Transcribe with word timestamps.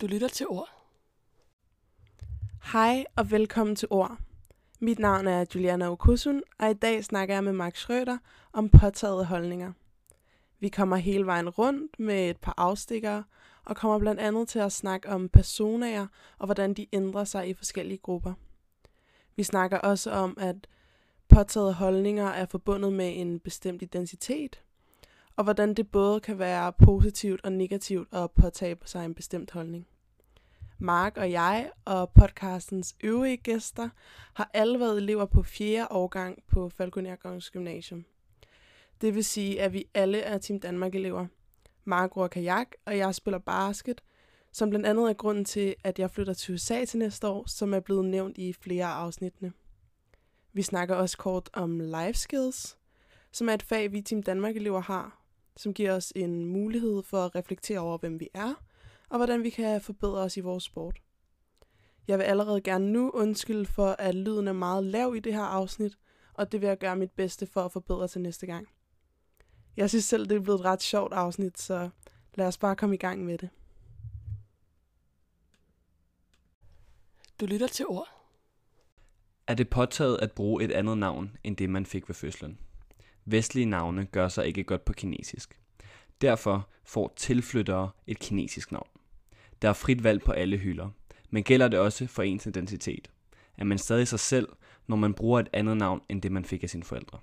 Du 0.00 0.06
lytter 0.06 0.28
til 0.28 0.46
ord. 0.48 0.68
Hej 2.72 3.04
og 3.16 3.30
velkommen 3.30 3.76
til 3.76 3.88
Ord. 3.90 4.18
Mit 4.80 4.98
navn 4.98 5.26
er 5.26 5.44
Juliana 5.54 5.90
Okusun, 5.90 6.42
og 6.58 6.70
i 6.70 6.74
dag 6.74 7.04
snakker 7.04 7.34
jeg 7.34 7.44
med 7.44 7.52
Mark 7.52 7.76
Schrøder 7.76 8.18
om 8.52 8.68
påtagede 8.68 9.24
holdninger. 9.24 9.72
Vi 10.60 10.68
kommer 10.68 10.96
hele 10.96 11.26
vejen 11.26 11.48
rundt 11.48 12.00
med 12.00 12.30
et 12.30 12.36
par 12.36 12.54
afstikkere, 12.56 13.24
og 13.64 13.76
kommer 13.76 13.98
blandt 13.98 14.20
andet 14.20 14.48
til 14.48 14.58
at 14.58 14.72
snakke 14.72 15.08
om 15.08 15.28
personager 15.28 16.06
og 16.38 16.46
hvordan 16.46 16.74
de 16.74 16.86
ændrer 16.92 17.24
sig 17.24 17.48
i 17.48 17.54
forskellige 17.54 17.98
grupper. 17.98 18.34
Vi 19.36 19.42
snakker 19.42 19.78
også 19.78 20.10
om, 20.10 20.36
at 20.40 20.68
påtaget 21.28 21.74
holdninger 21.74 22.26
er 22.26 22.46
forbundet 22.46 22.92
med 22.92 23.20
en 23.20 23.40
bestemt 23.40 23.82
identitet, 23.82 24.60
og 25.38 25.44
hvordan 25.44 25.74
det 25.74 25.90
både 25.90 26.20
kan 26.20 26.38
være 26.38 26.72
positivt 26.72 27.44
og 27.44 27.52
negativt 27.52 28.14
at 28.14 28.30
påtage 28.30 28.76
sig 28.84 29.04
en 29.04 29.14
bestemt 29.14 29.50
holdning. 29.50 29.86
Mark 30.78 31.16
og 31.16 31.30
jeg 31.30 31.70
og 31.84 32.10
podcastens 32.10 32.96
øvrige 33.04 33.36
gæster 33.36 33.88
har 34.34 34.50
alle 34.54 34.80
været 34.80 34.96
elever 34.96 35.26
på 35.26 35.42
4. 35.42 35.86
årgang 35.90 36.42
på 36.52 36.68
Falconer 36.68 37.16
Gymnasium. 37.52 38.04
Det 39.00 39.14
vil 39.14 39.24
sige, 39.24 39.62
at 39.62 39.72
vi 39.72 39.84
alle 39.94 40.20
er 40.20 40.38
Team 40.38 40.60
Danmark-elever. 40.60 41.26
Mark 41.84 42.16
ror 42.16 42.28
kajak, 42.28 42.68
og 42.84 42.96
jeg 42.96 43.14
spiller 43.14 43.38
basket, 43.38 44.00
som 44.52 44.70
blandt 44.70 44.86
andet 44.86 45.10
er 45.10 45.14
grunden 45.14 45.44
til, 45.44 45.74
at 45.84 45.98
jeg 45.98 46.10
flytter 46.10 46.34
til 46.34 46.54
USA 46.54 46.84
til 46.84 46.98
næste 46.98 47.28
år, 47.28 47.44
som 47.46 47.74
er 47.74 47.80
blevet 47.80 48.04
nævnt 48.04 48.38
i 48.38 48.52
flere 48.52 48.84
af 48.84 49.04
afsnittene. 49.04 49.52
Vi 50.52 50.62
snakker 50.62 50.94
også 50.94 51.18
kort 51.18 51.50
om 51.52 51.80
life 51.80 52.18
skills, 52.18 52.78
som 53.32 53.48
er 53.48 53.54
et 53.54 53.62
fag, 53.62 53.92
vi 53.92 54.00
Team 54.00 54.22
Danmark-elever 54.22 54.80
har, 54.80 55.18
som 55.58 55.74
giver 55.74 55.92
os 55.92 56.12
en 56.16 56.44
mulighed 56.44 57.02
for 57.02 57.24
at 57.24 57.34
reflektere 57.34 57.78
over, 57.78 57.98
hvem 57.98 58.20
vi 58.20 58.28
er, 58.34 58.54
og 59.08 59.16
hvordan 59.16 59.42
vi 59.42 59.50
kan 59.50 59.80
forbedre 59.80 60.20
os 60.20 60.36
i 60.36 60.40
vores 60.40 60.64
sport. 60.64 60.96
Jeg 62.08 62.18
vil 62.18 62.24
allerede 62.24 62.60
gerne 62.60 62.92
nu 62.92 63.10
undskylde 63.10 63.66
for, 63.66 63.88
at 63.98 64.14
lyden 64.14 64.48
er 64.48 64.52
meget 64.52 64.84
lav 64.84 65.14
i 65.16 65.20
det 65.20 65.34
her 65.34 65.42
afsnit, 65.42 65.98
og 66.34 66.52
det 66.52 66.60
vil 66.60 66.66
jeg 66.66 66.78
gøre 66.78 66.96
mit 66.96 67.10
bedste 67.10 67.46
for 67.46 67.60
at 67.60 67.72
forbedre 67.72 68.08
til 68.08 68.20
næste 68.20 68.46
gang. 68.46 68.68
Jeg 69.76 69.90
synes 69.90 70.04
selv, 70.04 70.28
det 70.28 70.36
er 70.36 70.40
blevet 70.40 70.58
et 70.58 70.64
ret 70.64 70.82
sjovt 70.82 71.12
afsnit, 71.12 71.60
så 71.60 71.90
lad 72.34 72.46
os 72.46 72.58
bare 72.58 72.76
komme 72.76 72.94
i 72.94 72.98
gang 72.98 73.24
med 73.24 73.38
det. 73.38 73.48
Du 77.40 77.46
lytter 77.46 77.66
til 77.66 77.86
ord. 77.86 78.08
Er 79.46 79.54
det 79.54 79.70
påtaget 79.70 80.18
at 80.22 80.32
bruge 80.32 80.64
et 80.64 80.72
andet 80.72 80.98
navn, 80.98 81.36
end 81.44 81.56
det 81.56 81.70
man 81.70 81.86
fik 81.86 82.08
ved 82.08 82.14
fødslen? 82.14 82.58
Vestlige 83.30 83.66
navne 83.66 84.06
gør 84.06 84.28
sig 84.28 84.46
ikke 84.46 84.64
godt 84.64 84.84
på 84.84 84.92
kinesisk. 84.92 85.60
Derfor 86.20 86.68
får 86.84 87.12
tilflyttere 87.16 87.90
et 88.06 88.18
kinesisk 88.18 88.72
navn. 88.72 88.88
Der 89.62 89.68
er 89.68 89.72
frit 89.72 90.04
valg 90.04 90.22
på 90.22 90.32
alle 90.32 90.56
hylder, 90.56 90.90
men 91.30 91.44
gælder 91.44 91.68
det 91.68 91.78
også 91.78 92.06
for 92.06 92.22
ens 92.22 92.46
identitet? 92.46 93.10
Er 93.56 93.64
man 93.64 93.78
stadig 93.78 94.08
sig 94.08 94.20
selv, 94.20 94.48
når 94.86 94.96
man 94.96 95.14
bruger 95.14 95.40
et 95.40 95.48
andet 95.52 95.76
navn, 95.76 96.00
end 96.08 96.22
det 96.22 96.32
man 96.32 96.44
fik 96.44 96.62
af 96.62 96.70
sine 96.70 96.84
forældre? 96.84 97.18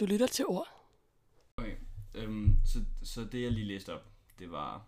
Du 0.00 0.06
lytter 0.06 0.26
til 0.26 0.46
ord. 0.46 0.68
Okay, 1.56 1.76
øhm, 2.14 2.56
så, 2.64 2.84
så 3.02 3.24
det 3.24 3.42
jeg 3.42 3.52
lige 3.52 3.66
læste 3.66 3.94
op, 3.94 4.10
det 4.38 4.50
var 4.50 4.86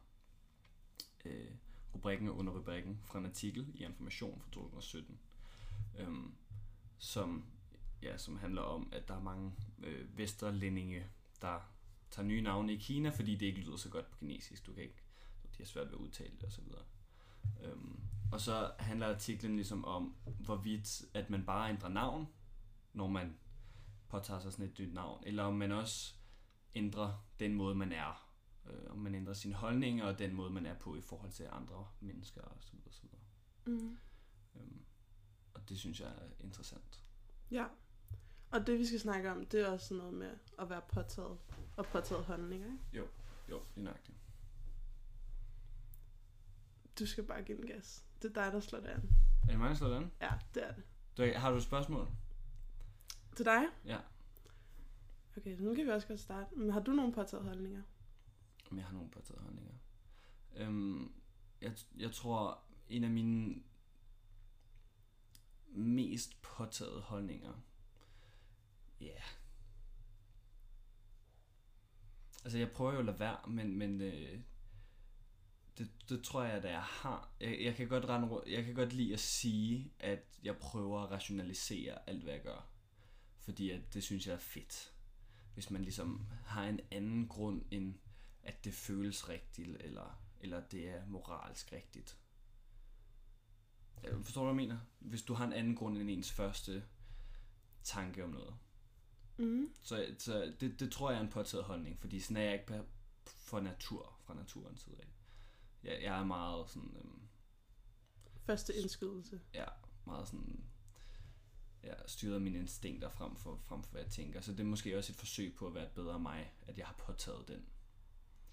øh, 1.24 1.50
rubrikken 1.94 2.28
og 2.28 2.36
underrubrikken 2.36 2.98
fra 3.04 3.18
en 3.18 3.26
artikel 3.26 3.66
i 3.74 3.84
Information 3.84 4.40
fra 4.40 4.48
2017, 4.52 5.18
øhm, 5.98 6.34
som, 6.98 7.44
ja, 8.04 8.16
som 8.16 8.36
handler 8.36 8.62
om, 8.62 8.88
at 8.92 9.08
der 9.08 9.14
er 9.14 9.22
mange 9.22 9.52
øh, 9.82 10.18
vesterlændinge, 10.18 11.06
der 11.42 11.60
tager 12.10 12.26
nye 12.26 12.42
navne 12.42 12.72
i 12.72 12.76
Kina, 12.76 13.08
fordi 13.08 13.36
det 13.36 13.46
ikke 13.46 13.60
lyder 13.60 13.76
så 13.76 13.90
godt 13.90 14.10
på 14.10 14.18
kinesisk. 14.18 14.66
Du 14.66 14.72
kan 14.72 14.82
ikke, 14.82 15.02
de 15.42 15.58
har 15.58 15.64
svært 15.64 15.86
ved 15.86 15.94
at 15.94 15.98
udtale 15.98 16.32
det 16.40 16.44
osv. 16.44 16.64
Øhm, 17.62 18.00
og 18.32 18.40
så 18.40 18.72
handler 18.78 19.14
artiklen 19.14 19.56
ligesom 19.56 19.84
om, 19.84 20.16
hvorvidt 20.38 21.04
at 21.14 21.30
man 21.30 21.44
bare 21.44 21.70
ændrer 21.70 21.88
navn, 21.88 22.28
når 22.92 23.08
man 23.08 23.36
påtager 24.08 24.40
sig 24.40 24.52
sådan 24.52 24.66
et 24.66 24.78
nyt 24.78 24.94
navn, 24.94 25.22
eller 25.26 25.42
om 25.42 25.54
man 25.54 25.72
også 25.72 26.14
ændrer 26.74 27.26
den 27.40 27.54
måde, 27.54 27.74
man 27.74 27.92
er. 27.92 28.30
Øh, 28.66 28.90
om 28.90 28.98
man 28.98 29.14
ændrer 29.14 29.34
sine 29.34 29.54
holdninger 29.54 30.04
og 30.04 30.18
den 30.18 30.34
måde, 30.34 30.50
man 30.50 30.66
er 30.66 30.74
på 30.74 30.96
i 30.96 31.00
forhold 31.00 31.32
til 31.32 31.48
andre 31.52 31.86
mennesker. 32.00 32.42
Så 32.60 32.72
videre. 33.02 33.20
Mm. 33.66 33.98
Øhm, 34.56 34.84
og 35.54 35.68
det 35.68 35.78
synes 35.78 36.00
jeg 36.00 36.08
er 36.08 36.44
interessant. 36.44 37.04
Ja. 37.50 37.64
Og 38.54 38.66
det 38.66 38.78
vi 38.78 38.86
skal 38.86 39.00
snakke 39.00 39.30
om, 39.30 39.46
det 39.46 39.60
er 39.60 39.68
også 39.68 39.86
sådan 39.86 39.98
noget 39.98 40.14
med 40.14 40.30
at 40.58 40.70
være 40.70 40.82
påtaget 40.88 41.38
og 41.76 41.86
påtaget 41.86 42.24
holdninger. 42.24 42.66
Ikke? 42.66 42.78
Jo, 42.92 43.06
jo, 43.48 43.58
er 43.58 43.80
nøjagtigt. 43.80 44.18
Du 46.98 47.06
skal 47.06 47.24
bare 47.24 47.42
give 47.42 47.58
den 47.58 47.66
gas. 47.66 48.04
Det 48.22 48.36
er 48.36 48.42
dig, 48.42 48.52
der 48.52 48.60
slår 48.60 48.80
det 48.80 48.88
an. 48.88 49.10
Er 49.42 49.46
det 49.46 49.58
mig, 49.58 49.68
der 49.68 49.74
slår 49.74 49.88
det 49.88 49.96
an? 49.96 50.10
Ja, 50.20 50.32
det 50.54 50.68
er 50.68 50.74
det. 50.74 50.84
Du, 51.16 51.38
har 51.38 51.50
du 51.50 51.56
et 51.56 51.62
spørgsmål? 51.62 52.08
Til 53.36 53.44
dig? 53.44 53.62
Ja. 53.84 53.98
Okay, 55.36 55.56
nu 55.58 55.74
kan 55.74 55.86
vi 55.86 55.90
også 55.90 56.08
godt 56.08 56.20
starte. 56.20 56.54
Men 56.54 56.70
har 56.70 56.80
du 56.80 56.92
nogle 56.92 57.12
påtaget 57.12 57.44
holdninger? 57.44 57.82
Om 58.70 58.76
jeg 58.76 58.86
har 58.86 58.92
nogle 58.92 59.10
påtaget 59.10 59.42
holdninger. 59.42 59.74
Øhm, 60.56 61.12
jeg, 61.60 61.72
jeg 61.96 62.12
tror, 62.12 62.58
en 62.88 63.04
af 63.04 63.10
mine 63.10 63.62
mest 65.68 66.42
påtaget 66.42 67.02
holdninger, 67.02 67.52
ja, 69.00 69.06
yeah. 69.06 69.22
altså 72.44 72.58
jeg 72.58 72.70
prøver 72.70 72.92
jo 72.92 72.98
at 72.98 73.04
lade 73.04 73.20
være, 73.20 73.38
men, 73.48 73.76
men 73.76 74.00
øh, 74.00 74.40
det, 75.78 75.90
det 76.08 76.24
tror 76.24 76.42
jeg, 76.42 76.52
at 76.52 76.64
jeg 76.64 76.82
har. 76.82 77.34
Jeg, 77.40 77.60
jeg, 77.60 77.74
kan 77.74 77.88
godt 77.88 78.04
rende, 78.04 78.42
jeg 78.46 78.64
kan 78.64 78.74
godt 78.74 78.92
lide 78.92 79.12
at 79.12 79.20
sige, 79.20 79.92
at 79.98 80.38
jeg 80.42 80.56
prøver 80.56 81.02
at 81.02 81.10
rationalisere 81.10 82.08
alt, 82.08 82.22
hvad 82.22 82.32
jeg 82.32 82.42
gør. 82.42 82.68
Fordi 83.38 83.70
at 83.70 83.94
det 83.94 84.02
synes 84.02 84.26
jeg 84.26 84.34
er 84.34 84.38
fedt. 84.38 84.92
Hvis 85.54 85.70
man 85.70 85.82
ligesom 85.82 86.26
har 86.44 86.64
en 86.64 86.80
anden 86.90 87.28
grund 87.28 87.62
end, 87.70 87.94
at 88.42 88.64
det 88.64 88.74
føles 88.74 89.28
rigtigt, 89.28 89.76
eller, 89.80 90.20
eller 90.40 90.60
det 90.60 90.88
er 90.88 91.06
moralsk 91.06 91.72
rigtigt. 91.72 92.18
Øh, 94.04 94.24
forstår 94.24 94.40
du, 94.40 94.52
hvad 94.52 94.62
jeg 94.62 94.68
mener? 94.68 94.80
Hvis 94.98 95.22
du 95.22 95.34
har 95.34 95.46
en 95.46 95.52
anden 95.52 95.76
grund 95.76 95.98
end 95.98 96.10
ens 96.10 96.32
første 96.32 96.84
tanke 97.82 98.24
om 98.24 98.30
noget. 98.30 98.54
Mm. 99.36 99.70
Så, 99.82 100.06
så 100.18 100.52
det, 100.60 100.80
det 100.80 100.92
tror 100.92 101.10
jeg 101.10 101.18
er 101.18 101.22
en 101.22 101.30
påtaget 101.30 101.64
holdning, 101.64 101.98
fordi 102.00 102.20
sådan 102.20 102.36
er 102.36 102.42
jeg 102.42 102.52
ikke 102.52 102.66
på- 102.66 102.86
for 103.26 103.60
natur, 103.60 104.16
fra 104.24 104.34
naturens 104.34 104.80
side 104.80 104.96
af. 104.98 105.08
Jeg, 105.84 106.02
jeg 106.02 106.20
er 106.20 106.24
meget 106.24 106.70
sådan, 106.70 106.96
øhm, 107.00 107.20
Første 108.46 108.74
indskydelse. 108.74 109.40
ja, 109.54 109.64
meget 110.06 110.28
sådan, 110.28 110.64
ja, 111.84 111.94
styret 112.06 112.34
af 112.34 112.40
mine 112.40 112.58
instinkter 112.58 113.08
frem 113.08 113.36
for, 113.36 113.56
frem 113.64 113.82
for 113.82 113.90
hvad 113.90 114.02
jeg 114.02 114.10
tænker. 114.10 114.40
Så 114.40 114.52
det 114.52 114.60
er 114.60 114.64
måske 114.64 114.98
også 114.98 115.12
et 115.12 115.16
forsøg 115.16 115.54
på 115.54 115.66
at 115.66 115.74
være 115.74 115.84
et 115.84 115.90
bedre 115.94 116.18
mig, 116.20 116.52
at 116.66 116.78
jeg 116.78 116.86
har 116.86 116.94
påtaget 116.98 117.48
den 117.48 117.66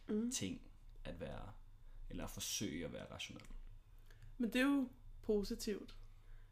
Mm. 0.09 0.31
ting 0.31 0.62
at 1.03 1.20
være, 1.20 1.52
eller 2.09 2.24
at 2.24 2.30
forsøge 2.31 2.86
at 2.86 2.94
være 2.94 3.06
rationel. 3.12 3.44
Men 4.38 4.53
det 4.53 4.62
er 4.62 4.66
jo 4.66 4.90
positivt. 5.22 5.96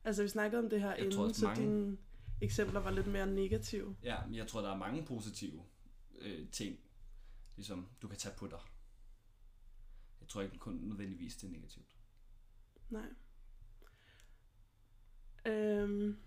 Altså, 0.03 0.23
vi 0.23 0.29
snakkede 0.29 0.59
om 0.63 0.69
det 0.69 0.81
her 0.81 0.89
Jeg 0.89 1.00
inden, 1.00 1.12
tror 1.12 1.23
også 1.28 1.39
så 1.39 1.47
mange- 1.47 1.62
dine 1.63 1.97
eksempler 2.41 2.79
var 2.79 2.91
lidt 2.91 3.07
mere 3.07 3.27
negative. 3.27 3.95
Ja, 4.03 4.25
men 4.25 4.35
jeg 4.35 4.47
tror, 4.47 4.61
der 4.61 4.72
er 4.72 4.77
mange 4.77 5.05
positive 5.05 5.63
øh, 6.19 6.50
ting, 6.50 6.79
ligesom 7.55 7.89
du 8.01 8.07
kan 8.07 8.17
tage 8.17 8.35
på 8.38 8.47
dig. 8.47 8.59
Jeg 10.22 10.27
tror 10.27 10.41
ikke 10.41 10.57
kun 10.57 10.73
nødvendigvis 10.73 11.35
det 11.35 11.47
er 11.47 11.51
negativt. 11.51 11.95
Nej. 12.89 13.05
Øhm, 15.45 16.17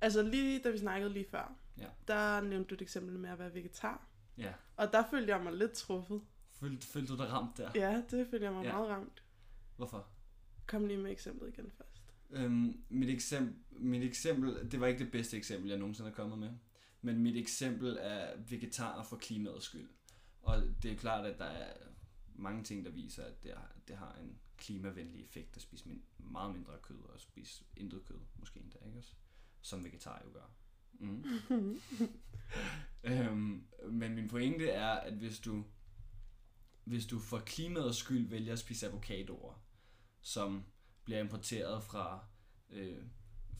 altså 0.00 0.22
lige 0.22 0.62
da 0.62 0.70
vi 0.70 0.78
snakkede 0.78 1.12
lige 1.12 1.26
før, 1.30 1.56
Ja. 1.78 1.88
der 2.08 2.40
nævnte 2.40 2.68
du 2.68 2.74
et 2.74 2.82
eksempel 2.82 3.18
med 3.18 3.30
at 3.30 3.38
være 3.38 3.54
vegetar. 3.54 4.06
Ja. 4.38 4.52
Og 4.76 4.92
der 4.92 5.04
følte 5.10 5.32
jeg 5.34 5.42
mig 5.44 5.52
lidt 5.52 5.72
truffet. 5.72 6.22
Følte, 6.52 6.86
følte 6.86 7.12
du 7.12 7.18
dig 7.22 7.32
ramt 7.32 7.56
der? 7.56 7.70
Ja, 7.74 8.02
det 8.10 8.26
følte 8.30 8.44
jeg 8.44 8.52
mig 8.52 8.64
Ja. 8.64 8.72
meget 8.72 8.88
ramt. 8.88 9.22
Hvorfor? 9.76 10.08
Kom 10.66 10.86
lige 10.86 10.98
med 10.98 11.10
eksemplet 11.10 11.48
igen 11.48 11.70
først. 11.70 11.93
Øhm, 12.30 12.84
mit, 12.88 13.10
eksempel, 13.10 13.54
mit 13.70 14.02
eksempel, 14.02 14.70
det 14.70 14.80
var 14.80 14.86
ikke 14.86 15.04
det 15.04 15.12
bedste 15.12 15.36
eksempel, 15.36 15.68
jeg 15.68 15.78
nogensinde 15.78 16.10
er 16.10 16.14
kommet 16.14 16.38
med. 16.38 16.50
Men 17.00 17.18
mit 17.18 17.36
eksempel 17.36 17.98
er 18.00 18.36
vegetar 18.48 19.02
for 19.02 19.16
klimaets 19.16 19.64
skyld. 19.64 19.88
Og 20.42 20.62
det 20.82 20.92
er 20.92 20.96
klart, 20.96 21.26
at 21.26 21.38
der 21.38 21.44
er 21.44 21.72
mange 22.34 22.64
ting, 22.64 22.84
der 22.84 22.90
viser, 22.90 23.24
at 23.24 23.42
det 23.42 23.52
har, 23.52 23.76
det 23.88 23.96
har 23.96 24.14
en 24.22 24.38
klimavenlig 24.56 25.22
effekt 25.24 25.56
at 25.56 25.62
spise 25.62 25.88
min, 25.88 26.02
meget 26.18 26.54
mindre 26.54 26.72
kød 26.82 26.96
og 26.96 27.20
spise 27.20 27.64
intet 27.76 28.04
kød, 28.04 28.18
måske 28.36 28.60
endda, 28.60 28.78
ikke 28.86 28.98
også? 28.98 29.12
Som 29.60 29.84
vegetar 29.84 30.22
jo 30.24 30.32
gør. 30.32 30.50
Mm. 30.92 31.24
øhm, 33.10 33.66
men 33.90 34.14
min 34.14 34.28
pointe 34.28 34.68
er, 34.68 34.90
at 34.90 35.14
hvis 35.14 35.40
du, 35.40 35.64
hvis 36.84 37.06
du 37.06 37.18
for 37.18 37.38
klimaets 37.38 37.98
skyld 37.98 38.28
vælger 38.28 38.52
at 38.52 38.58
spise 38.58 38.86
avocadoer, 38.86 39.62
som 40.20 40.64
bliver 41.04 41.20
importeret 41.20 41.84
fra, 41.84 42.24
øh, 42.70 43.02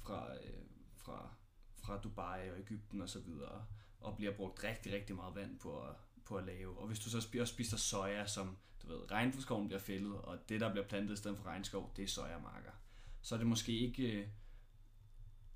fra, 0.03 0.35
øh, 0.35 0.65
fra, 0.97 1.35
fra 1.75 2.01
Dubai 2.01 2.51
og 2.51 2.59
Ægypten 2.59 3.01
og 3.01 3.09
så 3.09 3.21
videre, 3.21 3.67
og 4.01 4.17
bliver 4.17 4.37
brugt 4.37 4.65
rigtig, 4.65 4.93
rigtig 4.93 5.17
meget 5.17 5.35
vand 5.35 5.59
på 5.59 5.83
at, 5.83 5.95
på 6.25 6.37
at 6.37 6.45
lave. 6.45 6.79
Og 6.79 6.87
hvis 6.87 6.99
du 6.99 7.11
så 7.11 7.21
spiser, 7.21 7.45
spiser 7.45 7.77
soja, 7.77 8.27
som 8.27 8.57
du 8.83 8.89
ved, 8.89 9.11
regnskoven 9.11 9.67
bliver 9.67 9.81
fældet, 9.81 10.15
og 10.15 10.39
det, 10.49 10.61
der 10.61 10.71
bliver 10.71 10.87
plantet 10.87 11.15
i 11.15 11.17
stedet 11.17 11.39
for 11.39 11.45
regnskov, 11.47 11.93
det 11.97 12.03
er 12.03 12.09
sojamarker. 12.09 12.71
Så 13.23 13.35
er 13.35 13.39
det 13.39 13.47
måske 13.47 13.73
ikke, 13.73 14.13
øh, 14.13 14.29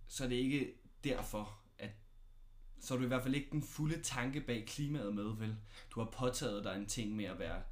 så 0.06 0.24
er 0.24 0.28
det 0.28 0.36
ikke 0.36 0.74
derfor, 1.04 1.60
at 1.78 1.90
så 2.80 2.94
er 2.94 2.98
du 2.98 3.04
i 3.04 3.08
hvert 3.08 3.22
fald 3.22 3.34
ikke 3.34 3.50
den 3.50 3.62
fulde 3.62 4.02
tanke 4.02 4.40
bag 4.40 4.66
klimaet 4.66 5.14
med, 5.14 5.36
vel? 5.36 5.56
Du 5.90 6.00
har 6.00 6.10
påtaget 6.10 6.64
dig 6.64 6.76
en 6.76 6.86
ting 6.86 7.16
med 7.16 7.24
at 7.24 7.38
være 7.38 7.62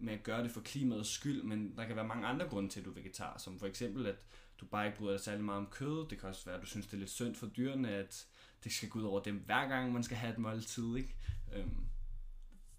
med 0.00 0.12
at 0.12 0.22
gøre 0.22 0.42
det 0.42 0.50
for 0.50 0.60
klimaets 0.60 1.08
skyld, 1.08 1.42
men 1.42 1.76
der 1.76 1.86
kan 1.86 1.96
være 1.96 2.06
mange 2.06 2.26
andre 2.26 2.48
grunde 2.48 2.68
til, 2.68 2.80
at 2.80 2.86
du 2.86 2.90
er 2.90 2.94
vegetar, 2.94 3.38
som 3.38 3.58
for 3.58 3.66
eksempel, 3.66 4.06
at 4.06 4.16
du 4.60 4.66
bare 4.66 4.86
ikke 4.86 4.98
bryder 4.98 5.12
dig 5.12 5.20
særlig 5.20 5.44
meget 5.44 5.58
om 5.58 5.66
kød. 5.66 6.08
Det 6.08 6.18
kan 6.20 6.28
også 6.28 6.44
være, 6.44 6.54
at 6.56 6.62
du 6.62 6.66
synes, 6.66 6.86
det 6.86 6.94
er 6.94 6.98
lidt 6.98 7.10
synd 7.10 7.34
for 7.34 7.46
dyrene, 7.46 7.90
at 7.90 8.26
det 8.64 8.72
skal 8.72 8.88
gå 8.88 8.98
ud 8.98 9.04
over 9.04 9.20
dem 9.22 9.36
hver 9.46 9.68
gang, 9.68 9.92
man 9.92 10.02
skal 10.02 10.16
have 10.16 10.32
et 10.32 10.38
måltid, 10.38 10.96
ikke? 10.96 11.14
Øhm, 11.54 11.76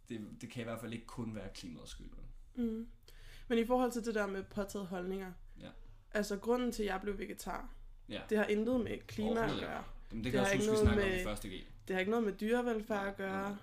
det, 0.10 0.28
det 0.42 0.50
kan 0.50 0.62
i 0.62 0.64
hvert 0.64 0.80
fald 0.80 0.94
ikke 0.94 1.06
kun 1.06 1.36
være 1.36 1.50
klimaets 1.56 1.92
skyld. 1.92 2.10
vel? 2.56 2.66
Mm. 2.66 2.88
Men 3.48 3.58
i 3.60 3.66
forhold 3.66 3.92
til 3.92 4.06
det 4.06 4.16
der 4.16 4.28
med 4.28 4.44
påtaget 4.44 4.88
holdninger, 4.88 5.32
Ja. 5.60 5.70
altså 6.12 6.38
grunden 6.38 6.72
til, 6.72 6.84
at 6.84 6.90
jeg 6.90 7.00
blev 7.02 7.18
vegetar, 7.20 7.70
Ja. 8.10 8.22
det 8.30 8.38
har 8.38 8.46
intet 8.46 8.82
med 8.82 8.98
klima 9.08 9.30
at 9.54 9.60
gøre. 9.60 9.84
Jamen, 10.12 10.24
det 10.24 10.24
det 10.24 10.32
kan 10.32 10.34
jeg 10.34 10.42
har 10.50 10.56
også 10.56 10.70
huske, 10.70 10.72
vi 10.72 10.78
snakkede 10.78 11.06
om 11.06 11.12
med- 11.12 11.22
i 11.22 11.24
første 11.24 11.50
G. 11.50 11.52
Det 11.88 11.94
har 11.94 12.00
ikke 12.00 12.12
noget 12.12 12.26
med 12.26 12.34
dyrevelfærd 12.34 13.08
at 13.08 13.18
gøre. 13.18 13.58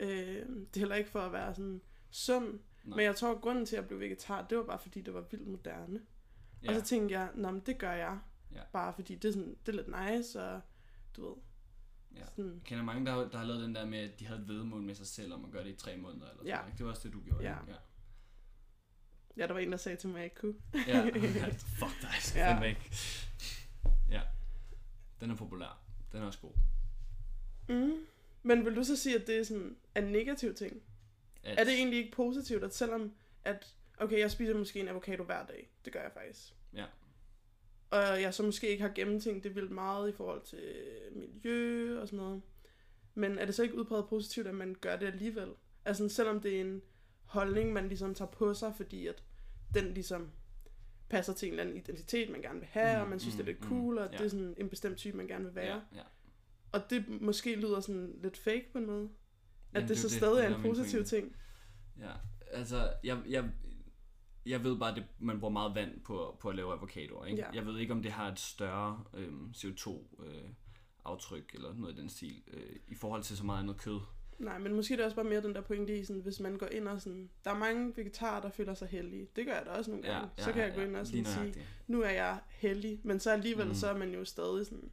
Øh, 0.00 0.08
det 0.08 0.76
er 0.76 0.78
heller 0.78 0.94
ikke 0.96 1.10
for 1.10 1.20
at 1.20 1.32
være 1.32 1.54
sådan 1.54 1.80
sund. 2.10 2.58
Nej. 2.86 2.96
Men 2.96 3.04
jeg 3.04 3.16
tror, 3.16 3.34
at 3.34 3.40
grunden 3.40 3.66
til, 3.66 3.76
at 3.76 3.80
jeg 3.80 3.88
blev 3.88 4.00
vegetar, 4.00 4.46
det 4.46 4.58
var 4.58 4.64
bare 4.64 4.78
fordi, 4.78 5.00
det 5.00 5.14
var 5.14 5.20
vildt 5.30 5.46
moderne. 5.48 6.00
Ja. 6.62 6.68
Og 6.68 6.74
så 6.74 6.82
tænkte 6.82 7.18
jeg, 7.18 7.30
Nå, 7.34 7.50
men 7.50 7.60
det 7.66 7.78
gør 7.78 7.92
jeg. 7.92 8.18
Ja. 8.54 8.60
Bare 8.72 8.92
fordi 8.92 9.14
det 9.14 9.28
er, 9.28 9.32
sådan, 9.32 9.56
det 9.66 9.72
er 9.78 9.82
lidt 9.82 10.16
nice, 10.16 10.42
og 10.42 10.60
du 11.16 11.28
ved. 11.28 11.36
Ja. 12.16 12.26
Sådan, 12.26 12.52
Jeg 12.54 12.62
kender 12.64 12.84
mange, 12.84 13.06
der 13.06 13.12
har, 13.12 13.20
der 13.20 13.38
har 13.38 13.44
lavet 13.44 13.62
den 13.62 13.74
der 13.74 13.86
med, 13.86 13.98
at 13.98 14.20
de 14.20 14.26
havde 14.26 14.40
et 14.40 14.48
vedmål 14.48 14.82
med 14.82 14.94
sig 14.94 15.06
selv 15.06 15.32
om 15.34 15.44
at 15.44 15.50
gøre 15.50 15.64
det 15.64 15.70
i 15.70 15.76
tre 15.76 15.96
måneder. 15.96 16.26
Eller 16.26 16.36
sådan, 16.36 16.46
Ja. 16.46 16.54
noget, 16.56 16.68
ikke? 16.68 16.78
Det 16.78 16.86
var 16.86 16.90
også 16.92 17.02
det, 17.08 17.12
du 17.12 17.20
gjorde. 17.20 17.44
Ja. 17.44 17.56
Ja. 17.68 17.74
ja, 19.36 19.46
der 19.46 19.52
var 19.52 19.60
en, 19.60 19.70
der 19.72 19.76
sagde 19.78 19.96
til 19.96 20.08
mig, 20.08 20.16
at 20.16 20.20
jeg 20.20 20.24
ikke 20.24 20.36
kunne. 20.36 20.54
Ja, 20.86 21.04
fuck 21.80 22.02
dig, 22.02 22.10
skal 22.18 22.40
Ja. 22.40 22.54
ja. 22.54 22.60
væk. 22.60 22.92
Ja, 24.10 24.22
den 25.20 25.30
er 25.30 25.36
populær. 25.36 25.82
Den 26.12 26.22
er 26.22 26.26
også 26.26 26.38
god. 26.40 26.52
Mm. 27.68 28.06
Men 28.42 28.64
vil 28.64 28.76
du 28.76 28.84
så 28.84 28.96
sige, 28.96 29.20
at 29.20 29.26
det 29.26 29.38
er 29.38 29.44
sådan 29.44 29.76
en 29.96 30.04
negativ 30.04 30.54
ting? 30.54 30.82
At, 31.46 31.58
Er 31.58 31.64
det 31.64 31.74
egentlig 31.74 31.98
ikke 31.98 32.12
positivt, 32.12 32.64
at 32.64 32.74
selvom 32.74 33.14
at, 33.44 33.74
okay, 33.98 34.18
jeg 34.18 34.30
spiser 34.30 34.54
måske 34.54 34.80
en 34.80 34.88
avocado 34.88 35.24
hver 35.24 35.46
dag, 35.46 35.70
det 35.84 35.92
gør 35.92 36.02
jeg 36.02 36.12
faktisk. 36.12 36.54
Ja. 36.74 36.84
Og 37.90 38.22
jeg 38.22 38.34
så 38.34 38.42
måske 38.42 38.68
ikke 38.68 38.82
har 38.82 38.92
gennemtænkt 38.94 39.44
det 39.44 39.54
vildt 39.54 39.70
meget 39.70 40.08
i 40.08 40.12
forhold 40.12 40.42
til 40.42 40.72
miljø 41.12 42.00
og 42.00 42.08
sådan 42.08 42.16
noget. 42.16 42.42
Men 43.14 43.38
er 43.38 43.44
det 43.44 43.54
så 43.54 43.62
ikke 43.62 43.74
udpræget 43.74 44.08
positivt, 44.08 44.46
at 44.46 44.54
man 44.54 44.76
gør 44.80 44.96
det 44.96 45.06
alligevel? 45.06 45.48
Altså 45.84 46.08
selvom 46.08 46.40
det 46.40 46.56
er 46.56 46.60
en 46.60 46.82
holdning, 47.24 47.72
man 47.72 47.88
ligesom 47.88 48.14
tager 48.14 48.30
på 48.30 48.54
sig, 48.54 48.74
fordi 48.76 49.06
at 49.06 49.22
den 49.74 49.94
ligesom 49.94 50.30
passer 51.08 51.32
til 51.32 51.46
en 51.46 51.52
eller 51.52 51.64
anden 51.64 51.76
identitet, 51.76 52.30
man 52.30 52.42
gerne 52.42 52.58
vil 52.58 52.68
have, 52.68 52.96
Mm, 52.96 53.02
og 53.02 53.08
man 53.08 53.20
synes, 53.20 53.34
mm, 53.34 53.38
det 53.38 53.48
er 53.48 53.52
lidt 53.52 53.64
mm, 53.64 53.68
cool, 53.68 53.98
og 53.98 54.08
ja. 54.12 54.18
det 54.18 54.24
er 54.24 54.28
sådan 54.28 54.54
en 54.56 54.68
bestemt 54.68 54.96
type, 54.96 55.16
man 55.16 55.26
gerne 55.26 55.44
vil 55.44 55.54
være. 55.54 55.82
Ja, 55.92 55.96
ja. 55.96 56.02
Og 56.72 56.90
det 56.90 57.20
måske 57.20 57.54
lyder 57.56 57.80
sådan 57.80 58.18
lidt 58.22 58.36
fake 58.36 58.66
på 58.72 58.78
en 58.78 58.86
måde. 58.86 59.08
At 59.76 59.82
Jamen, 59.82 59.88
det, 59.88 59.96
er 59.96 60.00
så 60.00 60.08
det, 60.08 60.16
stadig 60.16 60.36
det 60.36 60.52
er 60.52 60.56
en 60.56 60.62
positiv 60.62 61.04
ting. 61.04 61.36
Ja, 61.98 62.12
altså, 62.50 62.92
jeg, 63.04 63.18
jeg, 63.28 63.44
jeg 64.46 64.64
ved 64.64 64.78
bare, 64.78 64.90
at 64.90 64.96
det, 64.96 65.04
man 65.18 65.40
bruger 65.40 65.52
meget 65.52 65.74
vand 65.74 66.00
på, 66.00 66.36
på 66.40 66.48
at 66.48 66.56
lave 66.56 66.72
avocadoer. 66.72 67.24
Ikke? 67.24 67.42
Ja. 67.42 67.50
Jeg 67.54 67.66
ved 67.66 67.78
ikke, 67.78 67.92
om 67.92 68.02
det 68.02 68.12
har 68.12 68.32
et 68.32 68.38
større 68.38 69.04
øhm, 69.14 69.52
CO2-aftryk 69.56 71.54
eller 71.54 71.74
noget 71.74 71.94
i 71.94 72.00
den 72.00 72.08
stil, 72.08 72.42
øh, 72.52 72.76
i 72.88 72.94
forhold 72.94 73.22
til 73.22 73.36
så 73.36 73.44
meget 73.44 73.62
andet 73.62 73.76
kød. 73.76 74.00
Nej, 74.38 74.58
men 74.58 74.74
måske 74.74 74.94
er 74.94 74.96
det 74.96 75.04
også 75.04 75.16
bare 75.16 75.24
mere 75.24 75.42
den 75.42 75.54
der 75.54 75.60
pointe 75.60 75.98
i, 75.98 76.04
sådan, 76.04 76.22
hvis 76.22 76.40
man 76.40 76.58
går 76.58 76.66
ind 76.66 76.88
og 76.88 77.00
sådan... 77.00 77.30
Der 77.44 77.50
er 77.50 77.58
mange 77.58 77.96
vegetarer, 77.96 78.40
der 78.40 78.50
føler 78.50 78.74
sig 78.74 78.88
heldige. 78.88 79.28
Det 79.36 79.46
gør 79.46 79.52
jeg 79.52 79.62
da 79.66 79.70
også 79.70 79.90
nogle 79.90 80.06
gange. 80.06 80.28
så 80.36 80.52
kan 80.52 80.62
jeg 80.62 80.74
gå 80.74 80.80
ind 80.80 80.96
og 80.96 81.06
sådan 81.06 81.24
sige, 81.24 81.54
nu 81.86 82.02
er 82.02 82.10
jeg 82.10 82.38
heldig. 82.48 83.00
Men 83.04 83.20
så 83.20 83.30
alligevel, 83.30 83.66
mm. 83.66 83.74
så 83.74 83.88
er 83.88 83.98
man 83.98 84.14
jo 84.14 84.24
stadig 84.24 84.66
sådan... 84.66 84.90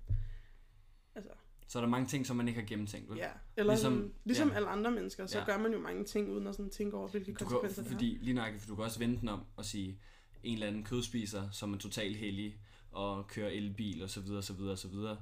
Så 1.73 1.79
er 1.79 1.81
der 1.81 1.89
mange 1.89 2.07
ting, 2.07 2.25
som 2.25 2.35
man 2.35 2.47
ikke 2.47 2.59
har 2.59 2.67
gennemtænkt. 2.67 3.09
Vel? 3.09 3.17
ja. 3.17 3.29
Eller 3.57 3.73
Ligesom- 3.73 4.13
ligesom, 4.25 4.49
ja. 4.49 4.55
alle 4.55 4.67
andre 4.67 4.91
mennesker, 4.91 5.25
så 5.27 5.39
Ja. 5.39 5.45
gør 5.45 5.57
man 5.57 5.71
jo 5.73 5.79
mange 5.79 6.03
ting, 6.05 6.31
uden 6.31 6.47
at 6.47 6.55
sådan 6.55 6.71
tænke 6.71 6.97
over, 6.97 7.07
hvilke 7.07 7.31
Du 7.31 7.37
kan, 7.37 7.47
konsekvenser 7.47 7.81
det 7.81 7.91
har. 7.91 7.97
fordi, 7.97 8.17
lige 8.21 8.33
nøjagtigt, 8.33 8.61
for 8.63 8.67
du 8.69 8.75
kan 8.75 8.83
også 8.85 8.99
vente 8.99 9.21
den 9.21 9.29
om 9.29 9.43
og 9.55 9.65
sige, 9.65 9.99
en 10.43 10.53
eller 10.53 10.67
anden 10.67 10.83
kødspiser, 10.83 11.49
som 11.51 11.73
er 11.73 11.77
totalt 11.77 12.17
heldig, 12.17 12.59
og 12.91 13.27
kører 13.27 13.49
elbil 13.49 14.03
og 14.03 14.09
så 14.09 14.21
videre, 14.21 14.41
så 14.43 14.53
videre, 14.53 14.77
så 14.77 14.87
videre. 14.87 15.17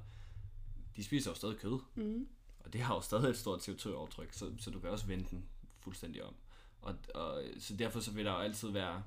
De 0.96 1.04
spiser 1.04 1.30
jo 1.30 1.34
stadig 1.34 1.56
kød, 1.58 1.78
Mm. 1.94 2.28
og 2.60 2.72
det 2.72 2.80
har 2.80 2.94
jo 2.94 3.00
stadig 3.00 3.28
et 3.28 3.36
stort 3.36 3.68
CO2-aftryk, 3.68 4.32
så, 4.32 4.52
så 4.58 4.70
du 4.70 4.80
kan 4.80 4.90
også 4.90 5.06
vente 5.06 5.30
den 5.30 5.44
fuldstændig 5.80 6.22
om. 6.24 6.34
Og, 6.82 6.94
og, 7.14 7.42
så 7.58 7.76
derfor 7.76 8.00
så 8.00 8.10
vil 8.12 8.24
der 8.24 8.32
jo 8.32 8.38
altid 8.38 8.70
være 8.70 9.02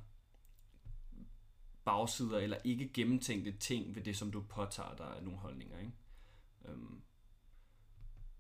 bagsider 1.86 2.38
eller 2.39 2.57
ikke 2.63 2.89
gennemtænkte 2.94 3.51
ting 3.51 3.95
ved 3.95 4.03
det, 4.03 4.18
som 4.18 4.31
du 4.31 4.41
påtager 4.41 4.95
dig 4.95 5.15
af 5.18 5.24
nogle 5.24 5.39
holdninger. 5.39 5.80
Ikke? 5.80 5.91
Øhm, 6.68 7.01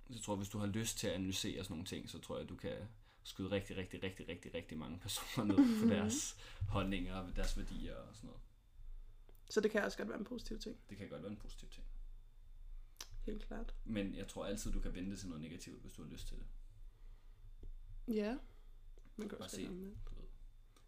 jeg 0.09 0.21
tror, 0.21 0.35
hvis 0.35 0.49
du 0.49 0.57
har 0.57 0.67
lyst 0.67 0.97
til 0.97 1.07
at 1.07 1.13
analysere 1.13 1.63
sådan 1.63 1.73
nogle 1.73 1.85
ting, 1.85 2.09
så 2.09 2.19
tror 2.19 2.37
jeg, 2.37 2.49
du 2.49 2.55
kan 2.55 2.77
skyde 3.23 3.51
rigtig, 3.51 3.77
rigtig, 3.77 4.03
rigtig, 4.03 4.27
rigtig, 4.27 4.53
rigtig 4.53 4.77
mange 4.77 4.99
personer 4.99 5.45
ned 5.45 5.81
på 5.81 5.89
deres 5.89 6.37
holdninger 6.69 7.15
og 7.15 7.35
deres 7.35 7.57
værdier 7.57 7.95
og 7.95 8.15
sådan 8.15 8.27
noget. 8.27 8.41
Så 9.49 9.61
det 9.61 9.71
kan 9.71 9.83
også 9.83 9.97
godt 9.97 10.09
være 10.09 10.19
en 10.19 10.25
positiv 10.25 10.59
ting. 10.59 10.77
Det 10.89 10.97
kan 10.97 11.09
godt 11.09 11.21
være 11.21 11.31
en 11.31 11.37
positiv 11.37 11.69
ting. 11.69 11.87
Helt 13.25 13.47
klart. 13.47 13.75
Men 13.85 14.15
jeg 14.15 14.27
tror 14.27 14.45
altid, 14.45 14.71
du 14.71 14.79
kan 14.79 14.93
vente 14.93 15.17
til 15.17 15.27
noget 15.27 15.41
negativt, 15.41 15.81
hvis 15.81 15.93
du 15.93 16.03
har 16.03 16.09
lyst 16.09 16.27
til 16.27 16.37
det. 16.37 16.45
Ja. 18.15 18.37
Man 19.15 19.29
kan 19.29 19.41
også 19.41 19.55
se. 19.55 19.67
Du 19.67 20.15
ved. 20.15 20.27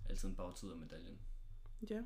Altid 0.06 0.30
en 0.30 0.36
bagside 0.36 0.72
af 0.72 0.78
medaljen. 0.78 1.20
Ja. 1.90 2.04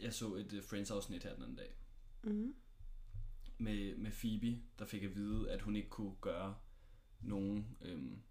Jeg 0.00 0.14
så 0.14 0.34
et 0.34 0.52
uh, 0.52 0.64
Friends-afsnit 0.64 1.22
her 1.22 1.34
den 1.34 1.42
anden 1.42 1.56
dag. 1.56 1.76
Mm 2.22 2.54
med, 3.58 3.96
med 3.96 4.10
Phoebe, 4.10 4.62
der 4.78 4.84
fik 4.84 5.02
at 5.02 5.14
vide, 5.14 5.50
at 5.50 5.62
hun 5.62 5.76
ikke 5.76 5.88
kunne 5.88 6.16
gøre 6.20 6.56
nogen 7.20 7.76
øhm, 7.80 8.22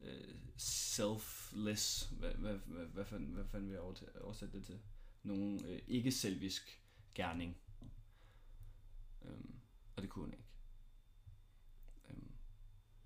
øh, 0.00 0.34
selfless, 0.56 2.04
hvad, 2.04 2.34
hvad, 2.34 2.58
hvad, 2.58 2.86
hvad, 2.86 3.04
fanden, 3.04 3.32
hvad 3.32 3.44
fanden 3.44 3.68
vil 3.68 3.74
jeg 3.74 3.82
oversætte 4.22 4.58
det 4.58 4.66
til? 4.66 4.80
Nogen 5.22 5.64
øh, 5.64 5.82
ikke-selvisk 5.86 6.82
gerning. 7.14 7.56
Øhm, 9.22 9.54
og 9.96 10.02
det 10.02 10.10
kunne 10.10 10.24
hun 10.24 10.32
ikke. 10.32 10.44
Øhm, 12.08 12.32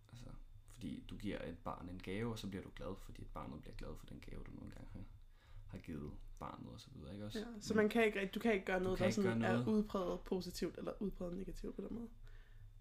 altså, 0.09 0.27
fordi 0.69 1.05
du 1.11 1.17
giver 1.17 1.45
et 1.45 1.59
barn 1.59 1.89
en 1.89 2.03
gave, 2.03 2.33
og 2.33 2.39
så 2.39 2.49
bliver 2.49 2.63
du 2.63 2.71
glad, 2.75 2.97
fordi 2.97 3.23
et 3.23 3.31
barnet 3.31 3.61
bliver 3.61 3.77
glad 3.77 3.97
for 3.99 4.07
den 4.07 4.21
gave, 4.21 4.45
du 4.45 4.51
nogle 4.51 4.71
gange 4.71 4.89
har, 4.93 5.05
har 5.77 5.83
givet 5.83 6.13
barnet 6.39 6.69
og 6.73 6.81
så 6.81 6.89
videre, 6.95 7.13
ikke 7.13 7.25
også? 7.27 7.39
Ja, 7.39 7.45
så 7.61 7.75
Men- 7.75 7.77
man 7.83 7.89
kan 7.89 8.05
ikke, 8.05 8.31
du 8.35 8.41
kan 8.41 8.53
ikke 8.53 8.67
gøre 8.67 8.81
noget, 8.81 8.99
kan 8.99 9.05
der 9.05 9.09
ikke 9.09 9.15
sådan 9.23 9.41
gøre 9.41 9.49
er 9.49 9.53
noget. 9.53 9.67
udpræget 9.67 10.21
positivt, 10.21 10.79
eller 10.79 10.93
udpræget 11.03 11.35
negativt 11.37 11.77
på 11.77 11.83
den 11.83 11.97
måde. 11.97 12.09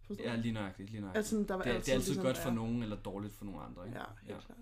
Forstår 0.08 0.24
Ja, 0.26 0.36
lige 0.36 0.52
nøjagtigt, 0.52 0.90
lige 0.90 1.02
nøjagtigt. 1.02 1.18
Altså, 1.18 1.46
der 1.48 1.56
var 1.56 1.64
det, 1.64 1.76
er- 1.76 1.80
det 1.80 1.90
er 1.90 1.94
altid 1.94 2.10
ligesom 2.12 2.24
godt 2.26 2.38
for 2.38 2.44
være- 2.44 2.56
nogen, 2.56 2.84
eller 2.84 2.96
dårligt 2.96 3.34
for 3.34 3.46
nogle 3.46 3.62
andre, 3.62 3.88
ikke? 3.88 4.00
Ja, 4.00 4.06
helt 4.22 4.30
Ja. 4.36 4.40
klart. 4.46 4.58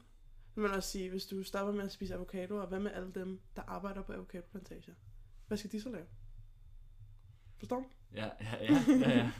Man 0.56 0.72
også 0.72 0.90
sige, 0.90 1.10
hvis 1.10 1.25
du 1.25 1.44
stopper 1.44 1.74
med 1.74 1.84
at 1.84 1.92
spise 1.92 2.13
avocado, 2.16 2.56
og 2.56 2.68
hvad 2.68 2.80
med 2.80 2.92
alle 2.92 3.12
dem, 3.16 3.40
der 3.56 3.62
arbejder 3.68 4.02
på 4.02 4.13
avocadoplantager? 4.13 4.94
Hvad 5.48 5.58
skal 5.58 5.72
de 5.72 5.82
så 5.82 5.90
lave? 5.90 6.06
Forstår 7.58 7.80
du? 7.80 7.86
Ja, 8.16 8.25
ja, 8.42 8.63
ja, 8.63 8.84
ja, 8.88 9.10
ja. 9.18 9.32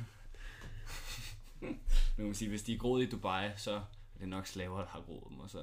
nu 1.62 1.68
kan 2.16 2.26
man 2.26 2.34
sige, 2.34 2.50
hvis 2.50 2.64
de 2.64 2.74
er 2.74 2.78
groet 2.78 3.04
i 3.04 3.10
Dubai, 3.10 3.50
så 3.58 3.72
er 4.16 4.20
det 4.20 4.28
nok 4.30 4.48
slaver, 4.48 4.78
der 4.80 4.88
har 4.88 5.02
groet 5.02 5.24
dem, 5.30 5.40
og 5.40 5.50
så 5.50 5.58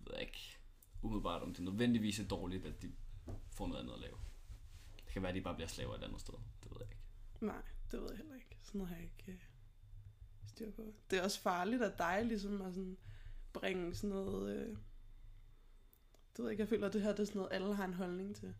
ved 0.00 0.12
jeg 0.12 0.20
ikke 0.22 0.55
umiddelbart, 1.06 1.42
om 1.42 1.54
det 1.54 1.64
nødvendigvis 1.64 2.20
er 2.20 2.28
dårligt, 2.28 2.66
at 2.66 2.82
de 2.82 2.92
får 3.50 3.66
noget 3.66 3.80
andet 3.80 3.94
at 3.94 4.00
lave. 4.00 4.16
Det 4.96 5.12
kan 5.12 5.22
være, 5.22 5.28
at 5.30 5.36
de 5.36 5.40
bare 5.40 5.54
bliver 5.54 5.68
slaver 5.68 5.94
et 5.94 6.02
andet 6.02 6.20
sted. 6.20 6.34
Det 6.62 6.70
ved 6.70 6.76
jeg 6.80 6.88
ikke. 6.90 6.96
Nej, 7.40 7.62
det 7.90 8.00
ved 8.00 8.08
jeg 8.08 8.16
heller 8.16 8.34
ikke. 8.34 8.56
Sådan 8.62 8.80
har 8.80 8.94
jeg 8.94 9.04
ikke 9.04 9.32
øh, 9.32 9.38
styr 10.46 10.70
på. 10.70 10.94
Det 11.10 11.18
er 11.18 11.22
også 11.22 11.40
farligt 11.40 11.82
af 11.82 11.92
dig, 11.98 12.24
ligesom 12.24 12.62
at 12.62 12.74
sådan 12.74 12.96
bringe 13.52 13.94
sådan 13.94 14.10
noget... 14.10 14.56
Øh, 14.56 14.68
det 14.68 16.38
ved 16.38 16.44
jeg 16.44 16.50
ikke, 16.52 16.60
jeg 16.60 16.68
føler, 16.68 16.86
at 16.86 16.92
det 16.92 17.02
her 17.02 17.10
det 17.10 17.20
er 17.20 17.24
sådan 17.24 17.38
noget, 17.38 17.52
alle 17.52 17.74
har 17.74 17.84
en 17.84 17.94
holdning 17.94 18.36
til. 18.36 18.54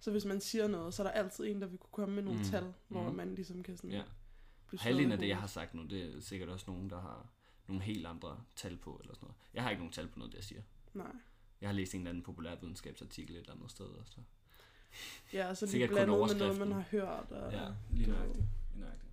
Så 0.00 0.10
hvis 0.10 0.24
man 0.24 0.40
siger 0.40 0.68
noget, 0.68 0.94
så 0.94 1.02
er 1.02 1.06
der 1.06 1.10
altid 1.12 1.44
en, 1.46 1.60
der 1.60 1.66
vil 1.66 1.78
kunne 1.78 1.90
komme 1.92 2.14
med 2.14 2.22
nogle 2.22 2.38
Mm. 2.38 2.44
tal, 2.44 2.72
hvor 2.88 3.10
Mm. 3.10 3.16
man 3.16 3.34
ligesom 3.34 3.62
kan 3.62 3.76
sådan 3.76 3.90
Ja. 3.90 4.02
Halvdelen 4.78 5.12
af 5.12 5.18
det, 5.18 5.28
jeg 5.28 5.38
har 5.38 5.46
sagt 5.46 5.74
nu, 5.74 5.84
det 5.86 6.16
er 6.16 6.20
sikkert 6.20 6.48
også 6.48 6.64
nogen, 6.70 6.90
der 6.90 7.00
har 7.00 7.28
nogle 7.66 7.82
helt 7.82 8.06
andre 8.06 8.44
tal 8.56 8.76
på, 8.76 8.98
eller 9.02 9.14
sådan 9.14 9.24
noget. 9.26 9.36
Jeg 9.54 9.62
har 9.62 9.70
ikke 9.70 9.80
nogen 9.80 9.92
tal 9.92 10.08
på 10.08 10.18
noget, 10.18 10.32
det 10.32 10.36
jeg 10.38 10.44
siger. 10.44 10.62
Nej. 10.94 11.12
Jeg 11.60 11.68
har 11.68 11.74
læst 11.74 11.94
en 11.94 12.00
eller 12.00 12.10
anden 12.10 12.24
populær 12.24 12.56
videnskabsartikel 12.56 13.36
et 13.36 13.40
eller 13.40 13.54
andet 13.54 13.70
sted, 13.70 13.86
og 13.86 14.06
så 14.06 14.20
Ja, 15.32 15.54
så 15.54 15.66
Sikkert 15.66 15.90
kun 15.90 15.94
blandet 15.94 16.18
med 16.18 16.36
noget, 16.36 16.58
man 16.58 16.72
har 16.72 16.80
hørt. 16.90 17.32
Og, 17.32 17.52
Ja, 17.52 17.68
lige 17.90 18.10
nøjagtigt. 18.10 18.44
Lige 18.72 18.80
nøjagtigt. 18.80 19.12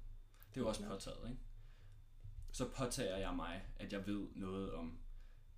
Det 0.50 0.58
er 0.58 0.62
jo 0.62 0.68
også 0.68 0.88
påtaget, 0.88 1.30
ikke? 1.30 1.42
Så 2.52 2.70
påtager 2.70 3.18
jeg 3.18 3.36
mig, 3.36 3.66
at 3.75 3.94
jeg 3.94 4.08
ved 4.08 4.28
noget 4.36 4.74
om 4.74 4.98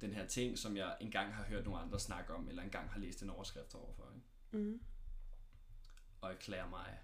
den 0.01 0.13
her 0.13 0.27
ting, 0.27 0.57
som 0.57 0.77
jeg 0.77 0.97
engang 1.01 1.33
har 1.33 1.43
hørt 1.43 1.65
nogle 1.65 1.79
andre 1.79 1.99
snakke 1.99 2.33
om, 2.33 2.49
eller 2.49 2.63
engang 2.63 2.89
har 2.89 2.99
læst 2.99 3.23
en 3.23 3.29
overskrift 3.29 3.75
overfor, 3.75 4.11
ikke? 4.15 4.65
Mm. 4.65 4.81
Og 6.21 6.31
erklærer 6.31 6.69
mig 6.69 6.99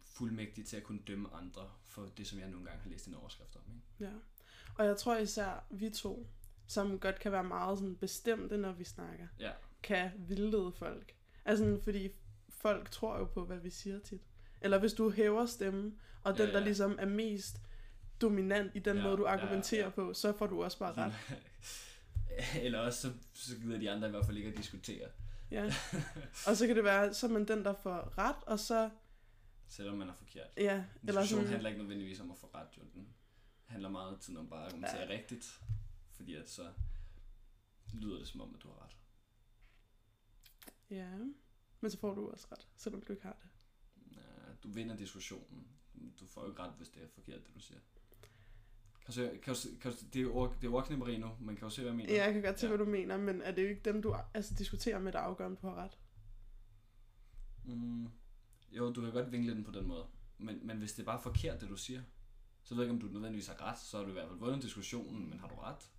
fuldmægtig 0.00 0.66
til 0.66 0.76
at 0.76 0.82
kunne 0.82 1.02
dømme 1.06 1.34
andre 1.34 1.70
for 1.84 2.06
det, 2.06 2.26
som 2.26 2.38
jeg 2.38 2.48
nogle 2.48 2.66
gange 2.66 2.82
har 2.82 2.90
læst 2.90 3.06
en 3.06 3.14
overskrift 3.14 3.56
om. 3.56 3.62
Ikke? 3.68 4.12
Ja. 4.12 4.18
Og 4.78 4.86
jeg 4.86 4.96
tror 4.96 5.16
især, 5.16 5.64
vi 5.70 5.90
to, 5.90 6.26
som 6.70 6.98
godt 6.98 7.18
kan 7.18 7.32
være 7.32 7.44
meget 7.44 7.78
sådan 7.78 7.96
bestemte, 7.96 8.56
når 8.56 8.72
vi 8.72 8.84
snakker, 8.84 9.26
Ja, 9.38 9.50
kan 9.82 10.10
vildlede 10.18 10.72
folk. 10.72 11.14
Altså, 11.44 11.80
fordi 11.84 12.08
folk 12.48 12.90
tror 12.90 13.18
jo 13.18 13.24
på, 13.24 13.44
hvad 13.44 13.58
vi 13.58 13.70
siger 13.70 13.98
tit. 13.98 14.22
Eller 14.60 14.78
hvis 14.78 14.92
du 14.92 15.10
hæver 15.10 15.46
stemmen, 15.46 15.98
og 16.22 16.38
Ja, 16.38 16.42
den, 16.44 16.52
der 16.52 16.58
ja. 16.58 16.64
ligesom 16.64 16.96
er 17.00 17.06
mest 17.06 17.56
dominant 18.20 18.72
i 18.76 18.78
den 18.78 18.96
Ja, 18.96 19.02
måde, 19.02 19.16
du 19.16 19.26
ja, 19.26 19.32
ja, 19.32 19.38
argumenterer 19.40 19.84
ja. 19.84 19.90
på, 19.90 20.14
så 20.14 20.32
får 20.32 20.46
du 20.46 20.64
også 20.64 20.78
bare 20.78 20.94
ret. 20.96 21.12
Eller 22.64 22.78
også 22.78 23.00
så, 23.00 23.12
så 23.32 23.56
gider 23.56 23.78
de 23.78 23.90
andre 23.90 24.08
i 24.08 24.10
hvert 24.10 24.26
fald 24.26 24.36
ikke 24.36 24.50
at 24.50 24.56
diskutere. 24.56 25.08
Ja. 25.50 25.64
Og 26.48 26.56
så 26.56 26.66
kan 26.66 26.76
det 26.76 26.84
være, 26.84 27.14
så 27.14 27.26
er 27.26 27.30
man 27.30 27.48
den, 27.48 27.64
der 27.64 27.74
får 27.82 28.18
ret, 28.18 28.36
og 28.46 28.58
så, 28.58 28.90
Selvom 29.68 29.98
man 29.98 30.08
er 30.08 30.14
forkert. 30.14 30.46
ja, 30.56 30.84
eller 31.08 31.24
sådan, 31.24 31.46
handler 31.46 31.68
ikke 31.68 31.80
nødvendigvis 31.80 32.20
om 32.20 32.30
at 32.30 32.38
få 32.38 32.50
ret, 32.54 32.68
jo. 32.78 32.82
Den 32.94 33.08
handler 33.66 33.88
meget 33.88 34.20
tiden 34.20 34.36
om 34.38 34.48
bare 34.50 34.60
at 34.60 34.66
argumentere 34.66 35.00
ja. 35.02 35.08
rigtigt. 35.08 35.60
Fordi 36.20 36.34
at 36.34 36.50
så 36.50 36.72
lyder 37.94 38.18
det 38.18 38.28
som 38.28 38.40
om, 38.40 38.54
at 38.54 38.62
du 38.62 38.68
har 38.68 38.84
ret. 38.84 38.96
ja. 40.90 41.18
Men 41.80 41.90
så 41.90 41.98
får 41.98 42.14
du 42.14 42.30
også 42.30 42.46
ret, 42.52 42.68
selvom 42.76 43.02
du 43.02 43.12
ikke 43.12 43.22
har 43.22 43.36
det. 43.42 43.48
Ja, 44.16 44.52
du 44.62 44.68
vinder 44.68 44.96
diskussionen. 44.96 45.68
Du 46.20 46.26
får 46.26 46.42
jo 46.42 46.48
ikke 46.48 46.62
ret, 46.62 46.74
hvis 46.76 46.88
det 46.88 47.02
er 47.02 47.08
forkert, 47.08 47.46
det 47.46 47.54
du 47.54 47.60
siger. 47.60 47.80
Kan 49.04 49.14
du 49.14 49.38
kan 49.42 49.54
du, 49.54 49.60
kan 49.80 49.92
du, 49.92 49.96
det 50.12 50.16
er 50.16 50.22
jo 50.22 50.52
det 50.60 50.66
er 50.66 50.72
ordknæpperi 50.72 51.18
nu, 51.18 51.30
men 51.40 51.56
kan 51.56 51.68
du 51.68 51.74
se, 51.74 51.82
hvad 51.82 51.90
jeg 51.90 51.96
mener? 51.96 52.14
Ja, 52.14 52.24
jeg 52.24 52.32
kan 52.32 52.42
godt 52.42 52.60
se, 52.60 52.66
ja. 52.66 52.76
hvad 52.76 52.86
du 52.86 52.90
mener, 52.90 53.16
men 53.16 53.42
er 53.42 53.52
det 53.52 53.62
jo 53.62 53.68
ikke 53.68 53.82
dem, 53.82 54.02
du 54.02 54.16
altså, 54.34 54.54
diskuterer 54.54 54.98
med, 54.98 55.12
der 55.12 55.18
afgør, 55.18 55.46
om 55.46 55.56
du 55.56 55.66
har 55.66 55.74
ret? 55.74 55.98
Mm, 57.64 58.08
jo, 58.72 58.92
du 58.92 59.00
kan 59.00 59.12
godt 59.12 59.32
vinkle 59.32 59.54
den 59.54 59.64
på 59.64 59.72
den 59.72 59.86
måde. 59.86 60.06
Men, 60.38 60.66
men 60.66 60.78
hvis 60.78 60.92
det 60.92 61.02
er 61.02 61.06
bare 61.06 61.22
forkert, 61.22 61.60
det 61.60 61.68
du 61.68 61.76
siger, 61.76 62.02
så 62.62 62.74
ved 62.74 62.82
jeg 62.82 62.92
ikke, 62.92 63.04
om 63.04 63.08
du 63.08 63.12
nødvendigvis 63.12 63.46
har 63.46 63.62
ret. 63.62 63.78
Så 63.78 63.96
har 63.96 64.04
du 64.04 64.10
i 64.10 64.12
hvert 64.12 64.28
fald 64.28 64.38
vundet 64.38 64.62
diskussionen, 64.62 65.30
men 65.30 65.38
har 65.38 65.48
du 65.48 65.54
ret? 65.54 65.90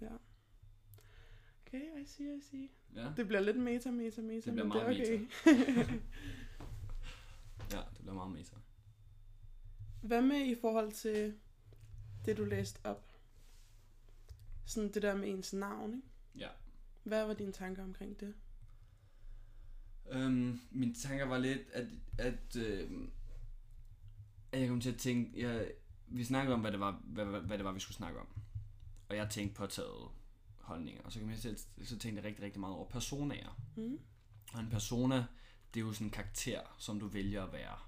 Ja. 0.00 0.16
Okay, 1.66 2.02
I 2.02 2.06
see, 2.06 2.36
I 2.36 2.40
see. 2.40 2.68
Ja, 2.94 3.12
Det 3.16 3.26
bliver 3.26 3.40
lidt 3.40 3.56
meta, 3.56 3.90
meta, 3.90 4.20
meta, 4.20 4.50
Det 4.50 4.52
bliver 4.52 4.64
men 4.64 4.72
det 4.72 4.80
er 4.80 4.84
meget 4.84 5.00
okay. 5.00 5.90
ja 7.74 7.80
det 7.92 7.98
bliver 8.00 8.14
meget 8.14 8.32
meta. 8.32 8.56
Hvad 10.02 10.22
med 10.22 10.46
i 10.46 10.54
forhold 10.60 10.92
til 10.92 11.34
det, 12.24 12.36
du 12.36 12.44
læste 12.44 12.80
op? 12.84 13.04
Sådan 14.66 14.92
det 14.92 15.02
der 15.02 15.16
med 15.16 15.28
ens 15.28 15.52
navn, 15.52 15.94
ikke? 15.94 16.08
Ja. 16.36 16.48
Hvad 17.04 17.26
var 17.26 17.34
dine 17.34 17.52
tanker 17.52 17.82
omkring 17.82 18.20
det? 18.20 18.34
Øhm, 20.10 20.60
mine 20.70 20.94
tanker 20.94 21.24
var 21.24 21.38
lidt, 21.38 21.70
at, 21.72 21.86
at, 22.18 22.56
øh, 22.56 22.90
at 24.52 24.60
jeg 24.60 24.68
kom 24.68 24.80
til 24.80 24.92
at 24.92 24.98
tænke, 24.98 25.42
jeg, 25.48 25.70
vi 26.06 26.24
snakkede 26.24 26.54
om, 26.54 26.60
hvad 26.60 26.72
det, 26.72 26.80
var, 26.80 27.02
hvad, 27.04 27.24
hvad, 27.24 27.40
hvad 27.40 27.58
det 27.58 27.64
var, 27.64 27.72
vi 27.72 27.80
skulle 27.80 27.96
snakke 27.96 28.20
om. 28.20 28.26
Og 29.08 29.16
jeg 29.16 29.30
tænkte 29.30 29.54
påtaget 29.56 30.08
holdninger. 30.60 31.02
Og 31.02 31.12
så, 31.12 31.20
jeg 31.20 31.38
til, 31.38 31.48
at- 31.48 31.68
så 31.88 31.98
tænkte 31.98 32.16
jeg 32.16 32.24
rigtig, 32.24 32.44
rigtig 32.44 32.60
meget 32.60 32.74
over 32.74 32.88
personager. 32.88 33.60
Mm? 33.76 34.00
Og 34.54 34.60
en 34.60 34.70
persona, 34.70 35.26
det 35.74 35.80
er 35.80 35.84
jo 35.84 35.92
sådan 35.92 36.06
en 36.06 36.10
karakter, 36.10 36.76
som 36.78 37.00
du 37.00 37.06
vælger 37.06 37.44
at 37.44 37.52
være. 37.52 37.78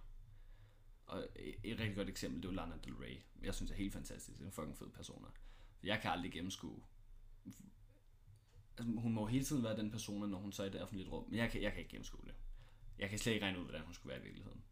Og 1.06 1.28
et, 1.36 1.54
et 1.64 1.78
rigtig 1.78 1.96
godt 1.96 2.08
eksempel, 2.08 2.42
det 2.42 2.48
er 2.48 2.52
jo 2.52 2.56
Lana 2.56 2.74
Del 2.84 2.94
Rey. 2.94 3.16
Jeg 3.42 3.54
synes, 3.54 3.70
det 3.70 3.74
er 3.76 3.82
helt 3.82 3.92
fantastisk. 3.92 4.38
Det 4.38 4.42
er 4.42 4.46
en 4.46 4.52
fucking 4.52 4.78
fed 4.78 4.90
persona. 4.90 5.26
Jeg 5.82 6.00
kan 6.02 6.10
aldrig 6.10 6.32
gennemskue. 6.32 6.82
Altså, 7.46 7.62
hun 8.96 9.12
må 9.12 9.26
hele 9.26 9.44
tiden 9.44 9.62
være 9.62 9.76
den 9.76 9.90
persona, 9.90 10.26
når 10.26 10.38
hun 10.38 10.52
så 10.52 10.62
er 10.62 10.66
i 10.66 10.70
det 10.70 10.82
offentlige 10.82 11.08
rum. 11.10 11.24
Men 11.30 11.38
jeg 11.38 11.50
kan, 11.50 11.62
jeg 11.62 11.70
kan 11.72 11.78
ikke 11.78 11.90
gennemskue 11.90 12.24
det. 12.26 12.34
Jeg 12.98 13.10
kan 13.10 13.18
slet 13.18 13.32
ikke 13.32 13.44
regne 13.46 13.58
ud, 13.58 13.64
hvordan 13.64 13.82
hun 13.82 13.94
skulle 13.94 14.10
være 14.10 14.20
i 14.20 14.22
virkeligheden. 14.24 14.62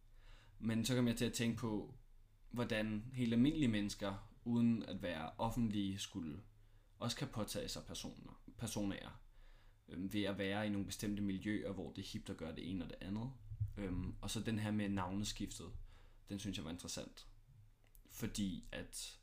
Men 0.59 0.85
så 0.85 0.95
kom 0.95 1.09
jeg 1.09 1.17
til 1.17 1.25
at 1.25 1.33
tænke 1.33 1.57
på, 1.57 1.95
hvordan 2.51 3.11
helt 3.13 3.33
almindelige 3.33 3.69
mennesker, 3.69 4.28
uden 4.45 4.83
at 4.83 5.03
være 5.03 5.31
offentlige, 5.39 5.99
skulle 5.99 6.41
også 6.99 7.17
kan 7.17 7.29
påtage 7.29 7.69
sig 7.69 7.83
personer, 7.85 8.41
personager 8.59 9.21
øhm, 9.89 10.13
ved 10.13 10.23
at 10.23 10.39
være 10.39 10.67
i 10.67 10.71
nogle 10.71 10.87
bestemte 10.87 11.23
miljøer, 11.23 11.73
hvor 11.73 11.93
det 11.93 12.03
er 12.03 12.09
hipt 12.13 12.31
at 12.31 12.37
gøre 12.37 12.55
det 12.55 12.71
ene 12.71 12.85
og 12.85 12.91
det 12.91 12.97
andet. 13.01 13.31
Øhm, 13.77 14.15
og 14.21 14.31
så 14.31 14.41
den 14.41 14.59
her 14.59 14.71
med 14.71 14.89
navneskiftet, 14.89 15.67
den 16.29 16.39
synes 16.39 16.57
jeg 16.57 16.65
var 16.65 16.71
interessant. 16.71 17.27
Fordi 18.11 18.69
at 18.73 19.19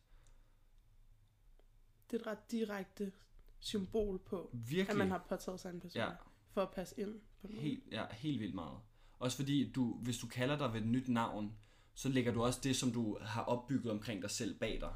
Det 2.11 2.17
er 2.17 2.21
et 2.21 2.27
ret 2.27 2.51
direkte 2.51 3.11
symbol 3.59 4.19
på, 4.19 4.49
virkelig... 4.53 4.89
at 4.89 4.97
man 4.97 5.09
har 5.09 5.25
påtaget 5.29 5.59
sig 5.59 5.69
en 5.69 5.79
person 5.79 6.01
Ja. 6.01 6.09
for 6.51 6.61
at 6.61 6.71
passe 6.71 6.99
ind 6.99 7.21
på 7.41 7.47
noget. 7.47 7.61
Helt, 7.61 7.83
ja, 7.91 8.05
helt 8.11 8.39
vildt 8.39 8.55
meget. 8.55 8.79
Også 9.19 9.37
fordi, 9.37 9.71
du, 9.71 9.93
hvis 9.97 10.17
du 10.17 10.27
kalder 10.27 10.57
dig 10.57 10.73
ved 10.73 10.81
et 10.81 10.87
nyt 10.87 11.07
navn, 11.07 11.57
så 11.93 12.09
lægger 12.09 12.33
du 12.33 12.43
også 12.43 12.59
det, 12.63 12.75
som 12.75 12.91
du 12.91 13.17
har 13.21 13.41
opbygget 13.41 13.91
omkring 13.91 14.21
dig 14.21 14.31
selv 14.31 14.59
bag 14.59 14.81
dig. 14.81 14.95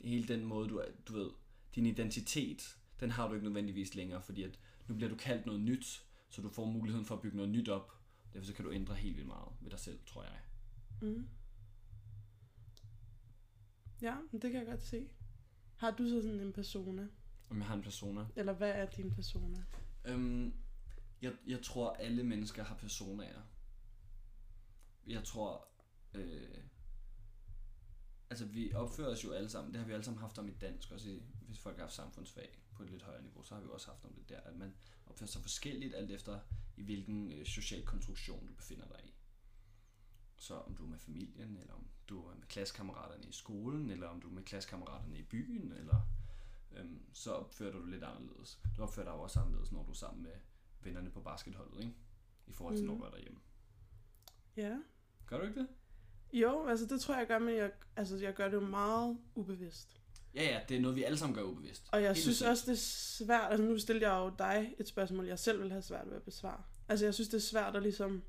Hele 0.00 0.28
den 0.28 0.44
måde, 0.44 0.68
du, 0.68 0.82
du 1.08 1.12
ved, 1.12 1.30
din 1.74 1.86
identitet, 1.86 2.78
den 3.00 3.10
har 3.10 3.28
du 3.28 3.34
ikke 3.34 3.44
nødvendigvis 3.44 3.94
længere, 3.94 4.22
fordi 4.22 4.42
at 4.42 4.58
nu 4.88 4.94
bliver 4.94 5.10
du 5.10 5.16
kaldt 5.16 5.46
noget 5.46 5.60
nyt, 5.60 6.04
så 6.30 6.42
du 6.42 6.48
får 6.48 6.64
muligheden 6.64 7.06
for 7.06 7.14
at 7.14 7.20
bygge 7.20 7.36
noget 7.36 7.52
nyt 7.52 7.68
op. 7.68 7.96
Derfor 8.32 8.46
så 8.46 8.54
kan 8.54 8.64
du 8.64 8.72
ændre 8.72 8.94
helt 8.94 9.16
vildt 9.16 9.28
meget 9.28 9.48
ved 9.60 9.70
dig 9.70 9.78
selv, 9.78 9.98
tror 10.06 10.22
jeg. 10.22 10.40
Mm. 11.02 11.28
Ja, 14.02 14.16
det 14.32 14.40
kan 14.40 14.54
jeg 14.54 14.66
godt 14.66 14.82
se. 14.82 15.08
Har 15.76 15.90
du 15.90 16.08
så 16.08 16.22
sådan 16.22 16.40
en 16.40 16.52
persona? 16.52 17.08
Om 17.50 17.58
jeg 17.58 17.66
har 17.66 17.74
en 17.74 17.82
persona. 17.82 18.26
Eller 18.36 18.52
hvad 18.52 18.70
er 18.70 18.86
din 18.86 19.10
persona? 19.10 19.64
Øhm, 20.04 20.54
jeg, 21.22 21.32
jeg 21.46 21.62
tror, 21.62 21.92
alle 21.92 22.24
mennesker 22.24 22.64
har 22.64 22.74
personaer. 22.74 23.42
Jeg 25.06 25.24
tror... 25.24 25.68
Øh, 26.14 26.58
altså, 28.30 28.44
vi 28.46 28.72
opfører 28.74 29.10
os 29.10 29.24
jo 29.24 29.32
alle 29.32 29.48
sammen. 29.48 29.72
Det 29.72 29.78
har 29.80 29.86
vi 29.86 29.92
alle 29.92 30.04
sammen 30.04 30.20
haft 30.20 30.38
om 30.38 30.48
i 30.48 30.52
dansk, 30.52 30.90
også 30.92 31.08
i, 31.10 31.22
hvis 31.46 31.58
folk 31.58 31.76
har 31.76 31.82
haft 31.82 31.94
samfundsfag 31.94 32.58
på 32.72 32.82
et 32.82 32.90
lidt 32.90 33.02
højere 33.02 33.22
niveau, 33.22 33.42
så 33.42 33.54
har 33.54 33.62
vi 33.62 33.68
også 33.70 33.86
haft 33.90 34.04
om 34.04 34.12
det 34.14 34.28
der, 34.28 34.40
at 34.40 34.56
man 34.56 34.74
opfører 35.06 35.28
sig 35.28 35.42
forskelligt, 35.42 35.94
alt 35.94 36.10
efter 36.10 36.40
i 36.76 36.82
hvilken 36.82 37.32
øh, 37.32 37.46
social 37.46 37.84
konstruktion 37.86 38.46
du 38.46 38.52
befinder 38.54 38.86
dig 38.88 39.00
i. 39.04 39.14
Så 40.36 40.54
om 40.54 40.74
du 40.76 40.84
er 40.84 40.88
med 40.88 40.98
familien, 40.98 41.56
eller 41.56 41.74
om 41.74 41.86
du 42.08 42.26
er 42.26 42.34
med 42.34 42.46
klassekammeraterne 42.46 43.24
i 43.28 43.32
skolen, 43.32 43.90
eller 43.90 44.06
om 44.06 44.20
du 44.20 44.28
er 44.28 44.32
med 44.32 44.42
klassekammeraterne 44.42 45.18
i 45.18 45.22
byen, 45.22 45.72
eller 45.72 46.00
øhm, 46.72 47.02
så 47.12 47.32
opfører 47.32 47.72
du 47.72 47.80
dig 47.82 47.88
lidt 47.90 48.04
anderledes. 48.04 48.60
Du 48.76 48.82
opfører 48.82 49.06
dig 49.06 49.14
også 49.14 49.40
anderledes, 49.40 49.72
når 49.72 49.82
du 49.84 49.90
er 49.90 49.94
sammen 49.94 50.22
med 50.22 50.32
vennerne 50.82 51.10
på 51.10 51.20
basketholdet, 51.20 51.80
ikke? 51.84 51.94
I 52.46 52.52
forhold 52.52 52.76
til, 52.76 52.84
Mhm. 52.84 52.92
når 52.94 52.98
du 52.98 53.04
er 53.04 53.10
derhjemme. 53.10 53.40
Ja. 54.56 54.78
Gør 55.26 55.38
du 55.38 55.46
ikke 55.46 55.60
det? 55.60 55.68
Jo, 56.32 56.66
altså 56.66 56.86
det 56.86 57.00
tror 57.00 57.14
jeg, 57.14 57.18
jeg 57.20 57.28
gør, 57.28 57.38
men 57.38 57.56
jeg, 57.56 57.70
altså, 57.96 58.16
jeg 58.16 58.34
gør 58.34 58.44
det 58.48 58.54
jo 58.54 58.60
meget 58.60 59.18
ubevidst. 59.34 59.96
Ja, 60.34 60.42
ja, 60.42 60.60
det 60.68 60.76
er 60.76 60.80
noget, 60.80 60.96
vi 60.96 61.02
alle 61.02 61.18
sammen 61.18 61.36
gør 61.36 61.42
ubevidst. 61.42 61.88
Og 61.92 62.02
jeg 62.02 62.08
Helt 62.08 62.22
synes 62.22 62.42
også, 62.42 62.64
det 62.66 62.72
er 62.72 62.80
svært, 63.24 63.50
altså 63.50 63.64
nu 63.64 63.78
stiller 63.78 64.08
jeg 64.08 64.18
jo 64.18 64.32
dig 64.38 64.74
et 64.78 64.88
spørgsmål, 64.88 65.26
jeg 65.26 65.38
selv 65.38 65.62
vil 65.62 65.70
have 65.70 65.82
svært 65.82 66.06
ved 66.10 66.16
at 66.16 66.22
besvare. 66.22 66.62
Altså 66.88 67.04
jeg 67.06 67.14
synes, 67.14 67.28
det 67.28 67.36
er 67.36 67.42
svært 67.42 67.76
at 67.76 67.82
ligesom, 67.82 68.22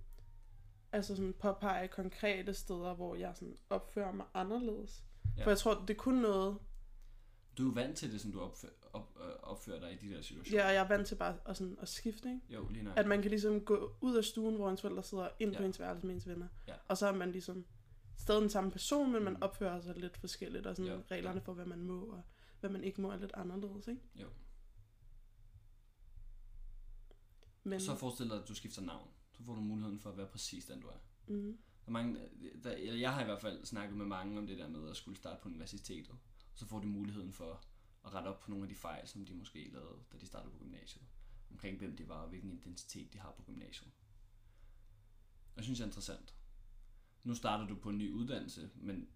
altså 0.92 1.16
sådan 1.16 1.34
påpege 1.34 1.88
konkrete 1.88 2.54
steder, 2.54 2.94
hvor 2.94 3.16
jeg 3.16 3.32
sådan 3.36 3.58
opfører 3.70 4.12
mig 4.12 4.26
anderledes. 4.34 5.04
Ja. 5.38 5.44
For 5.44 5.50
jeg 5.50 5.58
tror, 5.58 5.84
det 5.88 5.90
er 5.90 5.98
kun 5.98 6.14
noget, 6.14 6.58
Du 7.58 7.64
er 7.64 7.68
jo 7.68 7.74
vant 7.74 7.98
til 7.98 8.12
det, 8.12 8.22
som 8.22 8.32
du 8.32 8.40
opfører, 8.40 8.72
op, 8.94 9.18
øh, 9.20 9.32
opfører 9.44 9.80
dig 9.80 9.94
i 9.94 10.08
de 10.08 10.14
der 10.14 10.22
situationer. 10.22 10.62
ja, 10.62 10.68
og 10.68 10.74
jeg 10.74 10.84
er 10.84 10.88
vant 10.88 11.08
til 11.08 11.16
bare 11.16 11.38
at, 11.46 11.58
sådan, 11.58 11.78
at 11.82 11.90
skifte, 11.90 12.30
ikke? 12.30 12.42
Jo, 12.50 12.68
lige 12.70 12.84
nok. 12.84 12.94
At 12.98 13.08
man 13.08 13.22
kan 13.22 13.30
ligesom 13.30 13.62
gå 13.62 13.96
ud 14.02 14.16
af 14.16 14.24
stuen, 14.24 14.56
hvor 14.56 14.70
ens 14.70 14.82
forældre 14.82 15.04
sidder, 15.04 15.30
ind 15.40 15.52
ja. 15.52 15.58
på 15.58 15.64
ens 15.64 15.80
værelse 15.80 16.06
med 16.06 16.16
ens 16.16 16.28
venner. 16.28 16.48
Ja. 16.68 16.74
Og 16.88 16.98
så 16.98 17.08
er 17.08 17.12
man 17.14 17.32
ligesom 17.32 17.66
stadig 18.22 18.42
den 18.42 18.50
samme 18.50 18.72
person, 18.72 19.12
men 19.12 19.24
man 19.24 19.34
Mm. 19.34 19.42
opfører 19.42 19.82
sig 19.82 19.96
lidt 19.98 20.18
forskelligt, 20.18 20.68
og 20.68 20.76
sådan 20.76 20.92
Jo, 20.92 21.04
reglerne 21.12 21.42
for, 21.42 21.54
hvad 21.54 21.66
man 21.66 21.84
må, 21.84 22.02
og 22.06 22.24
hvad 22.60 22.70
man 22.70 22.84
ikke 22.84 23.02
må, 23.02 23.12
er 23.12 23.18
lidt 23.18 23.32
anderledes, 23.34 23.88
ikke? 23.88 24.02
Jo. 24.16 24.28
Men, 27.64 27.80
Så 27.82 27.96
forestil 27.96 28.30
dig, 28.30 28.42
at 28.42 28.48
du 28.48 28.56
skifter 28.56 28.82
navn. 28.82 29.08
Så 29.32 29.44
får 29.44 29.56
du 29.56 29.62
muligheden 29.62 30.00
for 30.00 30.10
at 30.10 30.18
være 30.18 30.28
præcis 30.28 30.66
den, 30.66 30.82
du 30.82 30.88
er. 30.88 30.98
mm, 31.28 31.58
Der 31.86 31.88
er 31.88 31.92
mange, 31.92 32.20
der, 32.64 32.72
eller 32.72 33.00
jeg 33.00 33.14
har 33.14 33.22
i 33.22 33.26
hvert 33.26 33.42
fald 33.42 33.66
snakket 33.66 33.98
med 33.98 34.06
mange 34.06 34.38
om 34.38 34.48
det 34.48 34.58
der 34.58 34.68
med 34.68 34.90
at 34.90 34.96
skulle 34.98 35.18
starte 35.18 35.42
på 35.42 35.50
universitetet. 35.50 36.16
Så 36.54 36.66
får 36.66 36.80
de 36.80 36.88
muligheden 36.88 37.34
for 37.34 37.64
at 38.06 38.14
rette 38.14 38.28
op 38.28 38.40
på 38.40 38.50
nogle 38.50 38.64
af 38.66 38.70
de 38.70 38.76
fejl, 38.76 39.08
som 39.08 39.26
de 39.26 39.34
måske 39.34 39.70
lavede, 39.74 39.96
da 40.12 40.18
de 40.18 40.26
startede 40.26 40.52
på 40.54 40.58
gymnasiet. 40.60 41.04
Omkring 41.52 41.78
hvem 41.78 41.96
de 41.98 42.08
var 42.08 42.22
og 42.22 42.30
hvilken 42.30 42.52
identitet 42.52 43.14
de 43.14 43.20
har 43.20 43.32
på 43.32 43.42
gymnasiet. 43.44 43.92
Og 45.52 45.58
jeg 45.58 45.64
synes, 45.64 45.80
det 45.80 45.84
er 45.84 45.88
interessant. 45.88 46.36
Nu 47.24 47.36
starter 47.36 47.68
du 47.68 47.76
på 47.76 47.90
en 47.90 47.98
ny 47.98 48.12
uddannelse, 48.12 48.70
men 48.76 49.10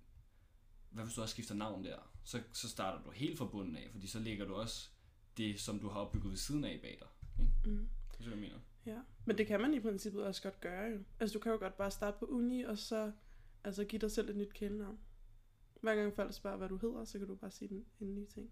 hvad 0.90 1.04
hvis 1.04 1.16
du 1.16 1.22
også 1.22 1.34
skifter 1.34 1.56
navn 1.56 1.84
der? 1.84 1.98
Så, 2.24 2.42
så 2.54 2.70
starter 2.70 3.04
du 3.04 3.12
helt 3.12 3.38
fra 3.38 3.46
bunden 3.46 3.76
af, 3.78 3.90
fordi 3.92 4.08
så 4.08 4.20
lægger 4.20 4.46
du 4.46 4.54
også 4.54 4.90
det, 5.38 5.60
som 5.60 5.80
du 5.80 5.88
har 5.90 6.00
opbygget 6.00 6.30
ved 6.32 6.38
siden 6.38 6.64
af 6.64 6.80
bag 6.82 6.98
dig. 7.00 7.08
Ikke? 7.40 7.70
mm, 7.80 7.90
Det 8.18 8.26
er 8.26 8.30
jeg 8.30 8.40
mener. 8.40 8.60
ja. 8.86 9.02
Men 9.26 9.38
det 9.38 9.48
kan 9.48 9.62
man 9.62 9.74
i 9.74 9.80
princippet 9.80 10.24
også 10.24 10.42
godt 10.42 10.62
gøre, 10.62 10.92
jo. 10.92 11.04
Altså, 11.20 11.34
du 11.34 11.40
kan 11.40 11.52
jo 11.52 11.58
godt 11.58 11.78
bare 11.78 11.92
starte 11.92 12.18
på 12.20 12.26
uni, 12.26 12.62
og 12.62 12.78
så 12.78 13.12
altså, 13.64 13.86
give 13.86 14.00
dig 14.00 14.12
selv 14.12 14.30
et 14.30 14.36
nyt 14.36 14.54
kælenavn. 14.54 15.00
Hver 15.82 15.96
gang 15.96 16.14
folk 16.14 16.34
spørger, 16.34 16.58
hvad 16.58 16.70
du 16.70 16.78
hedder, 16.78 17.06
så 17.06 17.20
kan 17.20 17.28
du 17.28 17.36
bare 17.36 17.52
sige 17.52 17.70
den, 17.70 17.86
en 18.00 18.16
ny 18.16 18.26
ting. 18.28 18.52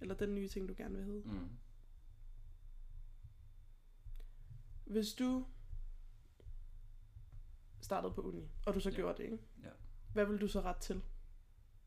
Eller 0.00 0.14
den 0.14 0.34
nye 0.34 0.48
ting, 0.48 0.68
du 0.68 0.74
gerne 0.76 0.96
vil 0.96 1.04
hedde. 1.04 1.28
Mm. 1.28 1.48
Hvis 4.84 5.14
du 5.14 5.46
startede 7.84 8.12
på 8.14 8.20
uni, 8.20 8.48
og 8.66 8.74
du 8.74 8.80
så 8.80 8.90
Ja. 8.90 8.96
gjorde 8.96 9.18
det, 9.18 9.24
ikke? 9.24 9.38
Ja. 9.62 9.68
Hvad 10.12 10.24
vil 10.24 10.40
du 10.40 10.48
så 10.48 10.60
ret 10.60 10.76
til? 10.76 11.02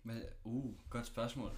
Men, 0.04 0.24
uh, 0.44 0.90
godt 0.90 1.06
spørgsmål. 1.08 1.52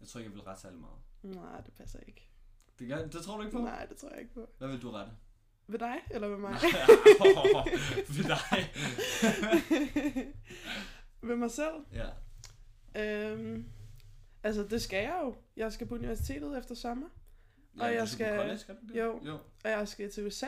Jeg 0.00 0.08
tror 0.08 0.20
ikke, 0.20 0.30
jeg 0.30 0.34
vil 0.36 0.42
rette 0.42 0.62
særlig 0.62 0.80
meget. 0.80 0.98
Nej, 1.22 1.60
det 1.60 1.74
passer 1.74 2.00
ikke. 2.00 2.28
Det, 2.78 2.88
gør, 2.88 3.06
det 3.06 3.22
tror 3.22 3.36
du 3.36 3.42
ikke 3.42 3.56
på? 3.56 3.62
Nej, 3.62 3.86
det 3.86 3.96
tror 3.96 4.10
jeg 4.10 4.20
ikke 4.20 4.34
på. 4.34 4.50
Hvad 4.58 4.68
vil 4.68 4.82
du 4.82 4.90
rette? 4.90 5.12
Ved 5.66 5.78
dig, 5.78 5.96
eller 6.10 6.28
ved 6.28 6.38
mig? 6.38 6.50
Ved 8.16 8.24
dig. 8.24 8.70
ved 11.28 11.36
mig 11.36 11.50
selv? 11.50 11.74
ja. 11.92 12.08
Øhm, 12.96 13.70
altså, 14.42 14.64
det 14.64 14.82
skal 14.82 15.02
jeg 15.02 15.20
jo. 15.24 15.34
Jeg 15.56 15.72
skal 15.72 15.86
på 15.86 15.94
universitetet 15.94 16.58
efter 16.58 16.74
sommer, 16.74 17.08
ja 17.78 17.82
Og 17.84 17.94
jeg 17.94 18.08
skal- 18.08 18.36
college, 18.38 18.58
skal 18.58 18.74
du 18.76 18.86
det? 18.88 19.00
Jo. 19.00 19.20
jo. 19.26 19.34
og 19.64 19.70
jeg 19.70 19.88
skal 19.88 20.10
til 20.12 20.26
USA. 20.26 20.46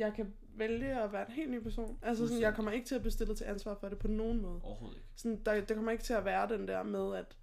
Jeg 0.00 0.14
kan 0.14 0.34
vælge 0.56 1.02
at 1.02 1.12
være 1.12 1.26
en 1.26 1.32
helt 1.32 1.50
ny 1.50 1.62
person. 1.62 1.98
Altså, 2.02 2.26
sådan, 2.28 2.42
jeg 2.42 2.54
kommer 2.54 2.70
ikke 2.72 2.86
til 2.86 2.94
at 2.94 3.00
blive 3.00 3.12
stillet 3.12 3.36
til 3.36 3.44
ansvar 3.44 3.74
for 3.74 3.88
det 3.88 3.98
på 3.98 4.08
nogen 4.08 4.40
måde. 4.40 4.60
Overhovedet 4.62 4.96
ikke. 4.96 5.08
Sådan, 5.14 5.44
der, 5.44 5.60
der 5.64 5.74
kommer 5.74 5.92
ikke 5.92 6.04
til 6.04 6.12
at 6.12 6.24
være 6.24 6.48
den 6.48 6.68
der 6.68 6.82
med, 6.82 7.14
at 7.16 7.36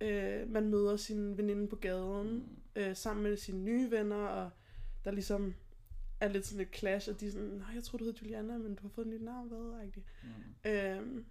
øh, 0.00 0.50
man 0.50 0.68
møder 0.68 0.96
sin 0.96 1.36
veninde 1.38 1.68
på 1.68 1.76
gaden, 1.76 2.32
Mm. 2.34 2.56
øh, 2.76 2.96
sammen 2.96 3.22
med 3.22 3.36
sine 3.36 3.58
nye 3.58 3.90
venner, 3.90 4.16
og 4.26 4.50
der 5.04 5.10
ligesom 5.10 5.54
er 6.20 6.28
lidt 6.28 6.46
sådan 6.46 6.66
et 6.66 6.76
clash, 6.76 7.10
og 7.10 7.20
de 7.20 7.26
er 7.26 7.30
sådan, 7.30 7.48
nej, 7.48 7.74
jeg 7.74 7.84
tror 7.84 7.98
du 7.98 8.04
hedder 8.04 8.18
Juliana, 8.22 8.58
men 8.58 8.74
du 8.74 8.82
har 8.82 8.88
fået 8.88 9.06
et 9.06 9.12
nyt 9.12 9.22
navn, 9.22 9.48
hvad? 9.48 9.86
Mm. 10.22 10.70
Øhm, 10.70 11.26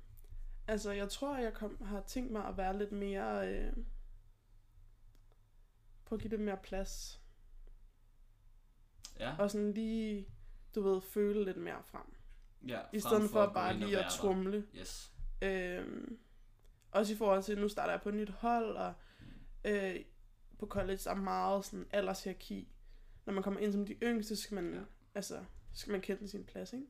altså, 0.67 0.91
jeg 0.91 1.09
tror, 1.09 1.37
jeg 1.37 1.53
kom, 1.53 1.83
har 1.83 2.03
tænkt 2.07 2.31
mig 2.31 2.45
at 2.45 2.57
være 2.57 2.77
lidt 2.77 2.91
mere... 2.91 3.53
Øh, 3.53 3.73
prøve 6.05 6.17
at 6.17 6.21
give 6.21 6.31
det 6.31 6.39
mere 6.39 6.57
plads. 6.63 7.21
Ja. 9.19 9.35
Og 9.39 9.51
sådan 9.51 9.71
lige, 9.73 10.27
du 10.75 10.81
ved, 10.81 11.01
føle 11.01 11.45
lidt 11.45 11.57
mere 11.57 11.83
frem. 11.85 12.01
ja. 12.67 12.79
I 12.93 12.99
stedet 12.99 13.29
for, 13.29 13.45
gå 13.47 13.53
bare 13.53 13.77
lige 13.77 13.99
at 13.99 14.11
trumle. 14.11 14.65
Yes. 14.79 15.11
Øhm, 15.41 16.17
også 16.91 17.13
i 17.13 17.17
forhold 17.17 17.43
til, 17.43 17.57
nu 17.59 17.67
starter 17.67 17.93
jeg 17.93 18.01
på 18.01 18.09
et 18.09 18.15
nyt 18.15 18.29
hold, 18.29 18.75
og 18.77 18.93
øh, 19.65 19.95
på 20.59 20.65
college 20.67 20.99
er 21.05 21.15
meget 21.15 21.65
sådan 21.65 21.85
aldershierarki. 21.91 22.67
Når 23.25 23.33
man 23.33 23.43
kommer 23.43 23.59
ind 23.59 23.71
som 23.71 23.85
de 23.85 23.93
yngste, 23.93 24.35
skal 24.35 24.55
man, 24.55 24.73
Ja. 24.73 24.79
altså, 25.15 25.43
så 25.73 25.79
skal 25.81 25.91
man 25.91 26.01
kende 26.01 26.27
sin 26.27 26.43
plads, 26.43 26.73
ikke? 26.73 26.85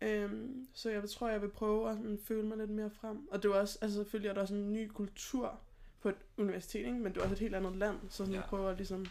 Øhm, 0.00 0.68
så 0.74 0.90
jeg 0.90 1.10
tror, 1.10 1.28
jeg 1.28 1.42
vil 1.42 1.48
prøve 1.50 1.90
at 1.90 1.96
sådan, 1.96 2.18
føle 2.24 2.46
mig 2.48 2.58
lidt 2.58 2.70
mere 2.70 2.90
frem. 2.90 3.28
Og 3.28 3.42
det 3.42 3.50
er 3.50 3.54
også, 3.54 3.78
altså 3.82 3.96
selvfølgelig 3.96 4.28
er 4.28 4.34
der 4.34 4.40
også 4.40 4.54
en 4.54 4.72
ny 4.72 4.88
kultur 4.88 5.60
på 6.00 6.08
et 6.08 6.16
universitet, 6.36 6.86
ikke? 6.86 6.98
men 6.98 7.12
det 7.14 7.18
er 7.18 7.22
også 7.22 7.32
et 7.34 7.38
helt 7.38 7.54
andet 7.54 7.76
land, 7.76 7.98
så 8.10 8.16
sådan, 8.16 8.32
ja. 8.32 8.38
Jeg 8.40 8.48
prøver 8.48 8.74
ligesom 8.76 9.06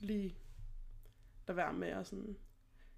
lige 0.00 0.36
lade 1.48 1.56
være 1.56 1.72
med 1.72 1.88
at 1.88 2.06
sådan 2.06 2.36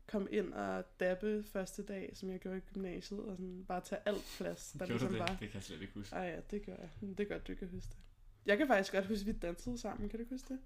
komme 0.06 0.30
ind 0.30 0.52
og 0.52 0.84
dabbe 1.00 1.42
første 1.42 1.82
dag, 1.82 2.10
som 2.14 2.30
jeg 2.30 2.40
gjorde 2.40 2.56
i 2.58 2.60
gymnasiet, 2.60 3.20
og 3.20 3.36
sådan 3.36 3.64
bare 3.68 3.80
tage 3.80 4.00
alt 4.06 4.24
plads, 4.36 4.72
der 4.72 4.78
Gjorde 4.86 4.92
ligesom 4.92 5.08
du 5.08 5.14
det? 5.14 5.20
var. 5.20 5.26
Det 5.26 5.38
kan 5.38 5.54
jeg 5.54 5.62
slet 5.62 5.80
ikke 5.82 5.94
huske. 5.94 6.16
Ej 6.16 6.22
ja, 6.22 6.40
det 6.50 6.66
gør 6.66 6.76
jeg. 6.76 6.90
Det 7.00 7.20
er 7.20 7.24
godt, 7.24 7.48
du 7.48 7.54
kan 7.54 7.68
huske 7.68 7.88
det. 7.90 7.98
Jeg 8.46 8.58
kan 8.58 8.66
faktisk 8.66 8.92
godt 8.92 9.06
huske, 9.06 9.20
at 9.20 9.26
vi 9.34 9.40
dansede 9.40 9.78
sammen. 9.78 10.08
Kan 10.08 10.18
du 10.20 10.24
huske 10.30 10.54
det? 10.54 10.60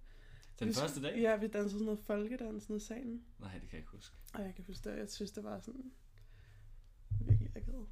Den 0.59 0.69
vi, 0.69 0.75
første 0.75 1.03
dag? 1.03 1.19
Ja, 1.19 1.37
vi 1.37 1.47
dansede 1.47 1.71
sådan 1.71 1.85
noget 1.85 2.01
folkedans 2.01 2.69
nede 2.69 2.77
i 2.77 2.81
salen. 2.81 3.25
Nej, 3.39 3.53
det 3.53 3.61
kan 3.61 3.73
jeg 3.73 3.79
ikke 3.79 3.91
huske. 3.91 4.17
Og 4.35 4.43
jeg 4.43 4.55
kan 4.55 4.65
huske 4.65 4.91
det, 4.91 4.99
jeg 4.99 5.11
synes, 5.11 5.31
det 5.31 5.45
var 5.45 5.61
sådan 5.61 5.93
virkelig 7.21 7.51
akavet. 7.57 7.87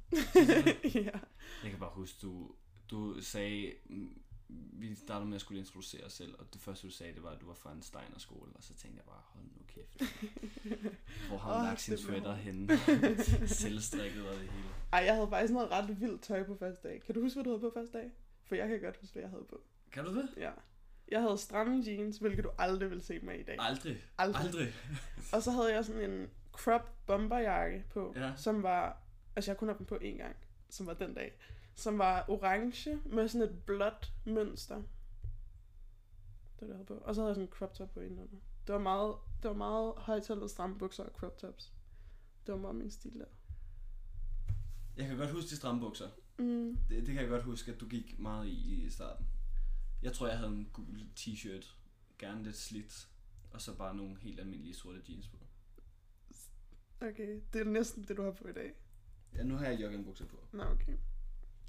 ja. 1.05 1.19
Jeg 1.63 1.71
kan 1.71 1.79
bare 1.79 1.91
huske, 1.93 2.17
du, 2.21 2.55
du 2.91 3.21
sagde, 3.21 3.73
mm, 3.85 4.21
vi 4.49 4.95
startede 4.95 5.25
med 5.27 5.35
at 5.35 5.41
skulle 5.41 5.59
introducere 5.59 6.03
os 6.03 6.13
selv, 6.13 6.35
og 6.39 6.53
det 6.53 6.61
første 6.61 6.87
du 6.87 6.91
sagde, 6.91 7.13
det 7.13 7.23
var, 7.23 7.29
at 7.29 7.41
du 7.41 7.45
var 7.47 7.53
fra 7.53 7.71
en 7.71 7.81
Steiner 7.81 8.19
skole, 8.19 8.51
og 8.55 8.63
så 8.63 8.73
tænkte 8.73 8.97
jeg 8.97 9.05
bare, 9.05 9.21
hold 9.25 9.43
nu 9.45 9.61
kæft. 9.67 10.01
Hvor 11.29 11.37
har 11.37 11.53
hun 11.53 11.61
Åh, 11.61 11.67
lagt 11.67 11.81
sin 11.81 11.97
sweater 11.97 12.33
henne? 12.35 12.77
Selvstrikket 13.47 14.27
og 14.27 14.33
det 14.35 14.41
hele. 14.41 14.63
Ej, 14.93 14.99
jeg 14.99 15.15
havde 15.15 15.27
faktisk 15.29 15.53
noget 15.53 15.71
ret 15.71 16.01
vildt 16.01 16.21
tøj 16.21 16.43
på 16.43 16.55
første 16.59 16.87
dag. 16.87 17.01
Kan 17.05 17.15
du 17.15 17.21
huske, 17.21 17.35
hvad 17.35 17.43
du 17.43 17.49
havde 17.49 17.59
på 17.61 17.71
første 17.73 17.97
dag? 17.97 18.11
For 18.43 18.55
jeg 18.55 18.67
kan 18.69 18.81
godt 18.81 18.97
huske, 19.01 19.13
hvad 19.13 19.23
jeg 19.23 19.29
havde 19.29 19.45
på. 19.49 19.61
Kan 19.91 20.05
du 20.05 20.15
det? 20.15 20.29
Ja. 20.37 20.51
Jeg 21.11 21.21
havde 21.21 21.37
stramme 21.37 21.83
jeans, 21.87 22.17
hvilket 22.17 22.43
du 22.43 22.49
aldrig 22.57 22.91
vil 22.91 23.01
se 23.01 23.19
mig 23.19 23.39
i 23.39 23.43
dag. 23.43 23.55
Aldrig. 23.59 23.97
Aldrig. 24.17 24.45
Aldrig. 24.45 24.73
Og 25.33 25.43
så 25.43 25.51
havde 25.51 25.73
jeg 25.73 25.85
sådan 25.85 26.11
en 26.11 26.29
crop 26.51 26.91
bomberjakke 27.05 27.83
på, 27.89 28.13
Ja. 28.17 28.33
som 28.35 28.63
var, 28.63 28.97
altså 29.35 29.51
jeg 29.51 29.57
kun 29.57 29.67
havde 29.67 29.77
den 29.77 29.85
på 29.85 29.95
én 29.95 30.17
gang, 30.17 30.35
som 30.69 30.87
var 30.87 30.93
den 30.93 31.13
dag, 31.13 31.33
som 31.75 31.97
var 31.97 32.25
orange 32.29 32.99
med 33.05 33.27
sådan 33.27 33.49
et 33.49 33.63
blåt 33.65 34.13
mønster. 34.25 34.75
Det 34.75 36.61
var 36.61 36.67
det, 36.67 36.67
jeg 36.67 36.75
havde 36.75 36.85
på. 36.85 36.93
Og 36.93 37.15
så 37.15 37.21
havde 37.21 37.29
jeg 37.29 37.35
sådan 37.35 37.47
en 37.47 37.53
crop 37.53 37.73
top 37.73 37.93
på 37.93 37.99
indenunder. 37.99 38.37
Det 38.67 38.73
var 38.73 38.81
meget, 38.81 39.15
det 39.43 39.49
var 39.49 39.55
meget 39.55 39.93
højtallet 39.97 40.49
stramme 40.51 40.77
bukser 40.77 41.03
og 41.03 41.11
crop 41.11 41.37
tops. 41.37 41.73
Det 42.45 42.53
var 42.53 42.59
meget 42.59 42.75
min 42.75 42.91
stil 42.91 43.19
der. 43.19 43.25
Jeg 44.97 45.07
kan 45.07 45.17
godt 45.17 45.31
huske 45.31 45.49
de 45.49 45.55
stramme 45.55 45.81
bukser. 45.81 46.09
Mm. 46.39 46.77
Det, 46.89 47.05
det 47.05 47.07
kan 47.07 47.21
jeg 47.21 47.29
godt 47.29 47.43
huske, 47.43 47.71
at 47.71 47.79
du 47.79 47.87
gik 47.87 48.19
meget 48.19 48.47
i 48.47 48.85
i 48.85 48.89
starten. 48.89 49.25
Jeg 50.01 50.13
tror, 50.13 50.27
jeg 50.27 50.37
havde 50.37 50.51
en 50.51 50.69
gul 50.73 50.99
t-shirt, 51.19 51.75
gerne 52.19 52.43
lidt 52.43 52.57
slidt, 52.57 53.09
og 53.51 53.61
så 53.61 53.77
bare 53.77 53.95
nogle 53.95 54.17
helt 54.21 54.39
almindelige 54.39 54.75
sorte 54.75 55.01
jeans 55.09 55.27
på. 55.27 55.37
Okay, 57.01 57.41
det 57.53 57.61
er 57.61 57.65
næsten 57.65 58.03
det, 58.03 58.17
du 58.17 58.23
har 58.23 58.31
på 58.31 58.47
i 58.47 58.53
dag. 58.53 58.73
Ja, 59.35 59.43
nu 59.43 59.55
har 59.55 59.65
jeg 59.65 59.81
joggingbukser 59.81 60.25
på. 60.25 60.37
Nå, 60.51 60.63
okay. 60.63 60.97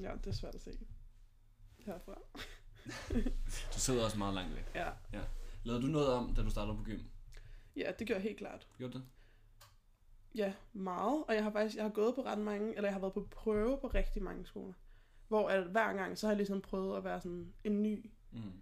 Ja, 0.01 0.13
det 0.25 0.27
er 0.27 0.33
svært 0.35 0.55
at 0.55 0.61
se. 0.63 0.79
Herfra. 1.79 2.19
Du 3.75 3.79
sidder 3.79 4.05
også 4.05 4.19
meget 4.19 4.35
langt 4.35 4.55
væk. 4.57 4.65
Ja. 4.75 4.91
Lavede 5.65 5.83
du 5.83 5.87
noget 5.87 6.09
om, 6.09 6.35
da 6.35 6.43
du 6.43 6.51
startede 6.51 6.77
på 6.77 6.83
gym? 6.83 7.01
ja, 7.77 7.93
det 7.99 8.07
gør 8.07 8.15
jeg 8.15 8.23
helt 8.23 8.39
klart. 8.39 8.67
Gjorde 8.79 8.93
det? 8.93 9.03
Ja, 10.35 10.55
meget. 10.73 11.25
Og 11.29 11.35
jeg 11.35 11.43
har 11.45 11.51
faktisk 11.51 11.77
jeg 11.77 11.85
har 11.85 11.91
gået 11.91 12.15
på 12.15 12.25
ret 12.25 12.39
mange, 12.39 12.69
eller 12.77 12.89
jeg 12.89 12.93
har 12.95 13.01
været 13.01 13.13
på 13.15 13.29
prøve 13.31 13.79
på 13.81 13.87
rigtig 13.89 14.23
mange 14.23 14.47
skoler. 14.47 14.73
Hvor 15.29 15.49
at 15.49 15.65
hver 15.71 15.93
gang, 15.93 16.19
så 16.19 16.27
har 16.27 16.33
jeg 16.33 16.37
ligesom 16.37 16.61
prøvet 16.61 16.97
at 16.97 17.05
være 17.05 17.21
sådan 17.21 17.53
en 17.65 17.83
ny, 17.83 18.11
Mm. 18.33 18.53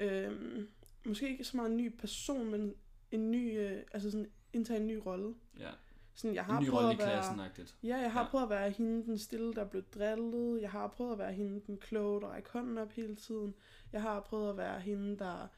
øhm, 0.00 0.68
måske 1.06 1.28
ikke 1.30 1.44
så 1.44 1.56
meget 1.56 1.70
en 1.70 1.76
ny 1.76 1.96
person, 1.98 2.50
men 2.50 2.74
en 3.10 3.30
ny, 3.30 3.58
øh, 3.58 3.82
altså 3.92 4.10
sådan 4.10 4.30
indtage 4.52 4.80
en 4.80 4.86
ny 4.86 4.94
rolle. 4.96 5.34
Ja, 5.58 5.70
Sådan, 6.14 6.34
jeg 6.34 6.44
har 6.44 6.58
en 6.58 6.64
ny 6.64 6.70
prøvet 6.70 6.84
rolle 6.84 6.98
i 6.98 7.02
at 7.02 7.08
være. 7.08 7.48
Ja, 7.82 7.96
jeg 7.96 8.12
har 8.12 8.22
Ja. 8.22 8.28
prøvet 8.30 8.44
at 8.44 8.50
være 8.50 8.70
hende 8.70 9.04
den 9.04 9.18
stille, 9.18 9.54
der 9.54 9.64
blev 9.64 9.82
drillet. 9.94 10.62
Jeg 10.62 10.70
har 10.70 10.88
prøvet 10.88 11.12
at 11.12 11.18
være 11.18 11.32
hende 11.32 11.60
den 11.66 11.78
kloge, 11.78 12.20
der 12.20 12.26
rækker 12.28 12.50
hånden 12.52 12.78
op 12.78 12.90
hele 12.92 13.16
tiden. 13.16 13.54
Jeg 13.92 14.02
har 14.02 14.20
prøvet 14.20 14.50
at 14.50 14.56
være 14.56 14.80
hende, 14.80 15.18
der 15.18 15.48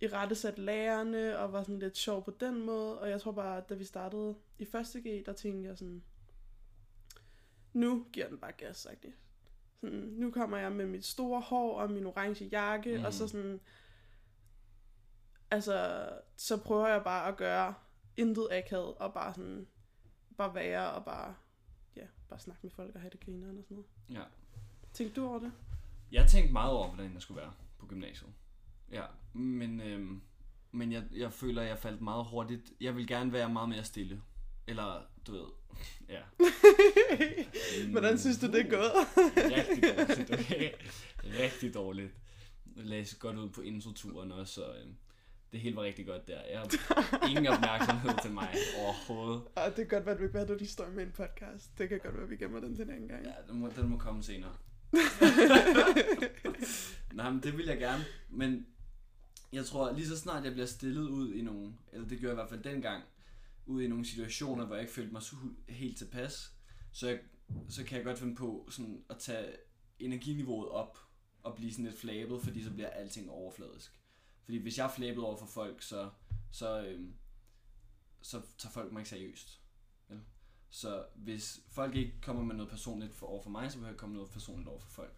i 0.00 0.06
rette 0.06 0.34
sat 0.34 0.58
lærerne 0.58 1.38
og 1.38 1.52
var 1.52 1.62
sådan 1.62 1.78
lidt 1.78 1.96
sjov 1.96 2.24
på 2.24 2.30
den 2.40 2.66
måde. 2.66 3.00
Og 3.00 3.10
jeg 3.10 3.20
tror 3.20 3.32
bare, 3.32 3.56
at 3.58 3.68
da 3.68 3.74
vi 3.74 3.84
startede 3.84 4.34
i 4.58 4.64
første 4.64 5.00
G, 5.00 5.26
der 5.26 5.32
tænkte 5.32 5.68
jeg 5.68 5.78
sådan, 5.78 6.02
nu 7.72 8.06
giver 8.12 8.28
den 8.28 8.38
bare 8.38 8.52
gas, 8.52 8.76
sagt 8.76 9.02
det. 9.02 9.12
Sådan, 9.80 9.98
nu 9.98 10.30
kommer 10.30 10.56
jeg 10.58 10.72
med 10.72 10.86
mit 10.86 11.04
store 11.04 11.40
hår 11.40 11.80
og 11.80 11.90
min 11.90 12.06
orange 12.06 12.44
jakke, 12.44 12.98
mm. 12.98 13.04
og 13.04 13.12
så 13.14 13.28
sådan, 13.28 13.60
altså, 15.50 16.08
så 16.36 16.56
prøver 16.56 16.88
jeg 16.88 17.04
bare 17.04 17.28
at 17.28 17.36
gøre 17.36 17.74
intet 18.16 18.48
akavet, 18.50 18.94
og 18.94 19.14
bare 19.14 19.34
sådan, 19.34 19.66
bare 20.38 20.54
være 20.54 20.90
og 20.90 21.04
bare, 21.04 21.34
ja, 21.96 22.06
bare 22.28 22.40
snakke 22.40 22.60
med 22.62 22.70
folk 22.70 22.94
og 22.94 23.00
have 23.00 23.10
det 23.10 23.20
grineren 23.20 23.58
og 23.58 23.64
sådan 23.64 23.74
noget. 23.74 24.20
Ja. 24.20 24.24
Tænkte 24.92 25.20
du 25.20 25.26
over 25.26 25.38
det? 25.38 25.52
Jeg 26.12 26.28
tænkte 26.28 26.52
meget 26.52 26.72
over, 26.72 26.88
hvordan 26.88 27.14
jeg 27.14 27.22
skulle 27.22 27.40
være 27.40 27.52
på 27.78 27.86
gymnasiet. 27.86 28.30
Ja, 28.90 29.04
men, 29.32 29.80
øhm, 29.80 30.22
men 30.72 30.92
jeg, 30.92 31.04
jeg 31.12 31.32
føler, 31.32 31.62
jeg 31.62 31.78
faldt 31.78 32.00
meget 32.00 32.26
hurtigt. 32.26 32.72
Jeg 32.80 32.96
vil 32.96 33.06
gerne 33.06 33.32
være 33.32 33.48
meget 33.48 33.68
mere 33.68 33.84
stille. 33.84 34.22
Eller, 34.66 35.02
du 35.26 35.32
ved, 35.32 35.46
ja. 36.08 36.22
Hvordan 37.90 38.18
synes 38.18 38.38
du, 38.38 38.46
det 38.46 38.60
er 38.60 38.70
gået? 38.70 38.92
Rigtig 39.36 39.82
dårligt, 39.82 40.32
okay? 40.32 40.72
Rigtig 41.42 41.74
dårligt. 41.74 42.12
Det 42.76 42.86
lagde 42.86 43.16
godt 43.18 43.36
ud 43.36 43.50
på 43.50 43.60
introturen 43.60 44.32
også, 44.32 44.54
så 44.54 44.74
øhm, 44.74 44.96
det 45.52 45.60
hele 45.60 45.76
var 45.76 45.82
rigtig 45.82 46.06
godt 46.06 46.28
der. 46.28 46.40
Jeg 46.50 46.58
har 46.60 47.28
ingen 47.28 47.46
opmærksomhed 47.46 48.10
til 48.22 48.30
mig 48.30 48.48
overhovedet. 48.78 49.42
og 49.56 49.76
det 49.76 49.76
kan 49.76 49.86
godt 49.86 50.06
være, 50.06 50.28
at 50.28 50.36
at 50.42 50.48
du 50.48 50.54
lige 50.54 50.68
står 50.68 50.90
med 50.90 51.02
i 51.02 51.06
en 51.06 51.12
podcast. 51.12 51.78
Det 51.78 51.88
kan 51.88 51.98
godt 51.98 52.14
være, 52.14 52.22
at 52.24 52.30
vi 52.30 52.36
gemmer 52.36 52.60
den 52.60 52.76
til 52.76 52.84
en 52.84 52.90
anden 52.90 53.08
gang. 53.08 53.24
Ja, 53.24 53.32
den 53.48 53.60
må, 53.60 53.68
den 53.76 53.88
må 53.88 53.98
komme 53.98 54.22
senere. 54.22 54.56
Nej, 57.12 57.30
men 57.30 57.42
det 57.42 57.56
vil 57.56 57.66
jeg 57.66 57.78
gerne. 57.78 58.04
Men 58.30 58.66
jeg 59.52 59.64
tror, 59.64 59.92
lige 59.92 60.06
så 60.06 60.18
snart 60.18 60.44
jeg 60.44 60.52
bliver 60.52 60.66
stillet 60.66 61.08
ud 61.08 61.34
i 61.34 61.42
nogle, 61.42 61.72
eller 61.92 62.08
det 62.08 62.18
gjorde 62.18 62.30
jeg 62.30 62.34
i 62.34 62.40
hvert 62.42 62.48
fald 62.48 62.62
dengang, 62.72 63.02
ud 63.66 63.82
i 63.82 63.88
nogle 63.88 64.06
situationer, 64.06 64.66
hvor 64.66 64.74
jeg 64.74 64.82
ikke 64.82 64.94
følte 64.94 65.12
mig 65.12 65.22
helt 65.68 65.98
tilpas, 65.98 66.52
så, 66.92 67.08
jeg, 67.08 67.18
så 67.68 67.84
kan 67.84 67.96
jeg 67.96 68.04
godt 68.04 68.18
finde 68.18 68.34
på 68.34 68.68
sådan 68.70 69.02
at 69.10 69.16
tage 69.18 69.46
energiniveauet 69.98 70.68
op 70.68 70.98
og 71.42 71.56
blive 71.56 71.72
sådan 71.72 71.84
lidt 71.84 71.98
flabet, 71.98 72.42
fordi 72.42 72.64
så 72.64 72.70
bliver 72.70 72.88
alting 72.88 73.30
overfladisk. 73.30 74.00
Fordi 74.48 74.58
hvis 74.58 74.78
jeg 74.78 74.84
er 74.86 74.90
flabet 74.90 75.24
over 75.24 75.36
for 75.36 75.46
folk, 75.46 75.82
så, 75.82 76.10
så, 76.52 76.84
øhm, 76.86 77.14
så 78.22 78.42
tager 78.58 78.72
folk 78.72 78.92
mig 78.92 79.00
ikke 79.00 79.08
seriøst. 79.10 79.60
Vel? 80.08 80.20
Så 80.70 81.04
hvis 81.14 81.60
folk 81.70 81.94
ikke 81.96 82.20
kommer 82.22 82.42
med 82.42 82.54
noget 82.54 82.70
personligt 82.70 83.14
for, 83.14 83.26
over 83.26 83.42
for 83.42 83.50
mig, 83.50 83.72
så 83.72 83.78
vil 83.78 83.86
jeg 83.86 83.96
komme 83.96 84.14
noget 84.14 84.30
personligt 84.30 84.68
over 84.68 84.78
for 84.80 84.90
folk. 84.90 85.14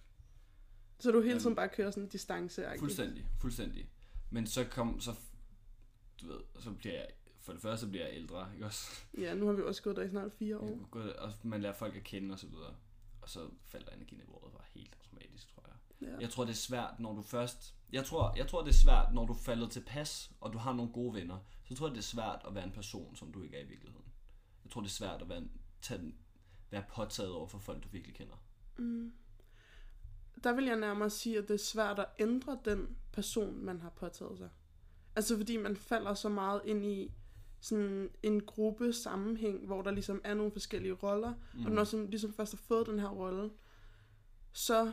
Så 0.99 1.11
du 1.11 1.21
hele 1.21 1.33
Øhm, 1.33 1.41
tiden 1.41 1.57
bare 1.57 1.69
kører 1.69 1.91
sådan 1.91 2.03
en 2.03 2.09
distance 2.09 2.67
Fuldstændig, 2.79 3.27
fuldstændig. 3.41 3.91
Men 4.31 4.47
så 4.47 4.65
kom, 4.65 5.01
så, 5.01 5.15
du 6.21 6.27
ved, 6.29 6.41
så 6.59 6.73
bliver 6.73 6.95
jeg 6.95 7.09
for 7.41 7.53
det 7.53 7.63
første 7.63 7.87
bliver 7.87 8.07
jeg 8.07 8.17
ældre, 8.17 8.51
ikke 8.55 8.67
også? 8.67 8.91
Ja, 9.19 9.35
nu 9.35 9.47
har 9.47 9.53
vi 9.53 9.63
også 9.63 9.83
gået 9.83 9.97
der 9.97 10.03
i 10.03 10.09
snart 10.09 10.33
fire 10.33 10.59
år. 10.59 10.69
Ja. 10.69 10.77
Gået- 10.91 11.17
Og 11.17 11.33
man 11.43 11.61
lærer 11.63 11.73
folk 11.73 11.97
at 11.97 12.05
kende 12.05 12.33
og 12.33 12.39
så 12.39 12.47
videre. 12.47 12.75
Og 13.23 13.29
så 13.29 13.51
falder 13.65 13.93
energiniveauet 13.93 14.53
bare 14.53 14.65
helt 14.75 14.95
automatisk, 15.01 15.55
tror 15.55 15.65
jeg. 15.69 16.09
Ja. 16.09 16.17
Jeg 16.21 16.31
tror, 16.31 16.45
det 16.45 16.51
er 16.51 16.57
svært, 16.57 17.01
når 17.01 17.15
du 17.15 17.23
først... 17.23 17.75
Jeg 17.93 18.05
tror, 18.05 18.35
jeg 18.37 18.49
tror, 18.49 18.63
det 18.63 18.69
er 18.69 18.75
svært, 18.75 19.15
når 19.15 19.27
du 19.27 19.35
falder 19.35 19.69
til 19.69 19.81
pas, 19.81 20.31
og 20.41 20.53
du 20.53 20.59
har 20.59 20.73
nogle 20.73 20.93
gode 20.93 21.15
venner. 21.15 21.39
Så 21.65 21.75
tror 21.75 21.87
jeg, 21.87 21.95
det 21.95 22.01
er 22.01 22.03
svært 22.03 22.43
at 22.49 22.55
være 22.55 22.65
en 22.65 22.73
person, 22.73 23.17
som 23.17 23.33
du 23.33 23.43
ikke 23.43 23.57
er 23.57 23.65
i 23.65 23.69
virkeligheden. 23.69 24.07
Jeg 24.65 24.71
tror, 24.73 24.81
det 24.81 24.89
er 24.89 24.93
svært 24.93 25.23
at 25.23 25.29
være, 25.29 25.39
en, 25.39 25.51
tage, 25.83 26.15
være 26.71 26.85
påtaget 26.95 27.33
over 27.33 27.47
for 27.47 27.59
folk, 27.59 27.85
du 27.85 27.89
virkelig 27.89 28.17
kender. 28.17 28.35
Mm. 28.77 29.13
Der 30.45 30.53
vil 30.53 30.65
jeg 30.65 30.77
nærmere 30.77 31.11
sige, 31.11 31.39
at 31.39 31.49
det 31.49 31.55
er 31.55 31.65
svært 31.65 31.99
at 31.99 32.07
ændre 32.19 32.59
den 32.65 32.97
person, 33.13 33.65
man 33.65 33.81
har 33.81 33.91
påtaget 33.91 34.39
sig. 34.39 34.49
Altså 35.17 35.37
fordi 35.37 35.57
man 35.57 35.77
falder 35.77 36.15
så 36.15 36.29
meget 36.29 36.63
ind 36.65 36.85
i 36.85 37.13
sådan 37.61 38.11
en 38.23 38.41
gruppe 38.41 38.93
sammenhæng, 38.93 39.67
hvor 39.67 39.83
der 39.83 39.91
ligesom 39.91 40.21
er 40.25 40.35
nogle 40.35 40.53
forskellige 40.53 40.93
roller, 40.93 41.35
mm. 41.55 41.65
og 41.67 41.73
når 41.73 41.85
du 41.85 42.07
ligesom 42.09 42.33
først 42.33 42.53
har 42.53 42.57
fået 42.57 42.87
den 42.87 42.99
her 42.99 43.09
rolle, 43.09 43.51
så 44.53 44.93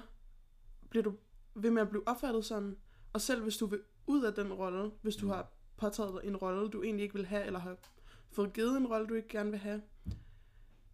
bliver 0.89 1.03
du 1.03 1.13
ved 1.55 1.71
med 1.71 1.81
at 1.81 1.89
blive 1.89 2.07
opfattet 2.07 2.45
sådan, 2.45 2.77
og 3.13 3.21
selv 3.21 3.43
hvis 3.43 3.57
du 3.57 3.65
vil 3.65 3.81
ud 4.07 4.23
af 4.23 4.33
den 4.33 4.53
rolle, 4.53 4.91
hvis 5.01 5.15
du 5.15 5.25
Mm. 5.25 5.31
har 5.31 5.51
påtaget 5.77 6.13
dig 6.21 6.27
en 6.29 6.37
rolle, 6.37 6.69
du 6.69 6.83
egentlig 6.83 7.03
ikke 7.03 7.15
vil 7.15 7.25
have, 7.25 7.45
eller 7.45 7.59
har 7.59 7.77
fået 8.31 8.53
givet 8.53 8.77
en 8.77 8.87
rolle, 8.87 9.07
du 9.07 9.13
ikke 9.13 9.27
gerne 9.29 9.49
vil 9.51 9.59
have, 9.59 9.81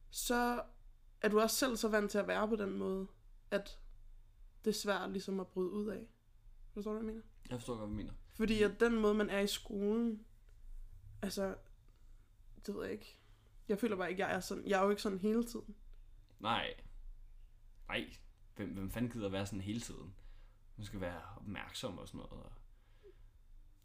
så 0.09 0.63
er 1.21 1.29
du 1.29 1.39
også 1.39 1.55
selv 1.55 1.77
så 1.77 1.87
vant 1.87 2.11
til 2.11 2.17
at 2.17 2.27
være 2.27 2.47
på 2.47 2.55
den 2.55 2.77
måde, 2.77 3.07
at 3.51 3.79
det 4.65 4.69
er 4.71 4.75
svært 4.75 5.11
ligesom 5.11 5.39
at 5.39 5.47
bryde 5.47 5.69
ud 5.71 5.87
af. 5.87 6.07
Forstår 6.73 6.91
du, 6.91 6.97
hvad 6.99 7.07
jeg 7.07 7.13
mener? 7.15 7.25
Jeg 7.49 7.57
forstår 7.59 7.73
godt, 7.73 7.79
hvad 7.89 7.89
du 7.89 7.95
mener. 7.97 8.13
Fordi 8.33 8.63
at 8.63 8.79
den 8.79 8.95
måde, 9.01 9.13
man 9.13 9.29
er 9.29 9.39
i 9.39 9.47
skolen, 9.47 10.25
altså, 11.21 11.55
det 12.65 12.75
ved 12.75 12.83
jeg 12.83 12.91
ikke. 12.91 13.19
Jeg 13.67 13.79
føler 13.79 13.95
bare 13.95 14.09
ikke, 14.11 14.25
jeg 14.25 14.35
er 14.35 14.39
sådan, 14.39 14.67
jeg 14.67 14.79
er 14.79 14.83
jo 14.83 14.89
ikke 14.89 15.01
sådan 15.01 15.19
hele 15.19 15.43
tiden. 15.43 15.75
Nej. 16.39 16.73
Nej. 17.87 18.13
Hvem, 18.55 18.69
hvem 18.69 18.91
fanden 18.91 19.11
gider 19.11 19.29
være 19.29 19.45
sådan 19.45 19.61
hele 19.61 19.79
tiden? 19.81 20.15
Man 20.77 20.85
skal 20.85 21.01
være 21.01 21.21
opmærksom 21.37 21.97
og 21.97 22.07
sådan 22.07 22.17
noget. 22.17 22.31
Og 22.31 22.51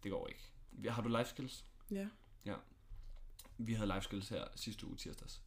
det 0.03 0.11
går 0.11 0.29
ikke. 0.29 0.53
Har 0.91 1.03
du 1.03 1.09
life 1.09 1.25
skills? 1.31 1.65
Ja. 1.91 2.09
Vi 3.61 3.73
havde 3.75 3.89
life 3.95 4.01
skills 4.01 4.29
her 4.29 4.45
sidste 4.57 4.87
uge 4.87 4.97
tirsdags. 4.97 5.43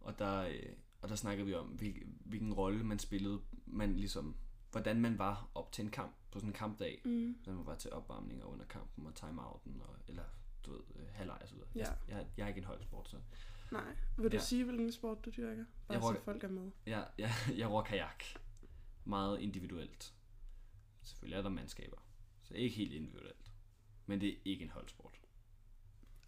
Og 0.00 0.18
der, 0.18 0.40
øh, 0.40 0.72
og 1.02 1.08
der 1.08 1.14
snakkede 1.16 1.46
vi 1.46 1.54
om, 1.54 1.66
hvil, 1.66 2.02
hvilken 2.24 2.52
rolle 2.54 2.84
man 2.84 2.98
spillede. 2.98 3.40
Man 3.66 3.96
ligesom, 3.96 4.36
hvordan 4.70 5.00
man 5.00 5.18
var 5.18 5.50
op 5.54 5.72
til 5.72 5.84
en 5.84 5.90
kamp 5.90 6.12
på 6.32 6.38
sådan 6.38 6.48
en 6.48 6.54
kampdag. 6.54 7.02
Mm. 7.04 7.32
Hvordan 7.32 7.54
man 7.56 7.66
var 7.66 7.74
til 7.76 7.92
opvarmning 7.92 8.44
og 8.44 8.50
under 8.50 8.64
kampen 8.64 9.06
og 9.06 9.14
timeouten. 9.14 9.80
Og, 9.80 9.96
eller 10.08 10.24
du 10.66 10.72
ved, 10.72 10.80
øh, 10.96 11.06
halvleg 11.12 11.38
og 11.42 11.48
så 11.48 11.54
videre. 11.54 11.68
Ja. 11.74 11.86
Jeg, 12.08 12.26
jeg 12.36 12.44
er 12.44 12.48
ikke 12.48 12.58
en 12.58 12.64
holdsport, 12.64 13.08
så 13.08 13.16
Nej. 13.72 13.96
Vil 14.18 14.32
du 14.32 14.36
Ja. 14.36 14.42
sige, 14.42 14.64
hvilken 14.64 14.92
sport 14.92 15.24
du 15.24 15.30
dyrker? 15.36 15.64
Bare 15.86 15.94
Jeg 15.94 16.02
så 16.02 16.08
rocker- 16.08 16.22
folk 16.22 16.44
er 16.44 16.48
med. 16.48 16.70
jeg, 16.86 17.08
jeg, 17.18 17.30
jeg 17.56 17.70
ror 17.70 17.82
kajak. 17.82 18.24
Meget 19.04 19.40
individuelt. 19.40 20.14
Selvfølgelig 21.02 21.36
er 21.36 21.42
der 21.42 21.48
mandskaber. 21.48 21.96
Så 22.42 22.54
ikke 22.54 22.76
helt 22.76 22.92
individuelt. 22.92 23.52
Men 24.06 24.20
det 24.20 24.28
er 24.28 24.36
ikke 24.44 24.64
en 24.64 24.70
holdsport. 24.70 25.20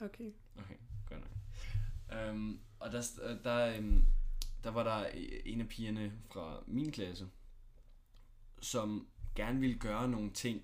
Okay. 0.01 0.33
Okay, 0.57 0.77
godt 1.07 1.21
nok. 1.21 2.31
Um, 2.31 2.61
og 2.79 2.93
der, 2.93 3.03
der, 3.45 3.79
um, 3.79 4.05
der 4.65 4.71
var 4.71 4.83
der 4.83 5.07
en 5.45 5.61
af 5.61 5.69
pigerne 5.69 6.13
fra 6.33 6.63
min 6.67 6.93
klasse, 6.93 7.31
som 8.61 9.09
gerne 9.35 9.61
ville 9.61 9.79
gøre 9.79 10.09
nogle 10.09 10.31
ting 10.31 10.63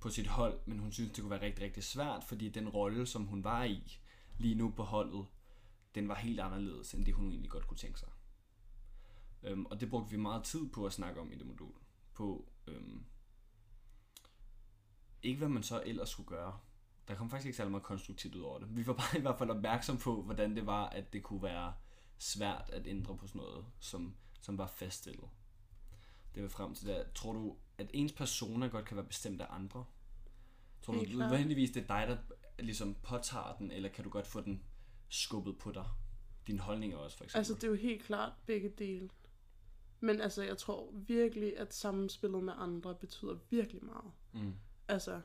på 0.00 0.08
sit 0.08 0.26
hold, 0.26 0.60
men 0.66 0.78
hun 0.78 0.92
synes 0.92 1.10
det 1.10 1.22
kunne 1.22 1.30
være 1.30 1.42
rigtig, 1.42 1.64
rigtig 1.64 1.84
svært, 1.84 2.24
fordi 2.24 2.48
den 2.48 2.68
rolle, 2.68 3.06
som 3.06 3.24
hun 3.24 3.44
var 3.44 3.64
i 3.64 3.98
lige 4.38 4.54
nu 4.54 4.70
på 4.70 4.82
holdet, 4.82 5.26
den 5.94 6.08
var 6.08 6.14
helt 6.14 6.40
anderledes, 6.40 6.94
end 6.94 7.06
det 7.06 7.14
hun 7.14 7.30
egentlig 7.30 7.50
godt 7.50 7.66
kunne 7.66 7.78
tænke 7.78 7.98
sig. 7.98 8.08
Um, 9.52 9.66
og 9.66 9.80
det 9.80 9.90
brugte 9.90 10.10
vi 10.10 10.16
meget 10.16 10.44
tid 10.44 10.68
på 10.68 10.86
at 10.86 10.92
snakke 10.92 11.20
om 11.20 11.32
i 11.32 11.34
det 11.34 11.46
modul. 11.46 11.72
På 12.14 12.48
um, 12.68 13.04
ikke 15.22 15.38
hvad 15.38 15.48
man 15.48 15.62
så 15.62 15.82
ellers 15.86 16.08
skulle 16.08 16.28
gøre, 16.28 16.58
der 17.08 17.14
kom 17.14 17.30
faktisk 17.30 17.46
ikke 17.46 17.56
særlig 17.56 17.70
meget 17.70 17.84
konstruktivt 17.84 18.34
ud 18.34 18.40
over 18.40 18.58
det. 18.58 18.76
Vi 18.76 18.86
var 18.86 18.92
bare 18.92 19.18
i 19.18 19.20
hvert 19.20 19.38
fald 19.38 19.50
opmærksom 19.50 19.98
på, 19.98 20.22
hvordan 20.22 20.56
det 20.56 20.66
var, 20.66 20.88
at 20.88 21.12
det 21.12 21.22
kunne 21.22 21.42
være 21.42 21.74
svært 22.18 22.70
at 22.70 22.86
ændre 22.86 23.16
på 23.16 23.26
sådan 23.26 23.38
noget, 23.38 23.66
som, 23.80 24.14
som 24.40 24.58
var 24.58 24.66
faststillet. 24.66 25.28
Det 26.34 26.42
var 26.42 26.48
frem 26.48 26.74
til 26.74 26.86
det. 26.86 27.06
Tror 27.14 27.32
du, 27.32 27.56
at 27.78 27.90
ens 27.94 28.12
persona 28.12 28.66
godt 28.66 28.84
kan 28.84 28.96
være 28.96 29.06
bestemt 29.06 29.40
af 29.40 29.46
andre? 29.50 29.84
Tror 30.82 30.92
du 30.92 31.00
nødvendigvis, 31.00 31.70
det 31.70 31.82
er 31.82 31.86
dig, 31.86 32.06
der 32.08 32.62
ligesom 32.62 32.94
påtager 33.02 33.56
den, 33.58 33.70
eller 33.70 33.88
kan 33.88 34.04
du 34.04 34.10
godt 34.10 34.26
få 34.26 34.40
den 34.40 34.62
skubbet 35.08 35.58
på 35.58 35.72
dig? 35.72 35.84
Dine 36.46 36.60
holdninger 36.60 36.96
også, 36.96 37.16
for 37.16 37.24
eksempel. 37.24 37.38
Altså, 37.38 37.54
det 37.54 37.64
er 37.64 37.68
jo 37.68 37.74
helt 37.74 38.02
klart 38.02 38.32
begge 38.46 38.68
dele. 38.68 39.08
Men 40.06 40.20
altså, 40.20 40.42
jeg 40.42 40.58
tror 40.58 40.90
virkelig, 40.92 41.58
at 41.58 41.74
samspillet 41.74 42.42
med 42.44 42.52
andre 42.56 42.94
betyder 42.94 43.36
virkelig 43.50 43.84
meget. 43.84 44.12
mm. 44.32 44.52
Altså, 44.88 45.20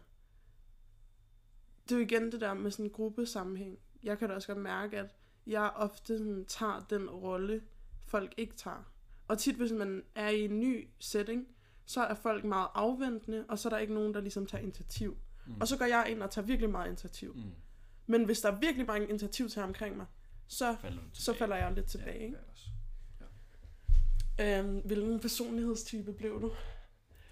det 1.83 1.91
er 1.91 1.99
jo 1.99 2.05
igen 2.05 2.31
det 2.31 2.41
der 2.41 2.53
med 2.53 2.71
sådan 2.71 2.85
en 2.85 2.91
gruppesammenhæng. 2.91 3.79
Jeg 4.03 4.17
kan 4.19 4.29
da 4.29 4.35
også 4.35 4.47
godt 4.47 4.63
mærke, 4.63 4.99
at 4.99 5.15
jeg 5.47 5.71
ofte 5.75 6.17
sådan, 6.17 6.45
tager 6.45 6.85
den 6.89 7.09
rolle, 7.09 7.63
folk 8.05 8.33
ikke 8.37 8.55
tager. 8.55 8.91
Og 9.27 9.39
tit, 9.39 9.55
hvis 9.55 9.71
man 9.71 10.03
er 10.15 10.29
i 10.29 10.45
en 10.45 10.59
ny 10.59 10.89
setting, 10.99 11.47
så 11.85 12.01
er 12.01 12.13
folk 12.13 12.43
meget 12.43 12.67
afventende, 12.73 13.45
og 13.49 13.59
så 13.59 13.67
er 13.67 13.73
der 13.73 13.77
ikke 13.77 13.93
nogen, 13.93 14.13
der 14.13 14.21
ligesom 14.21 14.45
tager 14.45 14.61
initiativ. 14.63 15.17
Mm. 15.47 15.53
Og 15.61 15.67
så 15.67 15.77
går 15.77 15.85
jeg 15.85 16.07
ind 16.09 16.23
og 16.23 16.31
tager 16.31 16.45
virkelig 16.45 16.69
meget 16.69 16.87
initiativ. 16.87 17.33
Mm. 17.35 17.41
Men 18.07 18.25
hvis 18.25 18.41
der 18.41 18.51
er 18.51 18.59
virkelig 18.59 18.87
mange 18.87 19.07
initiativ 19.09 19.49
til 19.49 19.61
omkring 19.61 19.97
mig, 19.97 20.05
så, 20.47 20.75
Falder 20.81 21.01
så 21.13 21.33
falder 21.33 21.55
jeg 21.55 21.73
lidt 21.73 21.85
Ja, 21.85 21.89
tilbage. 21.89 22.19
det 22.19 22.25
ikke? 22.25 22.37
Øhm, 24.41 24.79
hvilken 24.85 25.19
personlighedstype 25.19 26.13
blev 26.13 26.41
du? 26.41 26.51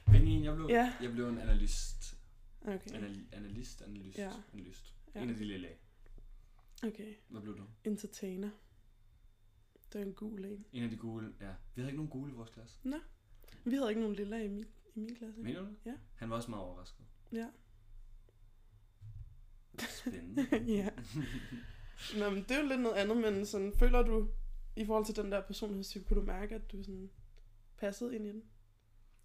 Hvilken 0.07 0.27
en 0.31 0.43
jeg 0.43 0.55
blev? 0.55 0.67
Ja. 0.69 0.93
Jeg 1.01 1.11
blev 1.11 1.27
en 1.29 1.37
analyst. 1.37 2.15
Okay, 2.61 2.89
Anali- 2.91 3.35
analyst, 3.35 3.81
analyst, 3.81 4.17
Ja. 4.17 4.31
analyst. 4.53 4.93
Ja. 5.15 5.21
En 5.21 5.29
af 5.29 5.35
de 5.35 5.43
lille 5.45 5.67
af. 5.67 5.77
okay. 6.83 7.13
Hvad 7.29 7.41
blev 7.41 7.57
du? 7.57 7.63
Entertainer. 7.83 8.49
Det 9.93 10.01
er 10.01 10.05
en 10.05 10.13
gul 10.13 10.45
en. 10.45 10.65
En 10.73 10.83
af 10.83 10.89
de 10.89 10.97
gule, 10.97 11.33
ja. 11.41 11.49
Vi 11.75 11.81
havde 11.81 11.87
ikke 11.89 11.97
nogen 11.97 12.09
gule 12.09 12.31
i 12.31 12.35
vores 12.35 12.49
klasse. 12.49 12.79
Vi 13.65 13.75
havde 13.75 13.89
ikke 13.89 14.01
nogen 14.01 14.15
lilla 14.15 14.37
i 14.43 14.47
min, 14.47 14.65
i 14.95 14.99
min 14.99 15.15
klasse. 15.15 15.41
Mener 15.41 15.59
du 15.61 15.65
det? 15.67 15.75
Ja. 15.85 15.93
Han 16.15 16.29
var 16.29 16.35
også 16.35 16.49
meget 16.49 16.65
overrasket. 16.65 17.05
Ja. 17.31 17.47
Spændende. 19.79 20.47
ja. 20.77 20.89
Nå, 22.19 22.29
men 22.29 22.43
det 22.43 22.51
er 22.51 22.61
jo 22.61 22.67
lidt 22.67 22.81
noget 22.81 22.95
andet, 22.95 23.17
men 23.17 23.45
sådan, 23.45 23.73
føler 23.79 24.01
du, 24.01 24.29
i 24.79 24.85
forhold 24.85 25.05
til 25.05 25.15
den 25.15 25.31
der 25.31 25.41
personlighedstype, 25.41 26.05
kunne 26.05 26.21
du 26.21 26.25
mærke, 26.25 26.55
at 26.55 26.71
du 26.71 26.83
sådan 26.83 27.09
passede 27.77 28.15
ind 28.15 28.25
i 28.25 28.29
den? 28.29 28.43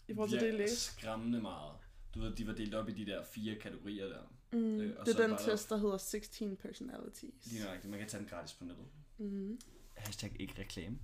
I 0.08 0.14
forhold 0.14 0.30
til 0.30 0.40
det, 0.40 0.54
I 0.54 0.56
læste? 0.56 0.76
skræmmende 0.76 1.40
meget. 1.40 1.72
Du 2.14 2.20
ved, 2.20 2.36
de 2.36 2.46
var 2.46 2.52
delt 2.52 2.74
op 2.74 2.88
i 2.88 2.92
de 2.92 3.06
der 3.06 3.24
fire 3.24 3.54
kategorier 3.54 4.08
der. 4.08 4.22
Mm, 4.52 4.80
Øh, 4.80 4.96
og 4.98 5.06
det 5.06 5.20
er 5.20 5.28
den 5.28 5.36
test, 5.38 5.70
der 5.70 5.76
hedder 5.76 5.96
16 5.96 6.56
personalities. 6.56 7.46
Lige 7.46 7.64
nøjagtigt. 7.64 7.90
Man 7.90 8.00
kan 8.00 8.08
tage 8.08 8.20
den 8.20 8.28
gratis 8.28 8.54
på 8.54 8.64
nettet. 8.64 8.86
Mm. 9.18 9.60
Hashtag 9.94 10.36
ikke 10.40 10.54
reklame. 10.58 10.98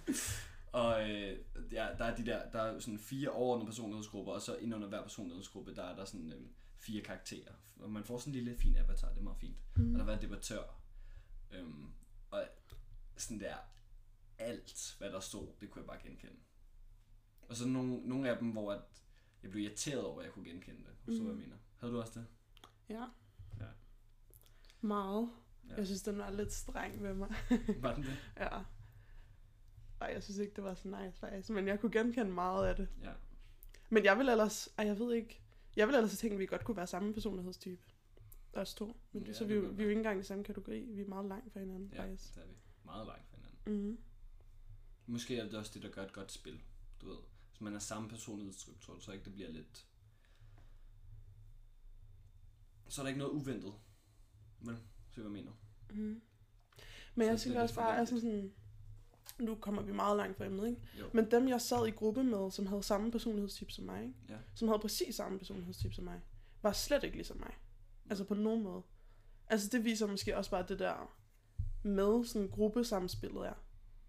og 0.82 1.10
øh, 1.10 1.38
ja, 1.72 1.88
der 1.98 2.04
er 2.04 2.16
de 2.16 2.26
der, 2.26 2.50
der 2.50 2.58
er 2.62 2.78
sådan 2.78 2.98
fire 2.98 3.30
overordnede 3.30 3.66
personlighedsgrupper, 3.66 4.32
og 4.32 4.42
så 4.42 4.56
ind 4.56 4.74
under 4.74 4.88
hver 4.88 5.02
personlighedsgruppe, 5.02 5.74
der 5.74 5.82
er 5.82 5.96
der 5.96 6.04
sådan 6.04 6.32
øh, 6.32 6.40
fire 6.78 7.02
karakterer. 7.02 7.52
Og 7.76 7.90
man 7.90 8.04
får 8.04 8.18
sådan 8.18 8.30
en 8.30 8.34
lille 8.34 8.58
fin 8.58 8.76
avatar, 8.76 9.08
det 9.08 9.18
er 9.18 9.22
meget 9.22 9.38
fint. 9.38 9.56
Mm. 9.76 9.92
Og 9.92 9.98
der 9.98 10.04
var 10.04 10.14
en 10.14 10.22
debattør. 10.22 10.62
Øhm, 11.50 11.86
sådan 13.16 13.40
der, 13.40 13.56
alt 14.38 14.94
hvad 14.98 15.10
der 15.12 15.20
stod, 15.20 15.48
det 15.60 15.70
kunne 15.70 15.80
jeg 15.80 15.86
bare 15.86 15.98
genkende. 16.02 16.36
Og 17.48 17.56
så 17.56 17.68
nogle, 17.68 18.08
nogle 18.08 18.30
af 18.30 18.38
dem, 18.38 18.50
hvor 18.50 18.72
at 18.72 18.80
jeg 19.42 19.50
blev 19.50 19.62
irriteret 19.64 20.04
over, 20.04 20.18
at 20.18 20.24
jeg 20.24 20.32
kunne 20.32 20.44
genkende 20.44 20.80
det. 20.80 20.92
Forstår 21.04 21.24
du, 21.24 21.30
hvad 21.30 21.34
jeg 21.34 21.48
mener? 21.48 21.56
Havde 21.76 21.92
du 21.92 22.00
også 22.00 22.20
det? 22.20 22.26
Ja. 22.88 23.06
Ja. 23.60 23.66
Meget. 24.80 25.30
Ja. 25.68 25.74
Jeg 25.74 25.86
synes, 25.86 26.02
den 26.02 26.18
var 26.18 26.30
lidt 26.30 26.52
streng 26.52 27.02
ved 27.02 27.14
mig. 27.14 27.34
Var 27.78 27.94
den 27.94 28.02
det? 28.04 28.16
ja. 28.40 28.48
Ej, 30.00 30.10
jeg 30.14 30.22
synes 30.22 30.38
ikke, 30.38 30.52
det 30.56 30.64
var 30.64 30.74
så 30.74 30.88
nice 30.88 31.18
faktisk. 31.18 31.50
Men 31.50 31.68
jeg 31.68 31.80
kunne 31.80 31.92
genkende 31.92 32.32
meget 32.32 32.66
af 32.66 32.76
det. 32.76 32.88
Ja. 33.02 33.12
Men 33.90 34.04
jeg 34.04 34.18
vil 34.18 34.28
ellers... 34.28 34.68
Ej, 34.78 34.86
jeg 34.86 34.98
ved 34.98 35.14
ikke... 35.14 35.40
Jeg 35.76 35.88
vil 35.88 35.94
ellers 35.94 36.18
tænke, 36.18 36.34
at 36.34 36.40
vi 36.40 36.46
godt 36.46 36.64
kunne 36.64 36.76
være 36.76 36.86
samme 36.86 37.14
personlighedstype. 37.14 37.82
Os 38.52 38.74
to. 38.74 38.96
Men 39.12 39.26
Ja, 39.26 39.32
så 39.32 39.44
vi, 39.44 39.60
vi 39.60 39.66
er 39.66 39.68
jo 39.84 39.88
ikke 39.88 39.92
engang 39.92 40.20
i 40.20 40.22
samme 40.22 40.44
kategori. 40.44 40.86
Vi 40.90 41.02
er 41.02 41.06
meget 41.06 41.26
langt 41.26 41.52
fra 41.52 41.60
hinanden, 41.60 41.92
Ja, 41.94 42.02
faktisk. 42.02 42.34
det 42.34 42.42
er 42.42 42.46
vi. 42.46 42.54
Meget 42.84 43.06
langt 43.06 43.28
fra 43.28 43.36
hinanden. 43.36 43.90
Mm. 43.90 43.98
Måske 45.06 45.38
er 45.38 45.44
det 45.44 45.54
også 45.54 45.70
det, 45.74 45.82
der 45.82 45.88
gør 45.88 46.04
et 46.04 46.12
godt 46.12 46.32
spil. 46.32 46.60
Du 47.00 47.08
ved, 47.08 47.18
hvis 47.50 47.60
man 47.60 47.74
er 47.74 47.78
samme 47.78 48.08
du 48.94 49.00
så 49.00 49.12
ikke, 49.12 49.24
det 49.24 49.32
bliver 49.34 49.50
lidt... 49.50 49.86
Så 52.88 53.00
er 53.00 53.04
der 53.04 53.08
ikke 53.08 53.18
noget 53.18 53.32
uventet. 53.32 53.74
Vel? 54.60 54.76
Så 55.10 55.20
hvad 55.20 55.24
jeg 55.24 55.32
mener. 55.32 55.52
Mm. 55.90 56.22
Men 57.14 57.28
jeg 57.28 57.38
Så 57.38 57.44
tænker 57.44 57.58
er 57.58 57.62
også 57.62 57.74
bare, 57.74 57.98
altså 57.98 58.20
sådan... 58.20 58.52
Nu 59.38 59.54
kommer 59.54 59.82
vi 59.82 59.92
meget 59.92 60.16
langt 60.16 60.36
fra 60.36 60.44
emnet, 60.44 60.68
ikke? 60.68 60.80
Jo. 60.98 61.10
Men 61.12 61.30
dem, 61.30 61.48
jeg 61.48 61.60
sad 61.60 61.86
i 61.86 61.90
gruppe 61.90 62.24
med, 62.24 62.50
som 62.50 62.66
havde 62.66 62.82
samme 62.82 63.10
personlighedstype 63.10 63.72
som 63.72 63.84
mig, 63.84 64.02
ikke? 64.02 64.14
Ja. 64.28 64.38
som 64.54 64.68
havde 64.68 64.80
præcis 64.80 65.14
samme 65.14 65.38
personlighedstype 65.38 65.94
som 65.94 66.04
mig, 66.04 66.20
var 66.62 66.72
slet 66.72 67.04
ikke 67.04 67.16
ligesom 67.16 67.36
mig. 67.36 67.58
Altså 68.10 68.24
på 68.24 68.34
nogen 68.34 68.62
måde. 68.62 68.82
Altså 69.48 69.68
det 69.72 69.84
viser 69.84 70.06
måske 70.06 70.36
også 70.36 70.50
bare 70.50 70.66
det 70.68 70.78
der 70.78 71.16
med 71.82 72.24
sådan 72.24 72.48
gruppesamspillet 72.48 73.46
er. 73.46 73.52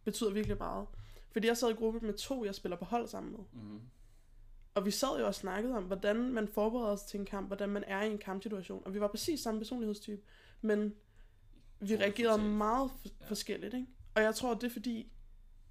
Betyder 0.03 0.31
virkelig 0.33 0.57
meget. 0.57 0.87
Fordi 1.31 1.47
jeg 1.47 1.57
sad 1.57 1.69
i 1.69 1.73
gruppe 1.73 1.99
med 1.99 2.13
to, 2.13 2.45
jeg 2.45 2.55
spiller 2.55 2.75
på 2.77 2.85
hold 2.85 3.07
sammen 3.07 3.31
med. 3.31 3.61
Mm. 3.63 3.79
Og 4.75 4.85
vi 4.85 4.91
sad 4.91 5.19
jo 5.19 5.25
og 5.27 5.35
snakkede 5.35 5.77
om, 5.77 5.83
hvordan 5.83 6.33
man 6.33 6.47
forbereder 6.47 6.95
sig 6.95 7.07
til 7.07 7.19
en 7.19 7.25
kamp, 7.25 7.47
hvordan 7.47 7.69
man 7.69 7.83
er 7.87 8.01
i 8.01 8.11
en 8.11 8.17
kampsituation. 8.17 8.81
Og 8.85 8.93
vi 8.93 8.99
var 8.99 9.07
præcis 9.07 9.39
samme 9.39 9.59
personlighedstype, 9.59 10.21
men 10.61 10.93
vi 11.79 11.95
reagerede 11.95 12.43
meget 12.43 12.89
f- 12.89 13.09
Ja. 13.21 13.25
forskelligt, 13.27 13.73
ikke? 13.73 13.87
Og 14.15 14.21
jeg 14.21 14.35
tror, 14.35 14.53
det 14.53 14.63
er 14.63 14.69
fordi, 14.69 15.11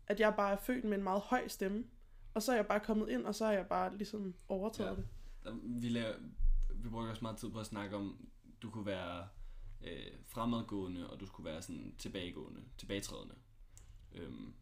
at 0.06 0.20
jeg 0.20 0.34
bare 0.36 0.52
er 0.52 0.56
født 0.56 0.84
med 0.84 0.96
en 0.98 1.02
meget 1.02 1.20
høj 1.20 1.48
stemme. 1.48 1.84
Og 2.34 2.42
så 2.42 2.52
er 2.52 2.56
jeg 2.56 2.66
bare 2.66 2.80
kommet 2.80 3.08
ind, 3.08 3.24
og 3.24 3.34
så 3.34 3.44
er 3.44 3.52
jeg 3.52 3.66
bare 3.66 3.96
ligesom 3.96 4.34
overtaget 4.48 4.90
Ja. 5.44 5.50
det. 5.50 5.60
Vi, 5.82 5.88
laver, 5.88 6.14
vi 6.74 6.88
bruger 6.88 7.10
også 7.10 7.22
meget 7.22 7.36
tid 7.36 7.50
på 7.50 7.58
at 7.60 7.66
snakke 7.66 7.96
om, 7.96 8.28
du 8.62 8.70
kunne 8.70 8.86
være 8.86 9.28
øh, 9.84 10.12
fremadgående, 10.26 11.10
og 11.10 11.20
du 11.20 11.26
skulle 11.26 11.50
være 11.50 11.62
sådan 11.62 11.94
tilbagegående, 11.98 12.64
tilbagetrædende. 12.78 13.34
Øhm, 14.12 14.54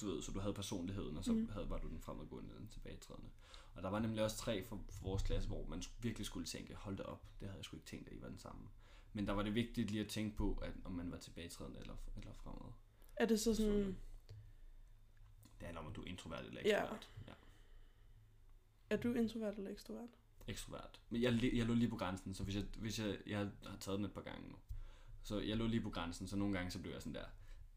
du 0.00 0.06
ved, 0.06 0.22
så 0.22 0.32
du 0.32 0.40
havde 0.40 0.54
personligheden, 0.54 1.16
og 1.16 1.24
så 1.24 1.32
mm. 1.32 1.48
havde, 1.48 1.70
var 1.70 1.78
du 1.78 1.88
den 1.88 2.00
fremadgående 2.00 2.54
den 2.54 2.68
tilbagetrædende. 2.68 3.30
Og 3.74 3.82
der 3.82 3.88
var 3.90 3.98
nemlig 3.98 4.22
også 4.24 4.36
tre 4.36 4.64
for, 4.64 4.84
for 4.90 5.02
vores 5.02 5.22
klasse, 5.22 5.48
hvor 5.48 5.66
man 5.66 5.82
virkelig 6.00 6.26
skulle 6.26 6.46
tænke, 6.46 6.74
hold 6.74 6.96
da 6.96 7.02
op, 7.02 7.22
det 7.40 7.48
havde 7.48 7.56
jeg 7.56 7.64
sgu 7.64 7.76
ikke 7.76 7.86
tænkt, 7.86 8.08
at 8.08 8.14
I 8.16 8.20
var 8.22 8.28
den 8.28 8.38
samme. 8.38 8.68
Men 9.12 9.26
der 9.26 9.32
var 9.32 9.42
det 9.42 9.54
vigtigt 9.54 9.90
lige 9.90 10.04
at 10.04 10.08
tænke 10.10 10.36
på, 10.36 10.58
at 10.62 10.72
om 10.84 10.92
man 10.92 11.10
var 11.12 11.18
tilbagetrædende 11.18 11.80
eller, 11.80 11.96
eller 12.16 12.32
fremad. 12.32 12.72
Er 13.16 13.26
det 13.26 13.40
så 13.40 13.54
sådan... 13.54 13.96
Så- 14.28 14.34
Det 15.60 15.66
handler 15.66 15.80
om, 15.80 15.86
at 15.90 15.96
du 15.96 16.02
er 16.02 16.06
introvert 16.06 16.44
eller 16.44 16.60
Ja. 16.64 16.80
ekstrovert. 16.80 17.10
Ja. 17.28 17.32
Er 18.90 18.96
du 18.96 19.12
introvert 19.14 19.56
eller 19.56 19.70
ekstrovert? 19.70 20.08
Ekstrovert. 20.52 21.00
Men 21.10 21.22
jeg, 21.22 21.40
jeg 21.56 21.66
lå 21.66 21.74
lige 21.74 21.88
på 21.88 21.96
grænsen, 21.96 22.34
så 22.34 22.44
hvis 22.44 22.54
jeg, 22.56 22.64
hvis 22.78 22.98
jeg, 22.98 23.18
jeg 23.26 23.38
har 23.38 23.76
taget 23.80 23.96
den 23.98 24.04
et 24.06 24.12
par 24.12 24.20
gange 24.22 24.48
nu, 24.48 24.56
så 25.22 25.40
jeg 25.40 25.56
lå 25.56 25.66
lige 25.66 25.80
på 25.80 25.90
grænsen, 25.90 26.28
så 26.28 26.36
nogle 26.36 26.54
gange 26.54 26.70
så 26.70 26.78
blev 26.78 26.92
jeg 26.92 27.02
sådan 27.02 27.14
der 27.14 27.24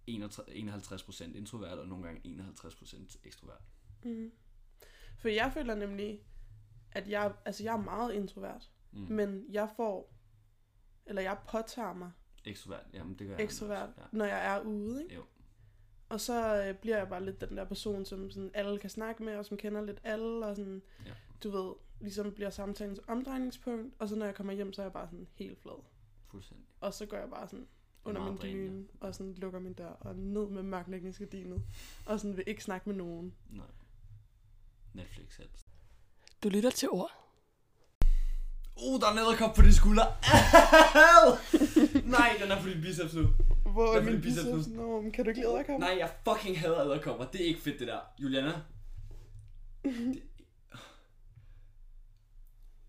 51% 0.09 1.37
introvert, 1.37 1.79
og 1.79 1.87
nogle 1.87 2.03
gange 2.05 2.21
51% 2.43 3.17
ekstrovert. 3.23 3.61
Mm. 4.03 4.31
For 5.17 5.27
jeg 5.29 5.51
føler 5.53 5.75
nemlig, 5.75 6.21
at 6.91 7.09
jeg, 7.09 7.33
altså 7.45 7.63
jeg 7.63 7.73
er 7.73 7.81
meget 7.81 8.13
introvert, 8.13 8.69
Mm. 8.91 9.01
men 9.09 9.45
jeg 9.49 9.69
får, 9.75 10.13
eller 11.05 11.21
jeg 11.21 11.37
påtager 11.51 11.93
mig 11.93 12.11
Ekstrovert, 12.45 12.85
jamen 12.93 13.19
det 13.19 13.27
gør 13.27 13.35
jeg. 13.35 13.43
ekstrovert, 13.43 13.89
også, 13.97 14.09
når 14.11 14.25
jeg 14.25 14.55
er 14.55 14.61
ude, 14.61 15.03
ikke? 15.03 15.15
Jo. 15.15 15.23
Og 16.09 16.21
så 16.21 16.63
øh, 16.63 16.75
bliver 16.75 16.97
jeg 16.97 17.09
bare 17.09 17.25
lidt 17.25 17.41
den 17.41 17.57
der 17.57 17.65
person, 17.65 18.05
som 18.05 18.31
sådan 18.31 18.51
alle 18.53 18.79
kan 18.79 18.89
snakke 18.89 19.23
med, 19.23 19.35
og 19.35 19.45
som 19.45 19.57
kender 19.57 19.81
lidt 19.85 19.99
alle, 20.03 20.45
og 20.45 20.55
sådan, 20.55 20.81
Ja. 21.05 21.11
du 21.43 21.49
ved, 21.51 21.73
ligesom 21.99 22.31
bliver 22.31 22.49
samtalens 22.49 22.99
omdrejningspunkt, 23.07 23.95
og 23.99 24.09
så 24.09 24.15
når 24.15 24.25
jeg 24.25 24.35
kommer 24.35 24.53
hjem, 24.53 24.73
så 24.73 24.81
er 24.81 24.85
jeg 24.85 24.93
bare 24.93 25.07
sådan 25.07 25.27
helt 25.33 25.61
flad. 25.61 25.83
Fuldstændig. 26.31 26.65
Og 26.81 26.93
så 26.93 27.05
går 27.05 27.17
jeg 27.17 27.29
bare 27.29 27.47
sådan 27.47 27.67
er 28.05 28.09
under 28.09 28.31
min 28.31 28.39
dyne, 28.41 28.85
og 28.99 29.15
sådan 29.15 29.33
lukker 29.33 29.59
min 29.59 29.73
dør, 29.73 29.89
og 29.89 30.15
ned 30.15 30.49
med 30.49 30.63
mørklægningsgardinet, 30.63 31.61
og 32.05 32.19
sådan 32.19 32.37
vil 32.37 32.43
ikke 32.47 32.63
snakke 32.63 32.89
med 32.89 32.95
nogen. 32.95 33.33
Nej. 33.49 33.65
Netflix 34.93 35.35
helst. 35.35 35.67
Du 36.43 36.49
lytter 36.49 36.69
til 36.69 36.89
ord. 36.89 37.11
Uh, 38.83 38.99
der 38.99 39.07
er 39.07 39.11
en 39.11 39.17
æderkop 39.17 39.55
på 39.55 39.61
de 39.61 39.73
skuldre. 39.73 40.03
Nej, 42.17 42.37
den 42.41 42.51
er 42.51 42.61
på 42.61 42.69
din 42.69 42.81
biceps 42.81 43.13
nu. 43.13 43.27
Hvor 43.71 43.95
er 43.95 44.03
for 44.03 44.11
min 44.11 44.21
biceps 44.21 44.45
biceps? 44.45 44.67
nu? 44.67 45.01
Men 45.01 45.11
kan 45.11 45.23
du 45.25 45.29
ikke 45.29 45.41
lide 45.41 45.59
at 45.59 45.79
Nej, 45.79 45.95
jeg 45.99 46.11
fucking 46.27 46.59
hader 46.59 46.85
æderkopper. 46.85 47.25
Det 47.25 47.41
er 47.41 47.45
ikke 47.45 47.61
fedt, 47.61 47.79
det 47.79 47.87
der. 47.87 47.99
Juliana? 48.19 48.61
Det, 49.83 49.93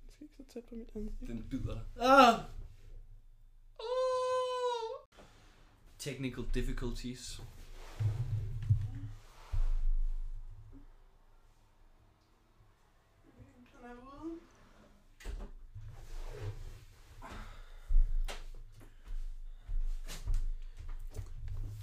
Jeg 0.05 0.13
skal 0.13 0.23
ikke 0.23 0.35
så 0.39 0.43
tæt 0.57 0.65
på 0.69 0.75
mit 0.75 0.89
ansigt. 0.95 1.31
Den 1.31 1.49
bider. 1.51 1.81
Ah! 2.01 2.41
Uh! 3.79 5.09
Technical 5.99 6.45
difficulties. 6.55 7.41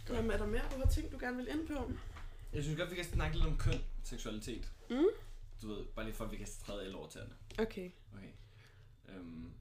Jamen, 0.09 0.31
er 0.31 0.37
der 0.37 0.45
mere, 0.45 0.61
du 0.71 0.77
har 0.77 0.85
tænkt, 0.85 1.11
du 1.11 1.17
gerne 1.17 1.37
vil 1.37 1.47
ind 1.47 1.67
på? 1.67 1.91
Jeg 2.53 2.63
synes 2.63 2.79
godt, 2.79 2.91
vi 2.91 2.95
kan 2.95 3.05
snakke 3.05 3.37
lidt 3.37 3.47
om 3.47 3.57
køn, 3.57 3.81
seksualitet. 4.03 4.71
Mm. 4.89 5.05
Du 5.61 5.67
ved, 5.67 5.85
bare 5.85 6.05
lige 6.05 6.15
for, 6.15 6.25
at 6.25 6.31
vi 6.31 6.37
kan 6.37 6.47
træde 6.65 6.83
alle 6.83 6.97
over 6.97 7.07
tæerne. 7.09 7.35
Okay. 7.59 7.91
Okay. 8.13 8.29
Øhm, 9.09 9.51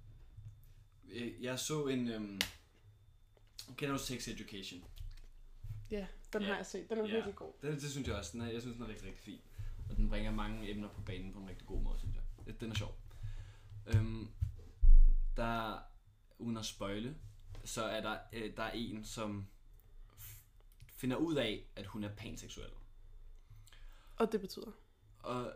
jeg- 1.14 1.34
jeg 1.40 1.58
så 1.58 1.86
en... 1.86 2.08
Øhm, 2.08 2.40
kender 3.76 3.96
du 3.96 4.02
Sex 4.02 4.28
Education? 4.28 4.84
Ja, 5.90 6.06
den 6.32 6.42
Ja. 6.42 6.48
har 6.48 6.56
jeg 6.56 6.66
set. 6.66 6.90
Den 6.90 6.98
er 6.98 7.06
Ja. 7.06 7.12
virkelig 7.14 7.34
god. 7.34 7.52
Den, 7.62 7.72
det 7.72 7.90
synes 7.90 8.08
jeg 8.08 8.16
også. 8.16 8.32
Den 8.32 8.40
er, 8.40 8.46
jeg 8.50 8.60
synes, 8.60 8.74
den 8.76 8.84
er 8.84 8.88
rigtig, 8.88 9.06
rigtig 9.06 9.22
fin. 9.24 9.40
Og 9.90 9.96
den 9.96 10.08
bringer 10.08 10.30
mange 10.30 10.70
emner 10.70 10.88
på 10.88 11.00
banen 11.00 11.32
på 11.32 11.38
en 11.38 11.48
rigtig 11.48 11.66
god 11.66 11.82
måde, 11.82 11.98
synes 11.98 12.14
jeg. 12.46 12.60
Den 12.60 12.70
er 12.70 12.74
sjov. 12.74 12.94
Øhm, 13.86 14.28
der, 15.36 15.78
uden 16.38 16.56
at 16.56 16.64
spøjle, 16.64 17.16
så 17.64 17.84
er 17.84 18.00
der, 18.00 18.18
øh, 18.32 18.56
der 18.56 18.62
er 18.62 18.70
en, 18.72 19.04
som 19.04 19.46
finder 20.88 21.16
ud 21.16 21.34
af, 21.34 21.66
at 21.76 21.86
hun 21.86 22.04
er 22.04 22.14
panseksuel. 22.14 22.70
Og 24.16 24.32
det 24.32 24.40
betyder? 24.40 24.72
Og 25.18 25.52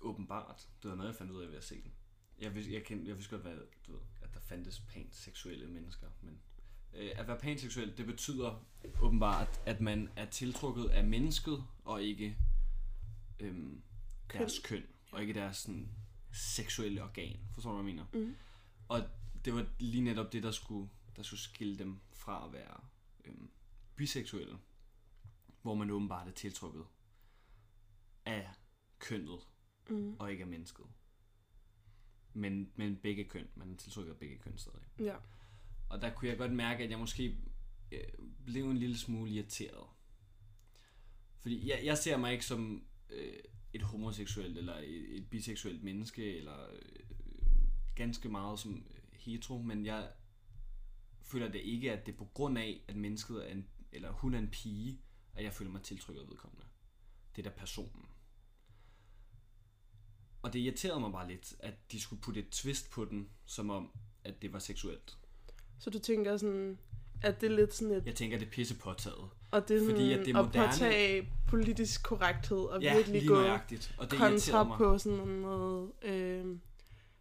åbenbart, 0.00 0.68
det 0.82 0.90
var 0.90 0.96
noget, 0.96 1.08
jeg 1.08 1.16
fandt 1.16 1.32
ud 1.32 1.42
af 1.42 1.48
ved 1.48 1.56
at 1.56 1.64
se 1.64 1.82
den. 1.82 1.92
Jeg 2.38 2.54
vidste, 2.54 2.72
jeg 2.74 2.84
kendte, 2.84 3.08
jeg 3.08 3.16
vidste 3.16 3.30
godt, 3.36 3.42
hvad, 3.42 3.58
du 3.86 3.92
ved, 3.92 4.00
at 4.22 4.34
der 4.34 4.40
fandtes 4.40 4.80
panseksuelle 4.80 5.66
mennesker, 5.66 6.06
men 6.22 6.40
øh, 6.94 7.10
at 7.14 7.28
være 7.28 7.38
panseksuel, 7.38 7.96
det 7.96 8.06
betyder 8.06 8.64
åbenbart, 9.00 9.60
at 9.66 9.80
man 9.80 10.10
er 10.16 10.26
tiltrukket 10.30 10.84
af 10.88 11.04
mennesket, 11.04 11.64
og 11.84 12.02
ikke 12.02 12.36
øhm, 13.40 13.82
Køn. 14.28 14.40
deres 14.40 14.58
køn, 14.64 14.86
og 15.12 15.20
ikke 15.20 15.34
deres 15.34 15.56
sådan, 15.56 15.88
seksuelle 16.32 17.02
organ. 17.02 17.40
Forstår 17.54 17.70
du, 17.70 17.82
hvad 17.82 17.92
jeg 17.92 17.94
mener? 18.12 18.26
Mm. 18.26 18.36
Og 18.88 19.08
det 19.44 19.54
var 19.54 19.66
lige 19.78 20.02
netop 20.04 20.32
det, 20.32 20.42
der 20.42 20.50
skulle, 20.50 20.90
der 21.16 21.22
skulle 21.22 21.40
skille 21.40 21.78
dem 21.78 22.00
fra 22.12 22.46
at 22.46 22.52
være 22.52 22.80
øhm, 23.24 23.50
biseksuelle, 23.96 24.58
hvor 25.62 25.74
man 25.74 25.90
åbenbart 25.90 26.28
er 26.28 26.32
tiltrukket 26.32 26.84
af 28.24 28.50
kønnet, 28.98 29.38
Mm. 29.88 30.16
og 30.18 30.30
ikke 30.32 30.42
af 30.42 30.48
mennesket. 30.48 30.84
Men, 32.34 32.70
men 32.76 32.96
begge 32.96 33.24
køn, 33.24 33.48
man 33.54 33.72
er 33.72 33.76
tiltrukket 33.76 34.12
af 34.12 34.18
begge 34.18 34.38
køn 34.38 34.58
stadig. 34.58 34.82
Ja. 34.98 35.16
Og 35.88 36.02
der 36.02 36.14
kunne 36.14 36.28
jeg 36.28 36.38
godt 36.38 36.52
mærke, 36.52 36.84
at 36.84 36.90
jeg 36.90 36.98
måske 36.98 37.36
øh, 37.92 38.00
blev 38.46 38.70
en 38.70 38.78
lille 38.78 38.98
smule 38.98 39.30
irriteret. 39.30 39.86
Fordi 41.38 41.70
jeg, 41.70 41.80
jeg 41.84 41.98
ser 41.98 42.16
mig 42.16 42.32
ikke 42.32 42.44
som 42.44 42.84
øh, 43.10 43.38
et 43.72 43.82
homoseksuelt 43.82 44.58
eller 44.58 44.76
et, 44.76 45.16
et 45.16 45.30
biseksuelt 45.30 45.82
menneske, 45.82 46.36
eller 46.36 46.70
øh, 46.72 47.06
ganske 47.94 48.28
meget 48.28 48.58
som 48.58 48.86
hetero, 49.12 49.62
men 49.62 49.86
jeg 49.86 50.10
føler 51.22 51.48
det 51.48 51.60
ikke, 51.60 51.92
at 51.92 52.06
det 52.06 52.12
er 52.12 52.16
på 52.16 52.24
grund 52.24 52.58
af, 52.58 52.84
at 52.88 52.96
mennesket 52.96 53.48
er 53.48 53.52
en, 53.52 53.68
eller 53.92 54.12
hun 54.12 54.34
er 54.34 54.38
en 54.38 54.48
pige, 54.48 55.00
at 55.34 55.44
jeg 55.44 55.52
føler 55.52 55.70
mig 55.70 55.82
tiltrykket 55.82 56.22
af 56.22 56.28
vedkommende. 56.28 56.66
Det 57.36 57.46
er 57.46 57.50
da 57.50 57.56
personen. 57.56 58.06
Og 60.42 60.52
det 60.52 60.58
irriterede 60.58 61.00
mig 61.00 61.12
bare 61.12 61.28
lidt, 61.28 61.54
at 61.58 61.74
de 61.92 62.00
skulle 62.00 62.22
putte 62.22 62.40
et 62.40 62.48
twist 62.50 62.90
på 62.90 63.04
den, 63.04 63.28
som 63.46 63.70
om, 63.70 63.90
at 64.24 64.42
det 64.42 64.52
var 64.52 64.58
seksuelt. 64.58 65.18
Så 65.78 65.90
du 65.90 65.98
tænker 65.98 66.36
sådan, 66.36 66.78
at 67.22 67.40
det 67.40 67.46
er 67.52 67.56
lidt 67.56 67.74
sådan 67.74 67.94
et... 67.94 68.06
Jeg 68.06 68.14
tænker, 68.14 68.38
det 68.38 68.46
er 68.46 68.50
pisse 68.50 68.78
påtaget. 68.78 69.30
Og 69.50 69.68
det 69.68 69.76
er 69.76 69.80
sådan 69.80 69.94
fordi 69.94 70.12
at 70.12 70.26
det 70.26 70.34
er 70.34 70.38
at 70.38 70.44
moderne. 70.46 70.68
påtage 70.72 71.32
politisk 71.48 72.02
korrekthed 72.04 72.58
og 72.58 72.82
Ja, 72.82 72.96
virkelig 72.96 73.28
gå 73.28 73.34
nøjagtigt. 73.34 73.94
Og 73.98 74.10
det 74.10 74.18
kontra 74.18 74.64
mig. 74.64 74.78
på 74.78 74.98
sådan 74.98 75.18
noget... 75.28 75.92
Øh, 76.02 76.56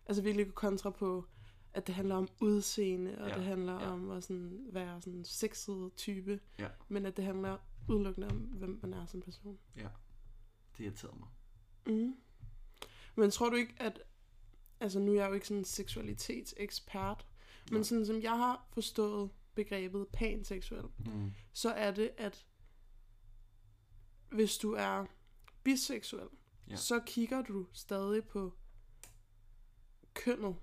altså 0.06 0.22
virkelig 0.24 0.46
gå 0.46 0.52
kontra 0.52 0.90
på, 0.90 1.26
at 1.74 1.88
det 1.88 1.96
handler 1.96 2.16
om 2.16 2.28
udseende, 2.42 3.18
og 3.22 3.30
Ja, 3.30 3.36
det 3.36 3.44
handler 3.44 3.74
ja. 3.74 3.92
om 3.92 4.10
at 4.12 4.24
sådan 4.24 4.60
være 4.72 5.02
sådan 5.02 5.20
en 5.20 5.26
sexet 5.26 5.92
type, 5.98 6.40
Ja. 6.60 6.68
men 6.90 7.06
at 7.06 7.18
det 7.18 7.26
handler 7.26 7.58
udelukkende 7.90 8.28
om, 8.28 8.38
hvem 8.38 8.80
man 8.82 8.94
er 8.94 9.06
som 9.06 9.22
person. 9.22 9.58
Det 10.78 10.84
irriterede 10.84 11.16
mig. 11.20 11.28
Mm. 11.96 12.16
Men 13.15 13.32
tror 13.32 13.50
du 13.50 13.56
ikke, 13.56 13.74
at... 13.78 14.02
Altså 14.80 15.00
nu 15.00 15.12
er 15.12 15.15
jeg 15.21 15.30
jo 15.30 15.34
ikke 15.34 15.47
sådan 15.47 15.58
en 15.60 15.65
seksualitetsekspert, 15.65 17.26
men 17.71 17.74
Nej. 17.80 17.84
sådan 17.84 18.06
som 18.06 18.21
jeg 18.21 18.38
har 18.38 18.67
forstået 18.74 19.30
begrebet 19.56 20.08
panseksuel, 20.13 20.86
Mm. 21.06 21.32
så 21.54 21.69
er 21.69 21.91
det, 21.91 22.12
at 22.17 22.45
hvis 24.32 24.58
du 24.58 24.74
er 24.74 25.06
biseksuel, 25.63 26.28
Ja. 26.67 26.71
ja. 26.71 26.76
så 26.76 27.00
kigger 27.06 27.41
du 27.41 27.67
stadig 27.74 28.26
på 28.26 28.54
kønnet. 30.13 30.56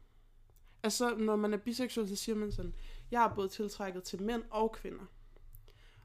Altså, 0.83 1.17
når 1.17 1.37
man 1.37 1.53
er 1.53 1.59
biseksuel, 1.59 2.09
så 2.09 2.17
siger 2.17 2.37
man 2.37 2.53
sådan, 2.53 2.75
jeg 3.11 3.25
er 3.25 3.35
både 3.35 3.49
tiltrækket 3.49 4.03
til 4.05 4.23
mænd 4.23 4.43
og 4.51 4.73
kvinder. 4.73 5.05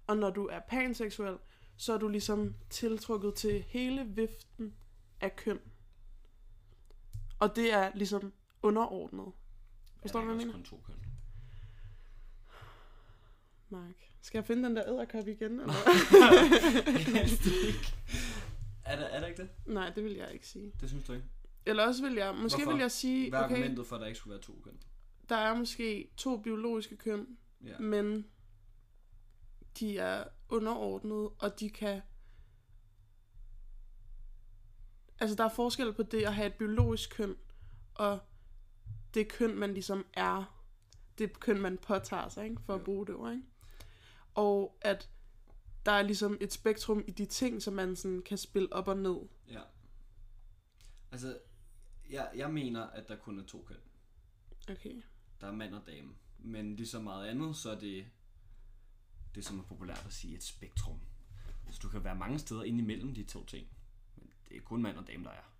Og 0.08 0.18
når 0.18 0.30
du 0.30 0.46
er 0.48 0.60
panseksuel, 0.60 1.38
så 1.78 1.94
er 1.94 1.98
du 1.98 2.08
ligesom 2.08 2.56
tiltrukket 2.70 3.34
til 3.36 3.62
hele 3.62 4.06
viften 4.06 4.74
af 5.22 5.36
køn. 5.36 5.60
Og 7.44 7.56
det 7.56 7.74
er 7.74 7.92
ligesom 7.96 8.34
underordnet. 8.62 9.26
Forstår 10.02 10.20
du, 10.20 10.26
hvad 10.26 10.36
jeg 10.36 10.44
er 10.44 10.48
også 10.48 10.58
kun 10.58 10.64
to 10.64 10.84
køn. 10.88 10.96
Mark. 13.70 13.96
Skal 14.22 14.38
jeg 14.38 14.46
finde 14.46 14.64
den 14.64 14.76
der 14.76 14.84
æderkop 14.90 15.28
igen? 15.28 15.60
Eller? 15.60 15.74
Helst 17.20 17.46
ikke. 17.46 17.94
Er 18.86 18.96
der, 18.96 19.06
er 19.06 19.20
der 19.20 19.28
ikke 19.28 19.42
det? 19.42 19.50
Nej, 19.66 19.90
det 19.96 20.04
vil 20.04 20.14
jeg 20.14 20.34
ikke 20.34 20.48
sige. 20.48 20.72
Det 20.82 20.90
synes 20.90 21.04
du 21.06 21.14
ikke? 21.14 21.26
Eller 21.66 21.88
også 21.88 22.04
vil 22.04 22.14
jeg, 22.14 22.36
måske 22.36 22.58
Hvorfor? 22.58 22.72
vil 22.72 22.82
jeg 22.82 22.92
sige, 22.92 23.30
Hvad 23.30 23.40
er 23.40 23.44
okay, 23.46 23.56
argumentet 23.56 23.88
for, 23.88 23.96
at 23.96 24.00
der 24.02 24.08
ikke 24.08 24.18
skulle 24.20 24.32
være 24.32 24.42
to 24.42 24.62
køn? 24.64 24.78
der 25.30 25.36
er 25.36 25.56
måske 25.58 26.10
to 26.18 26.38
biologiske 26.38 26.98
køn, 26.98 27.28
Ja. 27.66 27.80
men 27.80 28.26
de 29.80 29.98
er 29.98 30.24
underordnet, 30.50 31.30
og 31.40 31.60
de 31.60 31.70
kan... 31.70 32.02
Altså, 35.24 35.36
der 35.36 35.44
er 35.44 35.50
forskel 35.50 35.94
på 35.94 36.04
det 36.04 36.24
at 36.24 36.36
have 36.36 36.48
et 36.48 36.54
biologisk 36.54 37.10
køn, 37.10 37.36
og 37.94 38.20
det 39.14 39.28
køn, 39.28 39.56
man 39.56 39.74
ligesom 39.74 40.06
er. 40.14 40.64
Det 41.18 41.40
køn, 41.40 41.62
man 41.62 41.78
påtager 41.78 42.30
sig, 42.30 42.44
ikke? 42.44 42.62
for 42.62 42.76
at 42.76 42.84
bruge 42.84 43.08
det 43.08 43.16
ord. 43.16 43.32
Ikke? 43.32 43.44
Og 44.34 44.78
at 44.82 45.10
der 45.86 45.92
er 45.92 46.02
ligesom 46.02 46.38
et 46.42 46.54
spektrum 46.54 47.04
i 47.08 47.12
de 47.12 47.26
ting, 47.26 47.62
som 47.62 47.74
man 47.74 47.96
sådan 47.96 48.22
kan 48.22 48.38
spille 48.38 48.74
op 48.74 48.88
og 48.88 48.98
ned. 48.98 49.18
ja. 49.50 49.62
Altså, 51.12 51.40
jeg, 52.10 52.32
jeg 52.36 52.54
mener, 52.54 52.82
at 52.82 53.08
der 53.08 53.16
kun 53.16 53.40
er 53.40 53.44
to 53.44 53.66
køn. 53.68 53.78
Okay. 54.70 55.02
Der 55.42 55.48
er 55.48 55.52
mand 55.52 55.76
og 55.76 55.82
dame. 55.88 56.14
Men 56.40 56.76
ligesom 56.76 57.04
meget 57.04 57.28
andet, 57.28 57.56
så 57.56 57.72
er 57.72 57.80
det 57.80 58.06
det, 59.36 59.46
som 59.46 59.60
er 59.60 59.64
populært 59.64 60.04
at 60.06 60.14
sige, 60.14 60.36
et 60.36 60.44
spektrum. 60.44 61.00
Så 61.72 61.80
du 61.84 61.90
kan 61.90 62.04
være 62.04 62.16
mange 62.16 62.40
steder 62.40 62.64
inde 62.64 62.80
imellem 62.80 63.16
de 63.16 63.24
to 63.24 63.46
ting. 63.46 63.68
Det 64.54 64.60
er 64.62 64.66
kun 64.66 64.82
mand 64.82 64.98
og 64.98 65.08
dame, 65.08 65.24
der 65.24 65.30
er. 65.30 65.54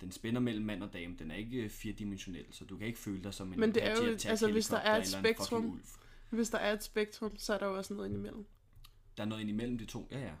Den 0.00 0.12
spænder 0.12 0.40
mellem 0.40 0.64
mand 0.64 0.82
og 0.82 0.92
dame. 0.92 1.16
Den 1.18 1.30
er 1.30 1.34
ikke 1.34 1.68
firedimensionel, 1.68 2.46
så 2.50 2.64
du 2.64 2.76
kan 2.78 2.86
ikke 2.86 2.98
føle 2.98 3.22
dig 3.24 3.34
som 3.34 3.52
en 3.52 3.60
Men 3.60 3.74
det 3.74 3.84
er 3.84 3.96
jo- 3.96 4.10
altså, 4.26 4.52
hvis 4.52 4.66
der 4.68 4.76
er 4.76 4.96
et 4.96 5.06
spektrum-. 5.08 5.82
Hvis 6.30 6.50
der 6.50 6.58
er 6.58 6.72
et 6.72 6.82
spektrum, 6.82 7.36
så 7.36 7.54
er 7.54 7.58
der 7.58 7.66
jo 7.66 7.76
også 7.76 7.94
noget 7.94 8.08
indimellem. 8.08 8.46
Der 9.16 9.22
er 9.22 9.26
noget 9.26 9.40
ind 9.40 9.50
imellem 9.50 9.78
de 9.78 9.84
to, 9.86 10.08
ja 10.10 10.18
ja. 10.20 10.34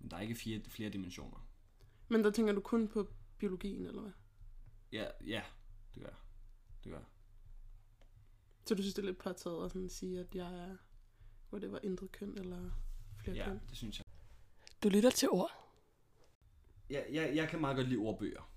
Men 0.00 0.10
der 0.10 0.16
er 0.16 0.20
ikke 0.20 0.34
fire, 0.34 0.60
flere 0.68 0.90
dimensioner. 0.90 1.46
Men 2.08 2.24
der 2.24 2.30
tænker 2.30 2.52
du 2.52 2.60
kun 2.60 2.88
på 2.88 3.08
biologien, 3.38 3.86
eller 3.86 4.02
hvad? 4.02 4.12
Ja, 4.92 5.04
ja, 5.26 5.42
det 5.94 6.02
gør 6.02 6.08
jeg. 6.08 6.18
Det 6.84 6.92
gør 6.92 6.98
jeg. 6.98 7.06
Så 8.64 8.74
du 8.74 8.82
synes, 8.82 8.94
det 8.94 9.02
er 9.02 9.06
lidt 9.06 9.18
påtaget 9.18 9.64
at 9.64 9.70
sådan 9.72 9.88
sige, 9.88 10.20
at 10.20 10.34
jeg 10.34 10.54
er, 10.58 10.76
whatever, 11.52 11.78
indre 11.82 12.08
køn 12.08 12.38
eller 12.38 12.70
flere 13.24 13.36
Ja, 13.36 13.44
køn? 13.44 13.60
det 13.68 13.76
synes 13.76 13.98
jeg. 13.98 14.04
Du 14.82 14.88
lytter 14.88 15.10
til 15.10 15.28
ord. 15.30 15.61
Jeg, 16.92 17.06
jeg, 17.12 17.32
jeg 17.36 17.48
kan 17.48 17.60
meget 17.60 17.76
godt 17.76 17.88
lide 17.88 17.98
ordbøger, 17.98 18.48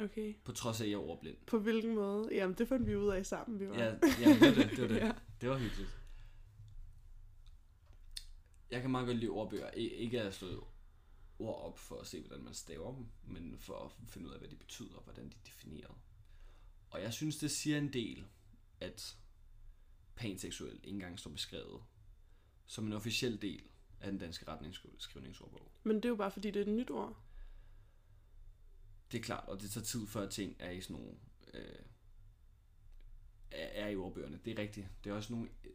Okay. 0.00 0.34
på 0.44 0.52
trods 0.52 0.80
af, 0.80 0.84
at 0.84 0.90
jeg 0.90 0.96
er 0.96 1.00
ordblind. 1.00 1.36
På 1.46 1.58
hvilken 1.58 1.94
måde? 1.94 2.28
Jamen, 2.34 2.56
det 2.58 2.68
fandt 2.68 2.86
vi 2.86 2.96
ud 2.96 3.08
af 3.08 3.26
sammen, 3.26 3.60
vi 3.60 3.68
var. 3.68 3.74
Ja, 3.78 3.84
ja 3.84 3.90
det 3.90 4.40
var 4.40 4.54
det. 4.54 4.70
Det 4.70 4.80
var 4.82 4.88
det. 4.94 4.96
ja. 4.96 5.12
Det 5.40 5.48
var 5.48 5.58
hyggeligt. 5.58 5.90
Jeg 8.70 8.80
kan 8.82 8.90
meget 8.90 9.06
godt 9.06 9.16
lide 9.18 9.30
ordbøger. 9.30 9.70
I- 9.76 9.88
Ikke 9.88 10.20
at 10.22 10.34
slå 10.34 10.66
ord 11.38 11.62
op 11.62 11.78
for 11.78 11.96
at 12.00 12.06
se, 12.06 12.20
hvordan 12.20 12.44
man 12.44 12.54
staver 12.54 12.94
dem, 12.94 13.06
men 13.24 13.58
for 13.58 13.74
at 13.84 14.08
finde 14.08 14.28
ud 14.28 14.32
af, 14.32 14.38
hvad 14.38 14.48
de 14.48 14.56
betyder, 14.56 14.94
og 14.96 15.02
hvordan 15.02 15.24
de 15.28 15.34
er 15.36 15.44
defineret. 15.46 15.94
Og 16.90 17.02
jeg 17.02 17.12
synes, 17.12 17.36
det 17.38 17.50
siger 17.50 17.78
en 17.78 17.92
del, 17.92 18.24
at 18.80 19.16
panseksuel 20.16 20.74
ikke 20.74 20.88
engang 20.88 21.18
står 21.18 21.30
beskrevet 21.30 21.82
som 22.66 22.86
en 22.86 22.92
officiel 22.92 23.42
del 23.42 23.62
af 24.00 24.10
den 24.10 24.18
danske 24.20 24.48
retningsskrivningsordbog. 24.48 25.70
Men 25.82 25.96
det 25.96 26.04
er 26.04 26.08
jo 26.08 26.16
bare, 26.16 26.30
fordi 26.30 26.50
det 26.50 26.60
er 26.60 26.64
et 26.66 26.72
nyt 26.76 26.90
ord. 26.90 27.16
Det 29.12 29.18
er 29.18 29.22
klart, 29.22 29.48
og 29.48 29.60
det 29.60 29.70
tager 29.70 29.84
tid 29.84 30.06
før 30.06 30.28
ting 30.28 30.56
er 30.58 30.70
i 30.70 30.80
sådan 30.80 30.96
nogle... 30.96 31.12
Øh, 31.54 31.82
er, 33.50 33.84
er 33.84 33.88
i 33.88 33.96
ordbøgerne. 33.96 34.40
Det 34.44 34.58
er 34.58 34.62
rigtigt. 34.62 34.86
Det 35.04 35.10
er 35.10 35.14
også 35.14 35.32
nogle... 35.32 35.48
Øh, 35.64 35.70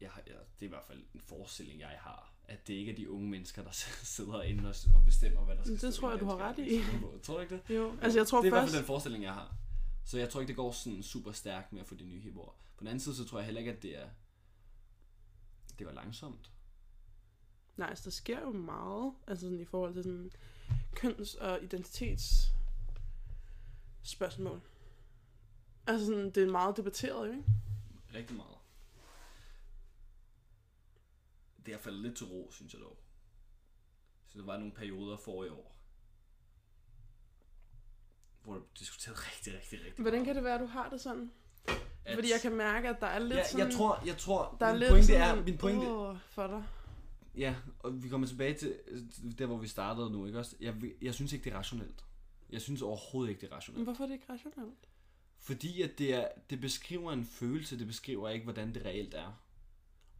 jeg 0.00 0.10
har, 0.10 0.22
jeg, 0.26 0.34
det 0.34 0.62
er 0.62 0.66
i 0.66 0.68
hvert 0.68 0.84
fald 0.86 1.04
en 1.14 1.20
forestilling, 1.20 1.80
jeg 1.80 1.88
har, 2.00 2.34
at 2.44 2.68
det 2.68 2.74
ikke 2.74 2.92
er 2.92 2.96
de 2.96 3.10
unge 3.10 3.28
mennesker, 3.28 3.62
der 3.62 3.70
sidder 4.16 4.42
inde 4.42 4.68
og, 4.68 4.74
og 4.94 5.04
bestemmer, 5.04 5.44
hvad 5.44 5.56
der 5.56 5.62
skal 5.62 5.80
Det 5.80 5.94
tror 5.94 6.10
jeg, 6.10 6.20
du 6.20 6.24
har 6.24 6.36
ret 6.36 6.58
i. 6.58 6.80
Tror 7.22 7.34
du 7.34 7.40
ikke 7.40 7.60
det? 7.68 7.76
Jo, 7.76 7.96
altså 8.02 8.18
jeg 8.18 8.26
tror 8.26 8.38
det 8.38 8.44
er 8.44 8.46
i 8.46 8.50
hvert 8.50 8.62
først... 8.62 8.72
fald 8.72 8.82
den 8.82 8.86
forestilling, 8.86 9.24
jeg 9.24 9.34
har. 9.34 9.56
Så 10.04 10.18
jeg 10.18 10.30
tror 10.30 10.40
ikke, 10.40 10.48
det 10.48 10.56
går 10.56 10.72
sådan 10.72 11.02
super 11.02 11.32
stærkt 11.32 11.72
med 11.72 11.80
at 11.80 11.86
få 11.86 11.94
de 11.94 12.04
nye 12.04 12.20
hipord. 12.20 12.56
På 12.76 12.80
den 12.80 12.88
anden 12.88 13.00
side, 13.00 13.14
så 13.14 13.24
tror 13.24 13.38
jeg 13.38 13.46
heller 13.46 13.58
ikke, 13.58 13.72
at 13.72 13.82
det 13.82 13.98
er... 13.98 14.08
Det 15.78 15.86
var 15.86 15.92
langsomt. 15.92 16.50
Nej, 17.76 17.88
altså 17.88 18.04
der 18.04 18.10
sker 18.10 18.40
jo 18.40 18.52
meget, 18.52 19.12
altså 19.26 19.46
sådan 19.46 19.60
i 19.60 19.64
forhold 19.64 19.94
til 19.94 20.02
sådan 20.02 20.32
køns- 20.94 21.34
og 21.34 21.62
identitets 21.62 22.52
spørgsmål. 24.02 24.60
Altså 25.86 26.06
sådan, 26.06 26.30
det 26.30 26.42
er 26.42 26.50
meget 26.50 26.76
debatteret, 26.76 27.28
ikke? 27.30 27.44
Rigtig 28.14 28.36
meget. 28.36 28.56
Det 31.66 31.74
er 31.74 31.78
faldet 31.78 32.00
lidt 32.00 32.16
til 32.16 32.26
ro, 32.26 32.50
synes 32.52 32.72
jeg 32.72 32.80
dog. 32.82 32.98
Så 34.28 34.38
der 34.38 34.44
var 34.44 34.56
nogle 34.56 34.72
perioder 34.72 35.16
for 35.16 35.44
i 35.44 35.48
år, 35.48 35.76
hvor 38.42 38.54
det 38.54 38.62
diskuterede 38.78 39.18
rigtig, 39.30 39.54
rigtig, 39.54 39.78
rigtig 39.86 40.02
Hvordan 40.02 40.12
meget. 40.20 40.26
kan 40.26 40.34
det 40.36 40.44
være, 40.44 40.54
at 40.54 40.60
du 40.60 40.66
har 40.66 40.88
det 40.88 41.00
sådan? 41.00 41.32
At- 42.04 42.14
Fordi 42.14 42.32
jeg 42.32 42.40
kan 42.42 42.56
mærke, 42.56 42.88
at 42.88 42.96
der 43.00 43.06
er 43.06 43.18
lidt 43.18 43.34
ja, 43.38 43.48
sådan... 43.48 43.66
jeg 43.66 43.76
tror, 43.76 44.02
jeg 44.06 44.18
tror, 44.18 44.56
der 44.60 44.66
er 44.66 44.72
min 44.78 44.88
pointe 44.88 45.06
sådan, 45.06 45.38
er, 45.38 45.42
min 45.44 45.58
pointe, 45.58 45.86
Åh, 45.86 46.16
for 46.30 46.46
dig. 46.46 46.64
Ja, 47.36 47.54
og 47.78 48.02
vi 48.02 48.08
kommer 48.08 48.26
tilbage 48.26 48.54
til 48.54 48.74
der, 49.38 49.46
hvor 49.46 49.56
vi 49.56 49.68
startede 49.68 50.10
nu, 50.10 50.26
ikke 50.26 50.38
også? 50.38 50.56
Jeg, 50.60 50.74
jeg 51.02 51.14
synes 51.14 51.32
ikke, 51.32 51.44
det 51.44 51.52
er 51.52 51.56
rationelt. 51.58 52.04
Jeg 52.50 52.60
synes 52.60 52.82
overhovedet 52.82 53.30
ikke, 53.30 53.40
det 53.40 53.46
er 53.46 53.50
Men 53.50 53.56
rationelt. 53.56 53.84
hvorfor 53.84 54.04
er 54.04 54.08
det 54.08 54.14
ikke 54.14 54.32
rationelt? 54.32 54.88
Fordi 55.38 55.82
at 55.82 55.98
det, 55.98 56.14
er, 56.14 56.28
det 56.50 56.60
beskriver 56.60 57.12
en 57.12 57.24
følelse, 57.24 57.78
det 57.78 57.86
beskriver 57.86 58.28
ikke, 58.28 58.44
hvordan 58.44 58.74
det 58.74 58.84
reelt 58.84 59.14
er. 59.14 59.40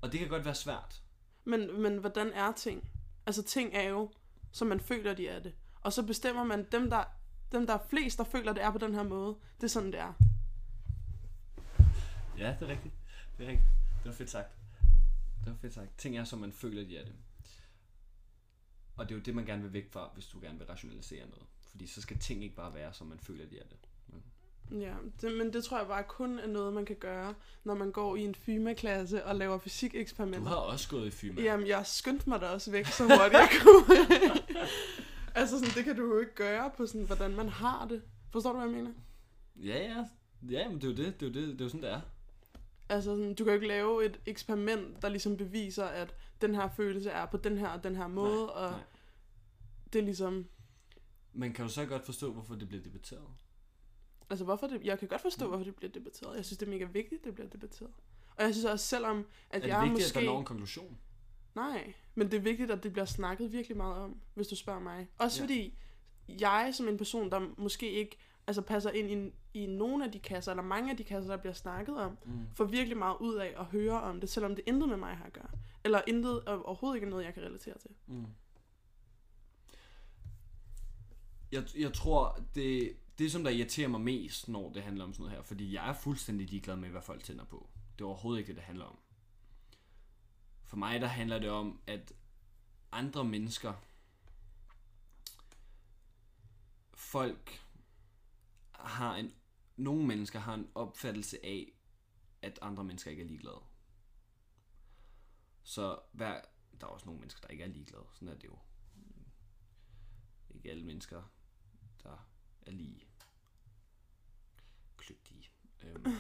Og 0.00 0.12
det 0.12 0.20
kan 0.20 0.28
godt 0.28 0.44
være 0.44 0.54
svært. 0.54 1.02
Men, 1.44 1.82
men 1.82 1.96
hvordan 1.98 2.32
er 2.32 2.52
ting? 2.52 2.88
Altså 3.26 3.42
ting 3.42 3.74
er 3.74 3.88
jo, 3.88 4.10
som 4.52 4.68
man 4.68 4.80
føler, 4.80 5.14
de 5.14 5.28
er 5.28 5.40
det. 5.40 5.54
Og 5.80 5.92
så 5.92 6.02
bestemmer 6.02 6.44
man, 6.44 6.66
dem 6.72 6.90
der, 6.90 7.04
dem 7.52 7.66
der 7.66 7.74
er 7.74 7.86
flest, 7.90 8.18
der 8.18 8.24
føler, 8.24 8.52
det 8.52 8.62
er 8.62 8.70
på 8.70 8.78
den 8.78 8.94
her 8.94 9.02
måde. 9.02 9.36
Det 9.56 9.64
er 9.64 9.68
sådan, 9.68 9.92
det 9.92 10.00
er. 10.00 10.12
Ja, 12.38 12.56
det 12.60 12.62
er 12.68 12.68
rigtigt. 12.72 12.94
Det 13.38 13.46
er 13.46 13.50
rigtigt. 13.50 13.68
Det 14.02 14.08
var 14.10 14.12
fedt 14.12 14.30
sagt. 14.30 14.48
Det 15.44 15.50
var 15.52 15.56
fedt 15.60 15.74
sagt. 15.74 15.98
Ting 15.98 16.16
er, 16.18 16.24
som 16.24 16.38
man 16.38 16.52
føler, 16.52 16.84
de 16.84 16.96
er 16.96 17.04
det. 17.04 17.14
Og 18.96 19.08
det 19.08 19.14
er 19.14 19.18
jo 19.18 19.22
det, 19.22 19.34
man 19.34 19.44
gerne 19.46 19.62
vil 19.62 19.72
væk 19.72 19.92
fra, 19.92 20.10
hvis 20.14 20.26
du 20.26 20.40
gerne 20.40 20.58
vil 20.58 20.66
rationalisere 20.66 21.26
noget. 21.28 21.46
Fordi 21.70 21.86
så 21.86 22.00
skal 22.02 22.18
ting 22.18 22.42
ikke 22.44 22.54
bare 22.56 22.74
være, 22.74 22.92
som 22.94 23.06
man 23.06 23.18
føler, 23.18 23.46
de 23.46 23.58
er 23.58 23.64
det. 23.64 23.76
Ja, 24.80 24.94
det, 25.20 25.36
men 25.38 25.52
det 25.52 25.64
tror 25.64 25.78
jeg 25.78 25.86
bare 25.86 26.02
kun 26.02 26.38
er 26.38 26.46
noget, 26.46 26.72
man 26.72 26.84
kan 26.84 26.96
gøre, 26.96 27.34
når 27.64 27.74
man 27.74 27.92
går 27.92 28.16
i 28.16 28.20
en 28.24 28.34
FYMA-klasse 28.34 29.24
og 29.24 29.36
laver 29.36 29.52
Du 29.52 29.58
fysikeksperimenter. 29.58 30.48
har 30.48 30.56
også 30.56 30.88
gået 30.88 31.06
i 31.06 31.10
FYMA. 31.10 31.42
Jamen, 31.42 31.66
jeg 31.66 31.86
skyndte 31.86 32.28
mig 32.28 32.40
da 32.40 32.46
også 32.46 32.70
væk 32.70 32.86
så 32.86 33.02
hurtigt 33.02 33.32
jeg 33.32 33.48
kunne. 33.62 33.96
altså, 35.40 35.58
sådan, 35.58 35.74
det 35.74 35.84
kan 35.84 35.96
du 35.96 36.02
jo 36.14 36.20
ikke 36.20 36.34
gøre 36.34 36.70
på 36.76 36.86
sådan, 36.86 37.02
hvordan 37.06 37.36
man 37.36 37.48
har 37.48 37.88
det. 37.88 38.02
Forstår 38.30 38.52
du, 38.52 38.58
hvad 38.58 38.68
jeg 38.68 38.76
mener? 38.76 38.92
Ja, 39.56 39.78
ja. 39.78 40.04
Ja, 40.50 40.68
men 40.68 40.80
det 40.80 40.84
er 40.84 40.88
jo 40.88 40.96
det. 40.96 41.20
Det 41.20 41.26
er 41.26 41.30
jo, 41.30 41.46
det. 41.46 41.52
Det 41.52 41.60
er 41.60 41.64
jo 41.64 41.68
sådan, 41.68 41.82
det 41.82 41.90
er. 41.90 42.00
Altså, 42.88 43.10
sådan, 43.10 43.34
du 43.34 43.44
kan 43.44 43.46
jo 43.52 43.54
ikke 43.54 43.66
lave 43.66 44.04
et 44.06 44.20
eksperiment, 44.26 45.02
der 45.02 45.08
ligesom 45.08 45.36
beviser, 45.36 45.84
at 45.84 46.14
den 46.40 46.54
her 46.54 46.68
følelse 46.68 47.10
er 47.10 47.26
på 47.26 47.36
den 47.36 47.58
her 47.58 47.68
og 47.68 47.84
den 47.84 47.96
her 47.96 48.06
måde, 48.06 48.46
Nej, 48.46 48.54
og 48.54 48.70
nej. 48.70 48.80
det 49.92 49.98
er 49.98 50.02
ligesom... 50.02 50.46
Men 51.32 51.52
kan 51.52 51.64
du 51.64 51.70
så 51.70 51.86
godt 51.86 52.04
forstå, 52.04 52.32
hvorfor 52.32 52.54
det 52.54 52.68
bliver 52.68 52.82
debatteret? 52.82 53.28
Altså, 54.30 54.44
hvorfor 54.44 54.66
det, 54.66 54.84
jeg 54.84 54.98
kan 54.98 55.08
godt 55.08 55.20
Mm. 55.20 55.30
forstå, 55.30 55.48
hvorfor 55.48 55.64
det 55.64 55.74
bliver 55.76 55.92
debatteret. 55.92 56.36
Jeg 56.36 56.44
synes, 56.44 56.58
det 56.58 56.66
er 56.66 56.70
mega 56.70 56.84
vigtigt, 56.84 57.20
at 57.20 57.24
det 57.24 57.34
bliver 57.34 57.48
debatteret. 57.48 57.90
Og 58.36 58.44
jeg 58.44 58.54
synes 58.54 58.64
også, 58.64 58.86
selvom 58.86 59.26
at 59.50 59.56
Er 59.56 59.60
det 59.60 59.68
jeg 59.68 59.80
vigtigt, 59.82 59.92
måske... 60.06 60.18
at 60.18 60.24
der 60.24 60.30
når 60.30 60.38
en 60.38 60.44
konklusion? 60.44 60.98
Nej, 61.54 61.94
men 62.14 62.30
det 62.30 62.36
er 62.36 62.40
vigtigt, 62.40 62.70
at 62.70 62.82
det 62.82 62.92
bliver 62.92 63.04
snakket 63.04 63.52
virkelig 63.52 63.76
meget 63.76 63.96
om, 63.96 64.20
hvis 64.34 64.48
du 64.48 64.56
spørger 64.56 64.80
mig. 64.80 65.08
Også 65.18 65.38
ja. 65.40 65.44
fordi 65.44 65.78
jeg 66.28 66.70
som 66.72 66.88
en 66.88 66.98
person, 66.98 67.30
der 67.30 67.40
måske 67.56 67.90
ikke 67.90 68.16
altså 68.46 68.62
passer 68.62 68.90
ind 68.90 69.10
i, 69.10 69.32
i 69.62 69.66
nogle 69.66 70.04
af 70.04 70.12
de 70.12 70.18
kasser, 70.18 70.52
eller 70.52 70.62
mange 70.62 70.90
af 70.90 70.96
de 70.96 71.04
kasser, 71.04 71.30
der 71.30 71.40
bliver 71.40 71.52
snakket 71.54 71.96
om, 71.96 72.18
Mm. 72.24 72.46
får 72.54 72.64
virkelig 72.64 72.96
meget 72.98 73.16
ud 73.20 73.34
af 73.34 73.54
at 73.58 73.64
høre 73.64 74.00
om 74.02 74.20
det, 74.20 74.28
selvom 74.28 74.54
det 74.56 74.64
intet 74.66 74.88
med 74.88 74.96
mig 74.96 75.16
har 75.16 75.24
at 75.24 75.32
gøre. 75.32 75.50
Eller 75.84 76.02
intet 76.06 76.40
og 76.44 76.66
overhovedet 76.66 76.96
ikke 76.96 77.06
er 77.06 77.10
noget, 77.10 77.24
jeg 77.24 77.34
kan 77.34 77.42
relatere 77.42 77.78
til. 77.78 77.90
Mm. 78.06 78.26
Jeg, 81.52 81.64
jeg 81.78 81.92
tror, 81.92 82.38
det, 82.54 82.96
det 83.18 83.32
som 83.32 83.44
der 83.44 83.50
irriterer 83.50 83.88
mig 83.88 84.00
mest, 84.00 84.48
når 84.48 84.72
det 84.72 84.82
handler 84.82 85.04
om 85.04 85.12
sådan 85.12 85.22
noget 85.24 85.36
her, 85.36 85.42
fordi 85.42 85.74
jeg 85.74 85.88
er 85.88 85.94
fuldstændig 85.94 86.46
ligeglad 86.50 86.76
med, 86.76 86.88
hvad 86.88 87.02
folk 87.02 87.24
tænder 87.24 87.44
på. 87.44 87.68
Det 87.98 88.04
er 88.04 88.08
overhovedet 88.08 88.38
ikke 88.40 88.48
det, 88.48 88.56
det 88.56 88.64
handler 88.64 88.84
om. 88.84 88.98
For 90.64 90.76
mig, 90.76 91.00
der 91.00 91.06
handler 91.06 91.38
det 91.38 91.50
om, 91.50 91.80
at 91.86 92.12
andre 92.92 93.24
mennesker, 93.24 93.72
folk 96.94 97.60
har 98.84 99.16
en, 99.16 99.32
nogle 99.76 100.06
mennesker 100.06 100.38
har 100.38 100.54
en 100.54 100.70
opfattelse 100.74 101.46
af, 101.46 101.72
at 102.42 102.58
andre 102.62 102.84
mennesker 102.84 103.10
ikke 103.10 103.22
er 103.22 103.26
ligeglade. 103.26 103.60
Så 105.62 105.98
hver, 106.12 106.40
der 106.80 106.86
er 106.86 106.90
også 106.90 107.06
nogle 107.06 107.20
mennesker, 107.20 107.40
der 107.40 107.48
ikke 107.48 107.64
er 107.64 107.68
ligeglade. 107.68 108.04
Sådan 108.14 108.28
er 108.28 108.34
det 108.34 108.44
jo. 108.44 108.58
Ikke 110.50 110.70
alle 110.70 110.84
mennesker, 110.84 111.22
der 112.02 112.28
er 112.66 112.70
lige 112.70 113.06
kløgtige. 114.96 115.50
Øhm, 115.82 116.06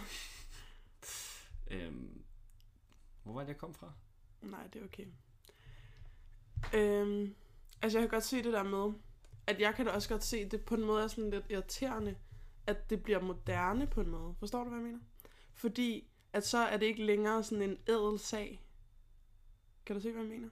øhm, 1.70 2.24
hvor 3.22 3.32
var 3.32 3.40
det, 3.40 3.48
jeg 3.48 3.58
kom 3.58 3.74
fra? 3.74 3.92
Nej, 4.40 4.66
det 4.66 4.80
er 4.80 4.84
okay. 4.84 5.06
Øhm, 6.74 7.34
altså, 7.82 7.98
jeg 7.98 8.08
kan 8.08 8.16
godt 8.16 8.24
se 8.24 8.42
det 8.42 8.52
der 8.52 8.62
med, 8.62 8.94
at 9.46 9.60
jeg 9.60 9.74
kan 9.74 9.86
da 9.86 9.92
også 9.92 10.08
godt 10.08 10.24
se, 10.24 10.36
at 10.36 10.50
det 10.50 10.64
på 10.64 10.74
en 10.74 10.84
måde 10.84 11.02
er 11.02 11.08
sådan 11.08 11.30
lidt 11.30 11.50
irriterende, 11.50 12.16
at 12.66 12.90
det 12.90 13.02
bliver 13.02 13.20
moderne 13.20 13.86
på 13.86 14.00
en 14.00 14.10
måde. 14.10 14.34
Forstår 14.38 14.64
du, 14.64 14.70
hvad 14.70 14.78
jeg 14.78 14.86
mener? 14.86 15.00
Fordi, 15.54 16.08
at 16.32 16.46
så 16.46 16.58
er 16.58 16.76
det 16.76 16.86
ikke 16.86 17.04
længere 17.04 17.42
sådan 17.42 17.70
en 17.70 17.78
ædel 17.88 18.18
sag. 18.18 18.64
Kan 19.86 19.96
du 19.96 20.02
se, 20.02 20.12
hvad 20.12 20.22
jeg 20.22 20.30
mener? 20.30 20.48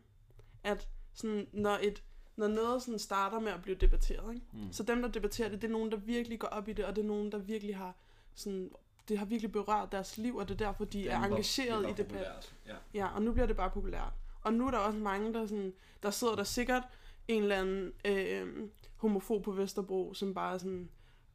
At 0.64 0.88
sådan, 1.14 1.46
når, 1.52 1.78
et, 1.82 2.02
når 2.36 2.48
noget 2.48 2.82
sådan 2.82 2.98
starter 2.98 3.40
med 3.40 3.52
at 3.52 3.62
blive 3.62 3.76
debatteret, 3.76 4.34
ikke? 4.34 4.46
Mm. 4.52 4.72
så 4.72 4.82
dem, 4.82 5.02
der 5.02 5.08
debatterer 5.08 5.48
det, 5.48 5.62
det 5.62 5.68
er 5.68 5.72
nogen, 5.72 5.92
der 5.92 5.96
virkelig 5.96 6.38
går 6.38 6.48
op 6.48 6.68
i 6.68 6.72
det, 6.72 6.84
og 6.84 6.96
det 6.96 7.02
er 7.02 7.06
nogen, 7.08 7.32
der 7.32 7.38
virkelig 7.38 7.76
har 7.76 7.96
sådan, 8.34 8.70
det 9.08 9.18
har 9.18 9.26
virkelig 9.26 9.52
berørt 9.52 9.92
deres 9.92 10.18
liv, 10.18 10.36
og 10.36 10.48
det 10.48 10.54
er 10.54 10.66
derfor, 10.66 10.84
de 10.84 11.08
er 11.08 11.20
engageret 11.20 11.90
i 11.90 11.92
debat. 12.02 12.54
Ja. 12.66 12.74
Ja, 12.94 13.06
og 13.06 13.22
nu 13.22 13.32
bliver 13.32 13.46
det 13.46 13.56
bare 13.56 13.70
populært. 13.70 14.12
Og 14.42 14.52
nu 14.52 14.66
er 14.66 14.70
der 14.70 14.78
også 14.78 14.98
mange, 14.98 15.34
der, 15.34 15.46
sådan, 15.46 15.74
der 16.02 16.11
sidder 16.11 16.36
der 16.36 16.44
sikkert 16.44 16.82
en 17.28 17.42
eller 17.42 17.56
anden 17.56 17.92
øh, 18.04 18.68
homofob 18.96 19.44
på 19.44 19.52
Vesterbro, 19.52 20.14
som 20.14 20.34
bare 20.34 20.54
er 20.54 20.58
sådan, 20.58 20.90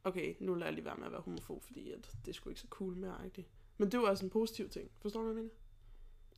okay, 0.06 0.34
nu 0.40 0.54
lader 0.54 0.66
jeg 0.66 0.74
lige 0.74 0.84
være 0.84 0.96
med 0.96 1.06
at 1.06 1.12
være 1.12 1.20
homofob, 1.20 1.62
fordi 1.64 1.90
at 1.92 2.10
det 2.24 2.28
er 2.28 2.32
sgu 2.34 2.48
ikke 2.48 2.60
så 2.60 2.66
cool 2.70 2.96
mere, 2.96 3.22
rigtigt. 3.24 3.48
Men 3.78 3.92
det 3.92 3.98
jo 3.98 4.02
også 4.04 4.24
en 4.24 4.30
positiv 4.30 4.68
ting. 4.68 4.90
Forstår 5.02 5.20
du, 5.20 5.26
hvad 5.26 5.34
jeg 5.34 5.42
mener? 5.42 5.54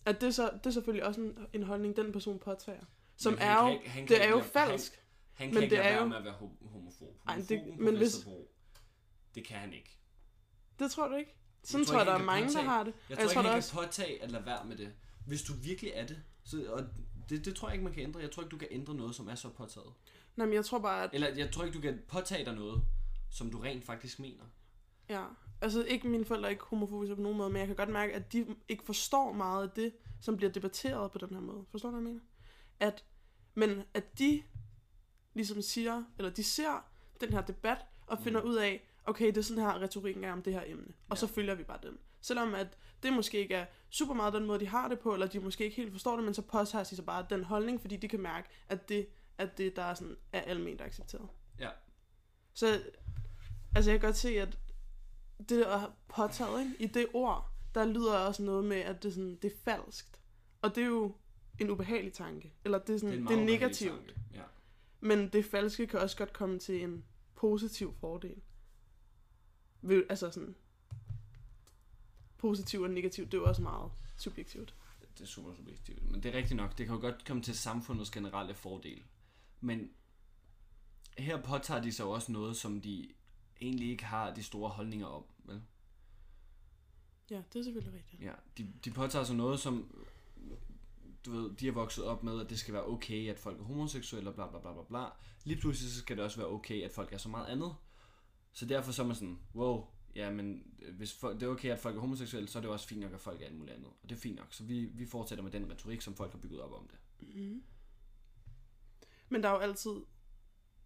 At 0.06 0.20
det, 0.20 0.26
er 0.26 0.30
så, 0.30 0.50
det 0.54 0.66
er 0.66 0.70
selvfølgelig 0.70 1.06
også 1.06 1.20
en, 1.20 1.38
en 1.52 1.62
holdning, 1.62 1.96
den 1.96 2.12
person 2.12 2.38
påtager. 2.38 2.84
Som 3.16 3.32
Men 3.32 3.42
er 3.42 3.66
jo, 3.68 3.72
ikke- 3.74 3.90
han 3.90 4.08
det 4.08 4.24
er 4.24 4.28
jo 4.28 4.36
lade- 4.36 4.48
falsk. 4.48 4.92
Han, 4.92 5.02
han 5.32 5.48
kan 5.48 5.54
Men 5.54 5.62
ikke 5.62 5.76
det 5.76 5.78
lade 5.78 5.88
er 5.88 5.92
være 5.94 6.02
jo- 6.02 6.08
med 6.08 6.16
at 6.16 6.24
være 6.24 6.34
ho- 6.34 6.68
homofob. 6.68 7.16
Ej, 7.28 7.42
det- 7.48 7.78
men 7.78 7.96
hvis- 7.96 8.00
Vesterbro, 8.00 8.50
det 9.34 9.44
kan 9.44 9.56
han 9.56 9.72
ikke. 9.72 9.98
Det 10.78 10.90
tror 10.90 11.08
du 11.08 11.14
ikke? 11.14 11.34
Sådan 11.62 11.84
tror 11.86 11.92
tror 11.92 11.98
jeg, 11.98 12.02
ikke, 12.06 12.12
der 12.12 12.18
er 12.18 12.24
mange, 12.24 12.42
der 12.42 12.48
påtage- 12.48 12.64
har 12.68 12.84
det. 12.84 12.94
Jeg 13.08 13.16
tror, 13.16 13.22
jeg 13.22 13.30
tror 13.30 13.40
ikke, 13.40 13.48
han 13.50 13.56
også, 13.58 13.72
kan 13.72 13.84
påtage 13.86 14.22
at 14.22 14.30
lade 14.30 14.46
være 14.46 14.64
med 14.64 14.76
det. 14.76 14.92
Hvis 15.26 15.42
du 15.42 15.52
virkelig 15.52 15.90
er 15.94 16.06
det, 16.06 16.22
så, 16.44 16.72
og 16.72 16.84
det, 17.28 17.44
det 17.44 17.54
tror 17.56 17.68
jeg 17.68 17.74
ikke, 17.74 17.84
man 17.84 17.92
kan 17.92 18.02
ændre. 18.02 18.20
Jeg 18.20 18.30
tror 18.30 18.42
ikke, 18.42 18.50
du 18.50 18.56
kan 18.58 18.68
ændre 18.70 18.94
noget, 18.94 19.14
som 19.14 19.28
er 19.28 19.34
så 19.34 19.48
påtaget. 19.48 19.92
nej, 20.36 20.46
men 20.46 20.54
jeg 20.54 20.64
tror 20.64 20.78
bare, 20.78 21.04
at 21.04 21.10
Eller 21.12 21.28
jeg 21.36 21.50
tror 21.52 21.64
ikke, 21.64 21.76
du 21.76 21.80
kan 21.82 21.98
påtage 22.08 22.44
dig 22.44 22.54
noget, 22.54 22.82
som 23.30 23.50
du 23.50 23.58
rent 23.58 23.84
faktisk 23.84 24.18
mener. 24.18 24.44
Ja, 25.08 25.24
altså 25.60 25.84
ikke 25.84 26.08
mine 26.08 26.24
forældre 26.24 26.46
er 26.48 26.50
ikke 26.50 26.64
homofobiske 26.64 27.16
på 27.16 27.22
nogen 27.22 27.38
måde, 27.38 27.50
men 27.50 27.58
jeg 27.58 27.66
kan 27.66 27.76
godt 27.76 27.88
mærke, 27.88 28.14
at 28.14 28.32
de 28.32 28.46
ikke 28.68 28.84
forstår 28.84 29.32
meget 29.32 29.62
af 29.62 29.70
det, 29.70 29.92
som 30.20 30.36
bliver 30.36 30.52
debatteret 30.52 31.12
på 31.12 31.18
den 31.18 31.28
her 31.34 31.40
måde. 31.40 31.64
Forstår 31.70 31.90
du, 31.90 31.96
hvad 31.96 32.02
jeg 32.02 32.12
mener? 32.12 32.24
At, 32.80 33.04
men 33.54 33.82
at 33.94 34.18
de 34.18 34.42
ligesom 35.34 35.62
siger, 35.62 36.04
eller 36.18 36.30
de 36.30 36.44
ser 36.44 36.84
den 37.20 37.32
her 37.32 37.40
debat, 37.40 37.78
og 38.06 38.18
finder 38.18 38.40
ud 38.40 38.54
af, 38.56 38.88
okay, 39.04 39.26
det 39.26 39.36
er 39.36 39.42
sådan 39.42 39.62
her, 39.62 39.82
retorikken 39.82 40.24
er 40.24 40.32
om 40.32 40.42
det 40.42 40.52
her 40.52 40.62
emne. 40.66 40.86
Og 41.08 41.16
Ja. 41.16 41.20
så 41.20 41.26
følger 41.26 41.54
vi 41.54 41.64
bare 41.64 41.78
den. 41.82 41.98
Selvom 42.20 42.54
at 42.54 42.78
det 43.02 43.12
måske 43.12 43.38
ikke 43.38 43.54
er 43.54 43.66
super 43.90 44.14
meget 44.14 44.32
den 44.32 44.46
måde, 44.46 44.60
de 44.60 44.66
har 44.66 44.88
det 44.88 44.98
på, 44.98 45.14
eller 45.14 45.26
de 45.26 45.40
måske 45.40 45.64
ikke 45.64 45.76
helt 45.76 45.92
forstår 45.92 46.16
det, 46.16 46.24
men 46.24 46.34
så 46.34 46.42
påtager 46.42 46.84
de 46.84 46.96
sig 46.96 47.04
bare 47.06 47.26
den 47.30 47.44
holdning, 47.44 47.80
fordi 47.80 47.96
de 47.96 48.08
kan 48.08 48.20
mærke, 48.20 48.48
at 48.68 48.88
det, 48.88 49.06
at 49.38 49.58
det 49.58 49.76
der 49.76 49.82
er, 49.82 49.94
sådan, 49.94 50.16
er 50.32 50.40
almindeligt 50.40 50.80
accepteret. 50.82 51.28
Så 52.58 52.82
altså 53.74 53.90
jeg 53.90 54.00
kan 54.00 54.08
godt 54.08 54.16
se, 54.16 54.28
at 54.40 54.58
det 55.48 55.72
er 55.72 55.96
påtaget, 56.08 56.60
ikke? 56.60 56.74
i 56.84 56.86
det 56.86 57.06
ord, 57.14 57.50
der 57.74 57.84
lyder 57.86 58.18
også 58.18 58.42
noget 58.42 58.64
med, 58.64 58.76
at 58.76 59.02
det 59.02 59.14
sådan, 59.14 59.38
det 59.42 59.52
er 59.52 59.56
falskt. 59.64 60.20
Og 60.62 60.74
det 60.74 60.82
er 60.82 60.86
jo 60.86 61.14
en 61.58 61.70
ubehagelig 61.70 62.12
tanke. 62.12 62.52
Eller 62.64 62.78
det 62.78 62.94
er, 62.94 62.98
sådan, 62.98 63.16
det 63.18 63.24
er, 63.24 63.28
det 63.28 63.38
er 63.40 63.44
negativt. 63.44 63.90
tanke. 63.92 64.14
Ja. 64.34 64.42
Men 65.00 65.28
det 65.28 65.44
falske 65.44 65.86
kan 65.86 66.00
også 66.00 66.16
godt 66.16 66.32
komme 66.32 66.58
til 66.58 66.82
en 66.84 67.04
positiv 67.34 67.94
fordel. 68.00 68.36
Ved- 69.82 70.06
Altså 70.08 70.30
sådan... 70.30 70.54
Positiv 72.38 72.80
og 72.80 72.90
negativ, 72.90 73.24
det 73.24 73.34
er 73.34 73.38
jo 73.38 73.44
også 73.44 73.62
meget 73.62 73.90
subjektivt. 74.18 74.74
Det 75.18 75.24
er 75.24 75.26
super 75.26 75.54
subjektivt. 75.54 76.10
Men 76.10 76.22
det 76.22 76.34
er 76.34 76.38
rigtigt 76.38 76.56
nok. 76.56 76.78
Det 76.78 76.86
kan 76.86 76.94
jo 76.94 77.00
godt 77.00 77.24
komme 77.24 77.42
til 77.42 77.58
samfundets 77.58 78.10
generelle 78.10 78.54
fordel. 78.54 79.02
Men 79.60 79.90
her 81.18 81.42
påtager 81.42 81.82
de 81.82 81.92
sig 81.92 82.06
også 82.06 82.32
noget, 82.32 82.56
som 82.56 82.80
de 82.80 83.08
egentlig 83.60 83.90
ikke 83.90 84.04
har 84.04 84.34
de 84.34 84.42
store 84.42 84.70
holdninger 84.70 85.06
om. 85.06 85.24
Vel? 85.44 85.62
Ja, 87.30 87.42
det 87.52 87.58
er 87.58 87.64
selvfølgelig 87.64 87.98
rigtigt. 87.98 88.22
Ja, 88.22 88.32
de, 88.58 88.72
de 88.84 88.90
påtager 88.90 89.24
sig 89.24 89.36
noget, 89.36 89.60
som 89.60 90.06
du 91.24 91.30
ved, 91.30 91.56
de 91.56 91.68
er 91.68 91.72
vokset 91.72 92.04
op 92.04 92.22
med, 92.22 92.40
at 92.40 92.50
det 92.50 92.58
skal 92.58 92.74
være 92.74 92.86
okay, 92.86 93.30
at 93.30 93.38
folk 93.38 93.60
er 93.60 93.64
homoseksuelle 93.64 94.32
bla 94.32 94.46
bla 94.46 94.60
bla 94.60 94.72
bla 94.72 94.82
bla. 94.82 95.06
Lige 95.44 95.60
pludselig 95.60 95.92
så 95.92 95.98
skal 95.98 96.16
det 96.16 96.24
også 96.24 96.36
være 96.36 96.48
okay, 96.48 96.82
at 96.82 96.92
folk 96.92 97.12
er 97.12 97.18
så 97.18 97.28
meget 97.28 97.46
andet. 97.46 97.74
Så 98.52 98.66
derfor 98.66 98.92
så 98.92 99.02
er 99.02 99.06
man 99.06 99.16
sådan, 99.16 99.38
wow, 99.54 99.86
ja, 100.14 100.30
men 100.30 100.62
hvis 100.92 101.12
folk, 101.14 101.40
det 101.40 101.46
er 101.46 101.50
okay, 101.50 101.70
at 101.70 101.78
folk 101.78 101.96
er 101.96 102.00
homoseksuelle, 102.00 102.48
så 102.48 102.58
er 102.58 102.62
det 102.62 102.70
også 102.70 102.88
fint 102.88 103.00
nok, 103.00 103.12
at 103.12 103.20
folk 103.20 103.42
er 103.42 103.46
alt 103.46 103.56
muligt 103.56 103.76
andet. 103.76 103.90
Og 104.02 104.08
det 104.08 104.16
er 104.16 104.20
fint 104.20 104.36
nok, 104.36 104.46
så 104.50 104.64
vi, 104.64 104.84
vi 104.84 105.06
fortsætter 105.06 105.44
med 105.44 105.52
den 105.52 105.70
retorik, 105.70 106.00
som 106.00 106.14
folk 106.14 106.32
har 106.32 106.38
bygget 106.38 106.60
op 106.60 106.72
om 106.72 106.88
det. 106.88 106.98
Mm-hmm. 107.20 107.62
Men 109.28 109.42
der 109.42 109.48
er 109.48 109.52
jo 109.52 109.58
altid... 109.58 109.92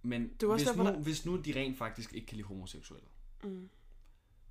Men 0.03 0.34
Det 0.40 0.48
hvis, 0.55 0.66
derfor, 0.66 0.82
nu, 0.82 0.90
der- 0.90 0.98
hvis 1.03 1.26
nu 1.26 1.40
de 1.40 1.53
rent 1.61 1.78
faktisk 1.78 2.12
ikke 2.12 2.26
kan 2.26 2.36
lide 2.36 2.46
homoseksuelle, 2.48 3.09
Mm. 3.44 3.68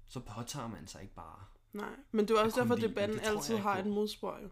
så 0.07 0.19
påtager 0.19 0.67
man 0.67 0.87
sig 0.87 1.01
ikke 1.01 1.13
bare. 1.13 1.45
Nej, 1.73 1.95
men 2.11 2.27
det 2.27 2.37
er 2.37 2.41
også 2.43 2.59
derfor, 2.61 2.75
den, 2.75 2.83
debatten 2.89 3.17
det 3.17 3.25
altid 3.25 3.57
har 3.57 3.77
et 3.79 3.87
modspor 3.87 4.39
jo. 4.39 4.49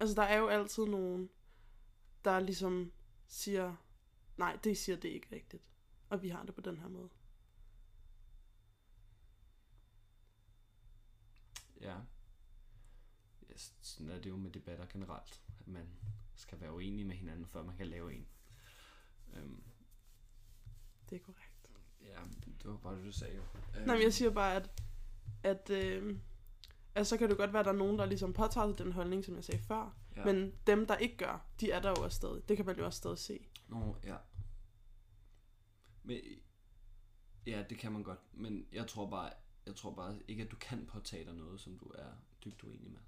Altså, 0.00 0.14
der 0.14 0.22
er 0.22 0.36
jo 0.38 0.48
altid 0.48 0.84
nogen, 0.86 1.30
der 2.24 2.40
ligesom 2.40 2.92
siger, 3.28 3.76
nej, 4.36 4.58
det 4.64 4.78
siger, 4.78 4.96
det 4.96 5.08
ikke 5.08 5.36
rigtigt. 5.36 5.70
Og 6.08 6.22
vi 6.22 6.28
har 6.28 6.42
det 6.44 6.54
på 6.54 6.60
den 6.60 6.78
her 6.78 6.88
måde. 6.88 7.08
Ja. 11.80 11.96
ja. 13.48 13.54
Sådan 13.80 14.08
er 14.10 14.20
det 14.20 14.30
jo 14.30 14.36
med 14.36 14.50
debatter 14.50 14.86
generelt. 14.86 15.42
At 15.60 15.68
man 15.68 15.88
skal 16.34 16.60
være 16.60 16.72
uenig 16.72 17.06
med 17.06 17.16
hinanden, 17.16 17.46
før 17.46 17.62
man 17.62 17.76
kan 17.76 17.86
lave 17.86 18.14
en. 18.14 18.26
Øhm, 19.34 19.62
Det 21.10 21.16
er 21.16 21.20
korrekt. 21.20 21.68
ja, 22.02 22.20
det 22.62 22.70
var 22.70 22.76
bare 22.76 22.96
det, 22.96 23.04
du 23.04 23.12
sagde. 23.12 23.36
Øhm, 23.36 23.86
Nej, 23.86 23.94
men 23.94 24.02
jeg 24.02 24.14
siger 24.14 24.30
bare, 24.30 24.54
at, 24.54 24.82
at 25.42 25.70
øh, 25.70 26.18
altså, 26.94 27.10
så 27.10 27.18
kan 27.18 27.28
det 27.28 27.36
godt 27.36 27.52
være, 27.52 27.60
at 27.60 27.66
der 27.66 27.72
er 27.72 27.76
nogen, 27.76 27.98
der 27.98 28.06
ligesom 28.06 28.32
påtager 28.32 28.68
sig 28.68 28.78
den 28.78 28.92
holdning, 28.92 29.24
som 29.24 29.34
jeg 29.34 29.44
sagde 29.44 29.62
før. 29.62 29.96
Ja. 30.16 30.24
Men 30.24 30.54
dem, 30.66 30.86
der 30.86 30.96
ikke 30.96 31.16
gør, 31.16 31.46
de 31.60 31.70
er 31.70 31.80
der 31.80 31.88
jo 31.98 32.04
også 32.04 32.16
stadig. 32.16 32.48
Det 32.48 32.56
kan 32.56 32.66
man 32.66 32.76
jo 32.78 32.84
også 32.84 32.96
stadig 32.96 33.18
se. 33.18 33.46
Nå, 33.68 33.96
ja. 34.04 34.16
Men, 36.02 36.20
ja, 37.46 37.64
det 37.70 37.78
kan 37.78 37.92
man 37.92 38.02
godt. 38.02 38.20
Men 38.32 38.66
jeg 38.72 38.86
tror 38.88 39.10
bare, 39.10 39.32
jeg 39.66 39.76
tror 39.76 39.94
bare 39.94 40.20
ikke, 40.28 40.42
at 40.42 40.50
du 40.50 40.56
kan 40.56 40.86
påtage 40.86 41.24
dig 41.24 41.34
noget, 41.34 41.60
som 41.60 41.78
du 41.78 41.84
er 41.86 42.08
dybt 42.44 42.62
uenig 42.64 42.90
med. 42.90 43.00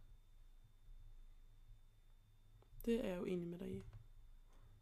Det 2.84 3.04
er 3.04 3.08
jeg 3.08 3.18
jo 3.18 3.24
enig 3.24 3.48
med 3.48 3.58
dig 3.58 3.70
i. 3.70 3.84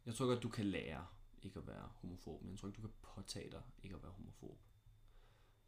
Jeg 0.07 0.15
tror 0.15 0.27
godt, 0.27 0.43
du 0.43 0.49
kan 0.49 0.65
lære 0.67 1.07
ikke 1.45 1.59
at 1.59 1.67
være 1.67 1.89
homofob, 1.95 2.43
men 2.43 2.51
jeg 2.51 2.59
tror 2.59 2.69
ikke, 2.69 2.77
du 2.77 2.89
kan 2.89 2.97
påtage 3.03 3.51
dig 3.51 3.63
ikke 3.83 3.97
at 3.97 4.03
være 4.03 4.13
homofob. 4.13 4.59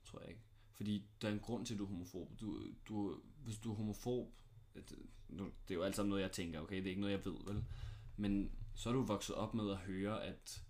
Tror 0.04 0.20
jeg 0.20 0.28
ikke. 0.28 0.42
Fordi 0.72 1.06
der 1.22 1.28
er 1.28 1.32
en 1.32 1.40
grund 1.40 1.66
til, 1.66 1.74
at 1.74 1.78
du 1.78 1.84
er 1.84 1.88
homofob. 1.88 2.40
Du, 2.40 2.62
du, 2.88 3.20
hvis 3.44 3.58
du 3.58 3.72
er 3.72 3.76
homofob, 3.76 4.32
det, 4.74 4.98
nu, 5.28 5.44
det 5.44 5.74
er 5.74 5.74
jo 5.74 5.82
alt 5.82 5.96
sammen 5.96 6.08
noget, 6.08 6.22
jeg 6.22 6.32
tænker, 6.32 6.60
okay? 6.60 6.76
Det 6.76 6.84
er 6.84 6.90
ikke 6.90 7.00
noget, 7.00 7.14
jeg 7.14 7.24
ved, 7.24 7.36
vel? 7.44 7.64
Men 8.16 8.52
så 8.74 8.88
er 8.88 8.92
du 8.92 9.02
vokset 9.02 9.34
op 9.34 9.54
med 9.54 9.70
at 9.70 9.76
høre, 9.76 10.24
at, 10.24 10.64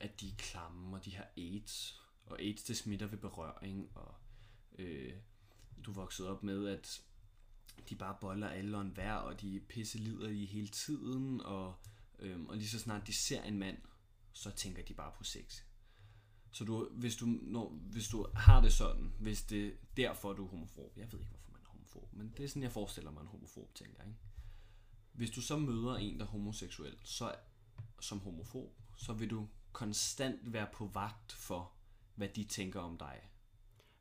at 0.00 0.20
de 0.20 0.28
er 0.28 0.36
klamme, 0.38 0.96
og 0.96 1.04
de 1.04 1.16
har 1.16 1.28
AIDS. 1.36 2.02
Og 2.26 2.40
AIDS, 2.40 2.64
det 2.64 2.76
smitter 2.76 3.06
ved 3.06 3.18
berøring, 3.18 3.90
og 3.94 4.14
øh, 4.78 5.14
du 5.84 5.90
er 5.90 5.94
vokset 5.94 6.28
op 6.28 6.42
med, 6.42 6.68
at 6.68 7.04
de 7.88 7.96
bare 7.96 8.16
boller 8.20 8.48
alle 8.48 8.76
og 8.76 8.82
enhver, 8.82 9.14
og 9.14 9.40
de 9.40 9.60
pisse 9.60 9.98
lider 9.98 10.28
i 10.28 10.44
hele 10.44 10.68
tiden, 10.68 11.40
og 11.40 11.74
Øhm, 12.22 12.46
og 12.46 12.56
lige 12.56 12.68
så 12.68 12.78
snart 12.78 13.06
de 13.06 13.12
ser 13.12 13.42
en 13.42 13.58
mand, 13.58 13.78
så 14.32 14.50
tænker 14.50 14.82
de 14.82 14.94
bare 14.94 15.12
på 15.16 15.24
sex. 15.24 15.62
Så 16.52 16.64
du, 16.64 16.88
hvis, 16.92 17.16
du, 17.16 17.26
når, 17.26 17.68
hvis 17.68 18.08
du 18.08 18.26
har 18.34 18.60
det 18.60 18.72
sådan, 18.72 19.12
hvis 19.18 19.42
det 19.42 19.66
er 19.66 19.72
derfor, 19.96 20.32
du 20.32 20.44
er 20.44 20.48
homofob, 20.48 20.96
jeg 20.96 21.12
ved 21.12 21.20
ikke, 21.20 21.30
hvorfor 21.30 21.50
man 21.52 21.60
er 21.64 21.68
homofob, 21.68 22.12
men 22.12 22.32
det 22.36 22.44
er 22.44 22.48
sådan, 22.48 22.62
jeg 22.62 22.72
forestiller 22.72 23.10
mig 23.10 23.20
en 23.20 23.26
homofob, 23.26 23.74
tænker 23.74 24.02
ikke? 24.02 24.16
Hvis 25.12 25.30
du 25.30 25.40
så 25.40 25.56
møder 25.56 25.96
en, 25.96 26.18
der 26.18 26.24
er 26.24 26.28
homoseksuel, 26.28 26.96
så 27.04 27.34
som 28.00 28.20
homofob, 28.20 28.78
så 28.96 29.12
vil 29.12 29.30
du 29.30 29.48
konstant 29.72 30.52
være 30.52 30.66
på 30.72 30.86
vagt 30.86 31.32
for, 31.32 31.72
hvad 32.14 32.28
de 32.28 32.44
tænker 32.44 32.80
om 32.80 32.98
dig. 32.98 33.30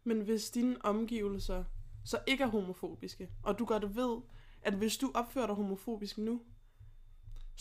Men 0.04 0.22
hvis 0.22 0.50
dine 0.50 0.86
omgivelser 0.86 1.64
så 2.06 2.20
ikke 2.28 2.44
er 2.44 2.48
homofobiske, 2.48 3.30
og 3.44 3.60
du 3.60 3.66
godt 3.66 3.96
ved, 3.96 4.22
at 4.62 4.74
hvis 4.74 4.98
du 4.98 5.12
opfører 5.14 5.48
dig 5.48 5.56
homofobisk 5.56 6.18
nu, 6.18 6.42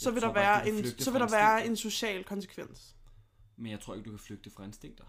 så 0.02 0.10
vil, 0.10 0.22
der 0.22 0.32
bare 0.32 0.64
være 0.64 0.68
en, 0.68 0.84
så 0.98 1.10
vil 1.10 1.20
der 1.20 1.30
være 1.30 1.66
en 1.66 1.76
social 1.76 2.24
konsekvens. 2.24 2.96
Men 3.56 3.72
jeg 3.72 3.80
tror 3.80 3.94
ikke, 3.94 4.04
du 4.04 4.10
kan 4.10 4.18
flygte 4.18 4.50
fra 4.50 4.64
instinkter. 4.64 5.04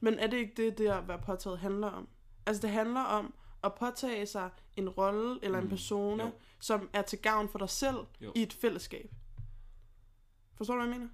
Men 0.00 0.14
er 0.18 0.26
det 0.26 0.36
ikke 0.36 0.52
det, 0.56 0.78
det 0.78 0.88
at 0.88 1.08
være 1.08 1.18
påtaget 1.22 1.58
handler 1.58 1.86
om? 1.88 2.08
Altså 2.46 2.62
det 2.62 2.70
handler 2.70 3.00
om 3.00 3.34
at 3.64 3.74
påtage 3.74 4.26
sig 4.26 4.50
en 4.76 4.88
rolle 4.88 5.38
eller 5.42 5.58
en 5.58 5.64
Mm, 5.64 5.70
persona, 5.70 6.24
jo. 6.24 6.30
som 6.60 6.90
er 6.92 7.02
til 7.02 7.18
gavn 7.18 7.48
for 7.48 7.58
dig 7.58 7.70
selv 7.70 7.96
Jo. 8.20 8.32
i 8.36 8.42
et 8.42 8.52
fællesskab. 8.52 9.14
Forstår 10.54 10.74
du, 10.74 10.80
hvad 10.80 10.88
jeg 10.90 10.98
mener? 11.00 11.12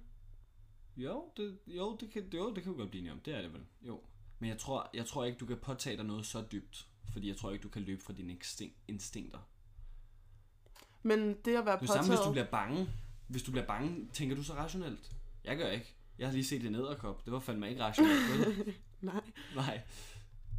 Jo, 0.95 1.31
det, 1.37 1.59
jo, 1.67 1.97
det 1.99 2.11
kan, 2.11 2.29
jo, 2.33 2.53
det 2.53 2.63
kan 2.63 2.71
vi 2.73 2.77
godt 2.77 2.89
blive 2.89 2.99
enige 2.99 3.11
om. 3.13 3.19
Det 3.19 3.33
er 3.37 3.41
det 3.41 3.53
vel. 3.53 3.65
Jo. 3.81 4.01
Men 4.39 4.49
jeg 4.49 4.57
tror, 4.57 4.89
jeg 4.93 5.05
tror 5.05 5.25
ikke, 5.25 5.37
du 5.37 5.45
kan 5.45 5.57
påtage 5.57 5.97
dig 5.97 6.05
noget 6.05 6.25
så 6.25 6.45
dybt. 6.51 6.87
Fordi 7.13 7.27
jeg 7.27 7.37
tror 7.37 7.51
ikke, 7.51 7.63
du 7.63 7.69
kan 7.69 7.81
løbe 7.81 8.01
fra 8.03 8.13
dine 8.13 8.33
instinkt, 8.33 8.77
instinkter. 8.87 9.39
Men 11.03 11.33
det 11.45 11.55
at 11.55 11.65
være 11.65 11.79
Det 11.79 11.89
er 11.89 11.93
samme, 11.93 12.09
hvis 12.09 12.19
du 12.19 12.25
påtaget... 12.25 12.31
bliver 12.33 12.45
bange. 12.45 12.89
Hvis 13.27 13.43
du 13.43 13.51
bliver 13.51 13.65
bange, 13.65 14.07
tænker 14.13 14.35
du 14.35 14.43
så 14.43 14.53
rationelt? 14.53 15.11
Jeg 15.43 15.57
gør 15.57 15.67
ikke. 15.67 15.95
Jeg 16.19 16.27
har 16.27 16.33
lige 16.33 16.45
set 16.45 16.65
en 16.65 16.75
æderkop. 16.75 17.25
Det 17.25 17.33
var 17.33 17.39
fandme 17.39 17.69
ikke 17.69 17.83
rationelt? 17.83 18.67
Nej. 19.01 19.21
Nej. 19.55 19.81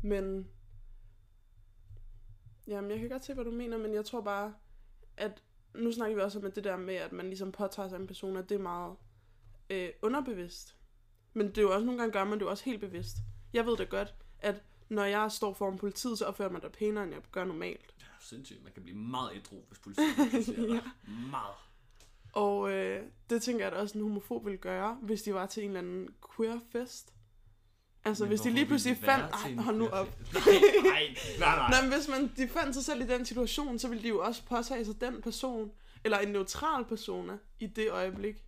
Men... 0.03 0.49
Jamen, 2.67 2.91
jeg 2.91 2.99
kan 2.99 3.09
godt 3.09 3.25
se, 3.25 3.35
hvad 3.35 3.45
du 3.45 3.51
mener, 3.51 3.79
men 3.79 3.95
jeg 3.95 4.05
tror 4.05 4.21
bare, 4.21 4.55
at... 5.17 5.43
Nu 5.75 5.93
snakker 5.93 6.17
vi 6.17 6.23
også 6.23 6.39
om 6.39 6.45
at 6.45 6.57
det 6.57 6.65
der 6.65 6.77
med, 6.77 6.95
at 6.95 7.13
man 7.13 7.27
ligesom 7.27 7.53
påtager 7.53 7.89
sig 7.89 7.97
en 7.97 8.07
person, 8.07 8.37
at 8.37 8.49
det 8.49 8.55
er 8.55 8.63
meget 8.63 8.97
øh, 9.71 9.89
underbevidst. 10.03 10.77
Men 11.33 11.49
det 11.49 11.59
er 11.59 11.63
jo 11.63 11.75
også 11.75 11.87
nogle 11.87 12.01
gange 12.01 12.13
gør 12.13 12.25
man 12.25 12.39
det 12.39 12.45
jo 12.45 12.51
også 12.51 12.65
helt 12.65 12.81
bevidst. 12.81 13.17
Jeg 13.53 13.67
ved 13.67 13.77
det 13.77 13.89
godt, 13.91 14.15
at 14.39 14.63
når 14.89 15.05
jeg 15.05 15.33
står 15.33 15.55
foran 15.55 15.79
politiet, 15.79 16.19
så 16.19 16.25
opfører 16.25 16.51
man 16.51 16.63
dig 16.63 16.73
pænere, 16.73 17.05
end 17.05 17.13
jeg 17.13 17.23
gør 17.33 17.45
normalt. 17.45 17.95
Sindssygt. 18.25 18.65
Man 18.65 18.73
kan 18.73 18.83
blive 18.83 18.97
meget 18.99 19.31
ædru, 19.37 19.65
hvis 19.69 19.79
politiet 19.79 20.15
ser 20.47 20.67
dig. 20.67 20.83
Meget. 21.31 21.55
Og 22.33 22.73
øh, 22.73 23.03
det 23.31 23.43
tænker 23.43 23.65
jeg, 23.65 23.73
at 23.73 23.79
også 23.79 23.99
en 23.99 24.05
homofob 24.05 24.45
ville 24.45 24.59
gøre, 24.59 24.99
hvis 25.03 25.23
de 25.23 25.35
var 25.35 25.47
til 25.47 25.63
en 25.63 25.69
eller 25.69 25.81
anden 25.81 26.09
queer 26.37 26.61
fest. 26.73 27.13
Altså, 28.05 28.25
Men 28.25 28.29
hvis 28.29 28.41
de 28.41 28.51
lige 28.51 28.67
pludselig 28.67 28.97
fandt... 28.97 29.25
Ej, 29.25 29.55
hold 29.55 29.77
nu 29.77 29.89
op. 29.89 30.07
queerfest? 30.07 30.85
Nej, 30.85 31.03
nej, 31.39 31.57
nej, 31.57 31.57
nej. 31.57 31.71
Nej, 31.71 31.83
men 31.83 31.93
hvis 31.93 32.09
man, 32.09 32.33
de 32.37 32.49
fandt 32.49 32.75
sig 32.75 32.85
selv 32.85 33.01
i 33.01 33.07
den 33.07 33.25
situation, 33.25 33.79
så 33.79 33.89
ville 33.89 34.03
de 34.03 34.09
jo 34.09 34.21
også 34.25 34.45
påtage 34.45 34.85
sig 34.85 35.01
den 35.01 35.23
person, 35.23 35.73
eller 36.05 36.19
en 36.19 36.29
neutral 36.29 36.85
persona, 36.85 37.39
i 37.61 37.67
det 37.67 37.91
øjeblik. 37.91 38.45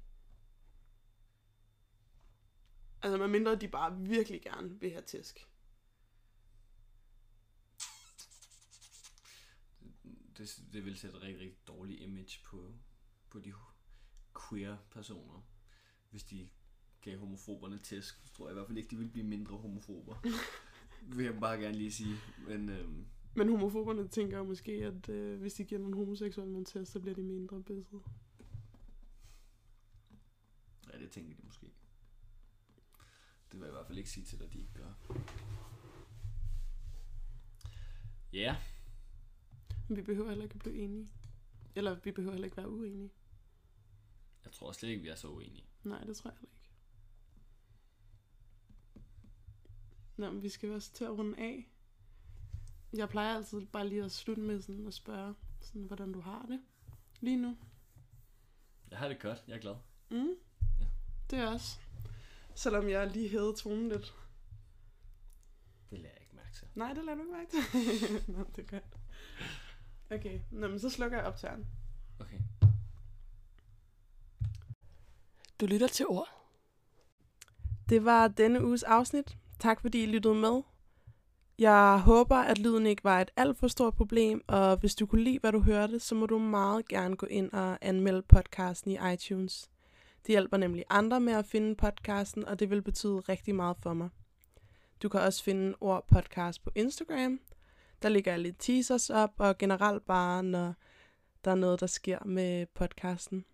Altså, 3.03 3.19
medmindre 3.19 3.55
de 3.55 3.69
bare 3.69 3.97
virkelig 3.99 4.43
gerne 4.43 4.81
vil 4.81 4.91
have 4.91 5.03
tæsk. 5.03 5.47
Det, 10.39 10.63
det 10.73 10.85
vil 10.85 10.97
sætte 10.97 11.17
et 11.17 11.23
rigtig, 11.23 11.41
rigtig 11.41 11.67
dårligt 11.69 12.01
image 12.01 12.41
på, 12.45 12.75
på 13.31 13.39
de 13.39 13.53
queer 14.49 14.77
personer. 14.91 15.47
Hvis 16.11 16.25
de 16.25 16.49
gav 17.01 17.19
homofoberne 17.19 17.79
tæsk, 17.79 18.21
så 18.25 18.33
tror 18.33 18.47
jeg 18.47 18.53
i 18.53 18.55
hvert 18.55 18.67
fald 18.67 18.79
ikke, 18.79 18.91
de 18.91 18.97
ville 18.97 19.13
blive 19.13 19.27
mindre 19.27 19.57
homofober. 19.57 20.17
vil 21.17 21.25
jeg 21.25 21.41
bare 21.41 21.61
gerne 21.61 21.77
lige 21.77 21.93
sige. 21.93 22.17
Men 22.49 22.69
øhm, 22.69 23.07
Men 23.35 23.49
homofoberne 23.49 24.09
tænker 24.09 24.39
jo 24.39 24.45
måske, 24.45 24.73
at 24.73 25.09
øh, 25.09 25.41
hvis 25.41 25.55
de 25.55 25.65
giver 25.65 25.81
nogle 25.81 25.97
homoseksuelle 25.97 26.53
nogle 26.53 26.67
test, 26.67 26.93
så 26.93 27.01
bliver 27.01 27.15
de 27.15 27.23
mindre 27.23 27.63
bedre. 27.63 28.03
ja, 30.93 30.99
det 30.99 31.11
tænker 31.11 31.35
de 31.35 31.43
måske. 31.45 31.67
Det 33.53 33.61
vil 33.61 33.61
jeg 33.61 33.69
i 33.69 33.77
hvert 33.77 33.87
fald 33.87 33.99
ikke 33.99 34.11
sige 34.11 34.25
til 34.25 34.39
dig, 34.39 34.53
de 34.53 34.59
ikke 34.59 34.75
gør. 34.75 34.93
Ja, 38.33 38.39
yeah. 38.39 38.76
Men 39.89 39.97
vi 39.97 40.03
behøver 40.03 40.29
heller 40.29 40.45
ikke 40.45 40.55
at 40.55 40.59
blive 40.59 40.77
enige. 40.77 41.09
Eller 41.75 41.95
vi 41.95 42.13
behøver 42.13 42.33
heller 42.33 42.45
ikke 42.47 42.57
være 42.57 42.71
uenige. 42.71 43.13
jeg 44.45 44.53
tror 44.53 44.73
slet 44.73 44.89
ikke, 44.89 45.03
vi 45.03 45.09
er 45.09 45.15
så 45.15 45.29
uenige. 45.29 45.67
Nej, 45.85 46.05
det 46.05 46.17
tror 46.17 46.31
jeg 46.31 46.37
heller 46.39 46.51
ikke. 46.55 46.71
Nå, 50.17 50.31
men 50.31 50.43
vi 50.43 50.49
skal 50.49 50.71
også 50.71 50.93
til 50.93 51.05
at 51.05 51.11
runde 51.19 51.39
af. 51.39 51.69
Jeg 52.93 53.09
plejer 53.09 53.35
altid 53.37 53.67
bare 53.67 53.89
lige 53.89 54.05
at 54.05 54.13
slutte 54.13 54.43
med 54.43 54.61
sådan 54.63 54.87
at 54.87 54.95
spørge, 54.95 55.35
sådan, 55.61 55.83
hvordan 55.83 56.13
du 56.13 56.21
har 56.21 56.47
det 56.47 56.61
lige 57.21 57.37
nu. 57.37 57.57
Jeg 58.91 58.99
har 58.99 59.09
det 59.09 59.21
godt, 59.21 59.45
jeg 59.49 59.55
er 59.57 59.61
glad. 59.61 59.77
Mm. 60.11 60.35
Ja. 60.81 60.87
Det 61.31 61.39
er 61.39 61.47
også. 61.47 61.79
Selvom 62.55 62.89
jeg 62.89 63.11
lige 63.11 63.29
hævede 63.29 63.57
tonen 63.57 63.89
lidt. 63.89 64.15
Det 65.91 65.99
lader 65.99 66.15
jeg 66.15 66.23
ikke 66.23 66.37
mærke 66.37 66.55
til. 66.55 66.69
Nej, 66.75 66.93
det 66.93 67.05
lader 67.05 67.17
du 67.17 67.23
ikke 67.23 67.33
mærke 67.33 67.51
til. 67.51 67.61
Nå, 68.35 68.45
det 68.57 68.71
godt. 68.71 68.85
Okay, 70.11 70.41
Nå, 70.51 70.69
men 70.69 70.79
så 70.79 70.91
slukker 70.91 71.19
jeg 71.19 71.27
optageren. 71.27 71.67
Okay. 72.21 72.39
Du 75.61 75.67
lytter 75.67 75.89
til 75.89 76.07
ord. 76.07 76.29
Det 77.89 78.05
var 78.05 78.29
denne 78.29 78.65
uges 78.65 78.83
afsnit. 78.83 79.37
Tak 79.59 79.81
fordi 79.81 80.03
I 80.03 80.07
lyttede 80.07 80.35
med. 80.35 80.63
Jeg 81.59 82.01
håber, 82.05 82.37
at 82.37 82.59
lyden 82.59 82.87
ikke 82.87 83.05
var 83.05 83.21
et 83.21 83.31
alt 83.37 83.59
for 83.59 83.69
stort 83.69 83.95
problem, 83.95 84.45
og 84.47 84.77
hvis 84.77 84.95
du 84.95 85.07
kunne 85.07 85.23
lide, 85.23 85.39
hvad 85.39 85.53
du 85.53 85.61
hørte, 85.61 86.01
så 86.01 86.15
må 86.15 86.27
du 86.27 86.39
meget 86.39 86.89
gerne 86.89 87.17
gå 87.17 87.27
ind 87.27 87.53
og 87.53 87.79
anmelde 87.81 88.23
podcasten 88.23 88.91
i 88.91 88.99
iTunes. 89.13 89.71
Det 90.27 90.33
hjælper 90.33 90.57
nemlig 90.57 90.85
andre 90.91 91.21
med 91.21 91.33
at 91.33 91.47
finde 91.47 91.75
podcasten, 91.75 92.45
og 92.45 92.61
det 92.61 92.71
vil 92.71 92.83
betyde 92.83 93.21
rigtig 93.21 93.55
meget 93.55 93.77
for 93.83 93.93
mig. 93.93 94.09
Du 95.03 95.09
kan 95.09 95.21
også 95.21 95.45
finde 95.45 95.75
ord 95.81 96.07
podcast 96.09 96.65
på 96.65 96.71
Instagram. 96.75 97.41
Der 98.07 98.11
ligger 98.11 98.33
jeg 98.33 98.41
lidt 98.41 98.57
teasers 98.59 99.11
op, 99.11 99.33
og 99.39 99.59
generelt 99.59 100.07
bare, 100.07 100.43
når 100.43 100.75
der 101.45 101.51
er 101.51 101.55
noget, 101.55 101.81
der 101.81 101.87
sker 101.87 102.25
med 102.25 102.67
podcasten. 102.67 103.45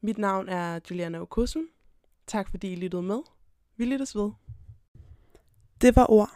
Mit 0.00 0.18
navn 0.18 0.48
er 0.48 0.80
Juliana 0.90 1.20
Okusun. 1.20 1.66
Tak 2.26 2.50
fordi 2.50 2.72
I 2.72 2.76
lyttede 2.76 3.02
med. 3.02 3.18
Vi 3.76 3.84
lyttes 3.84 4.16
ved. 4.16 4.30
Det 5.80 5.96
var 5.96 6.10
ord. 6.10 6.30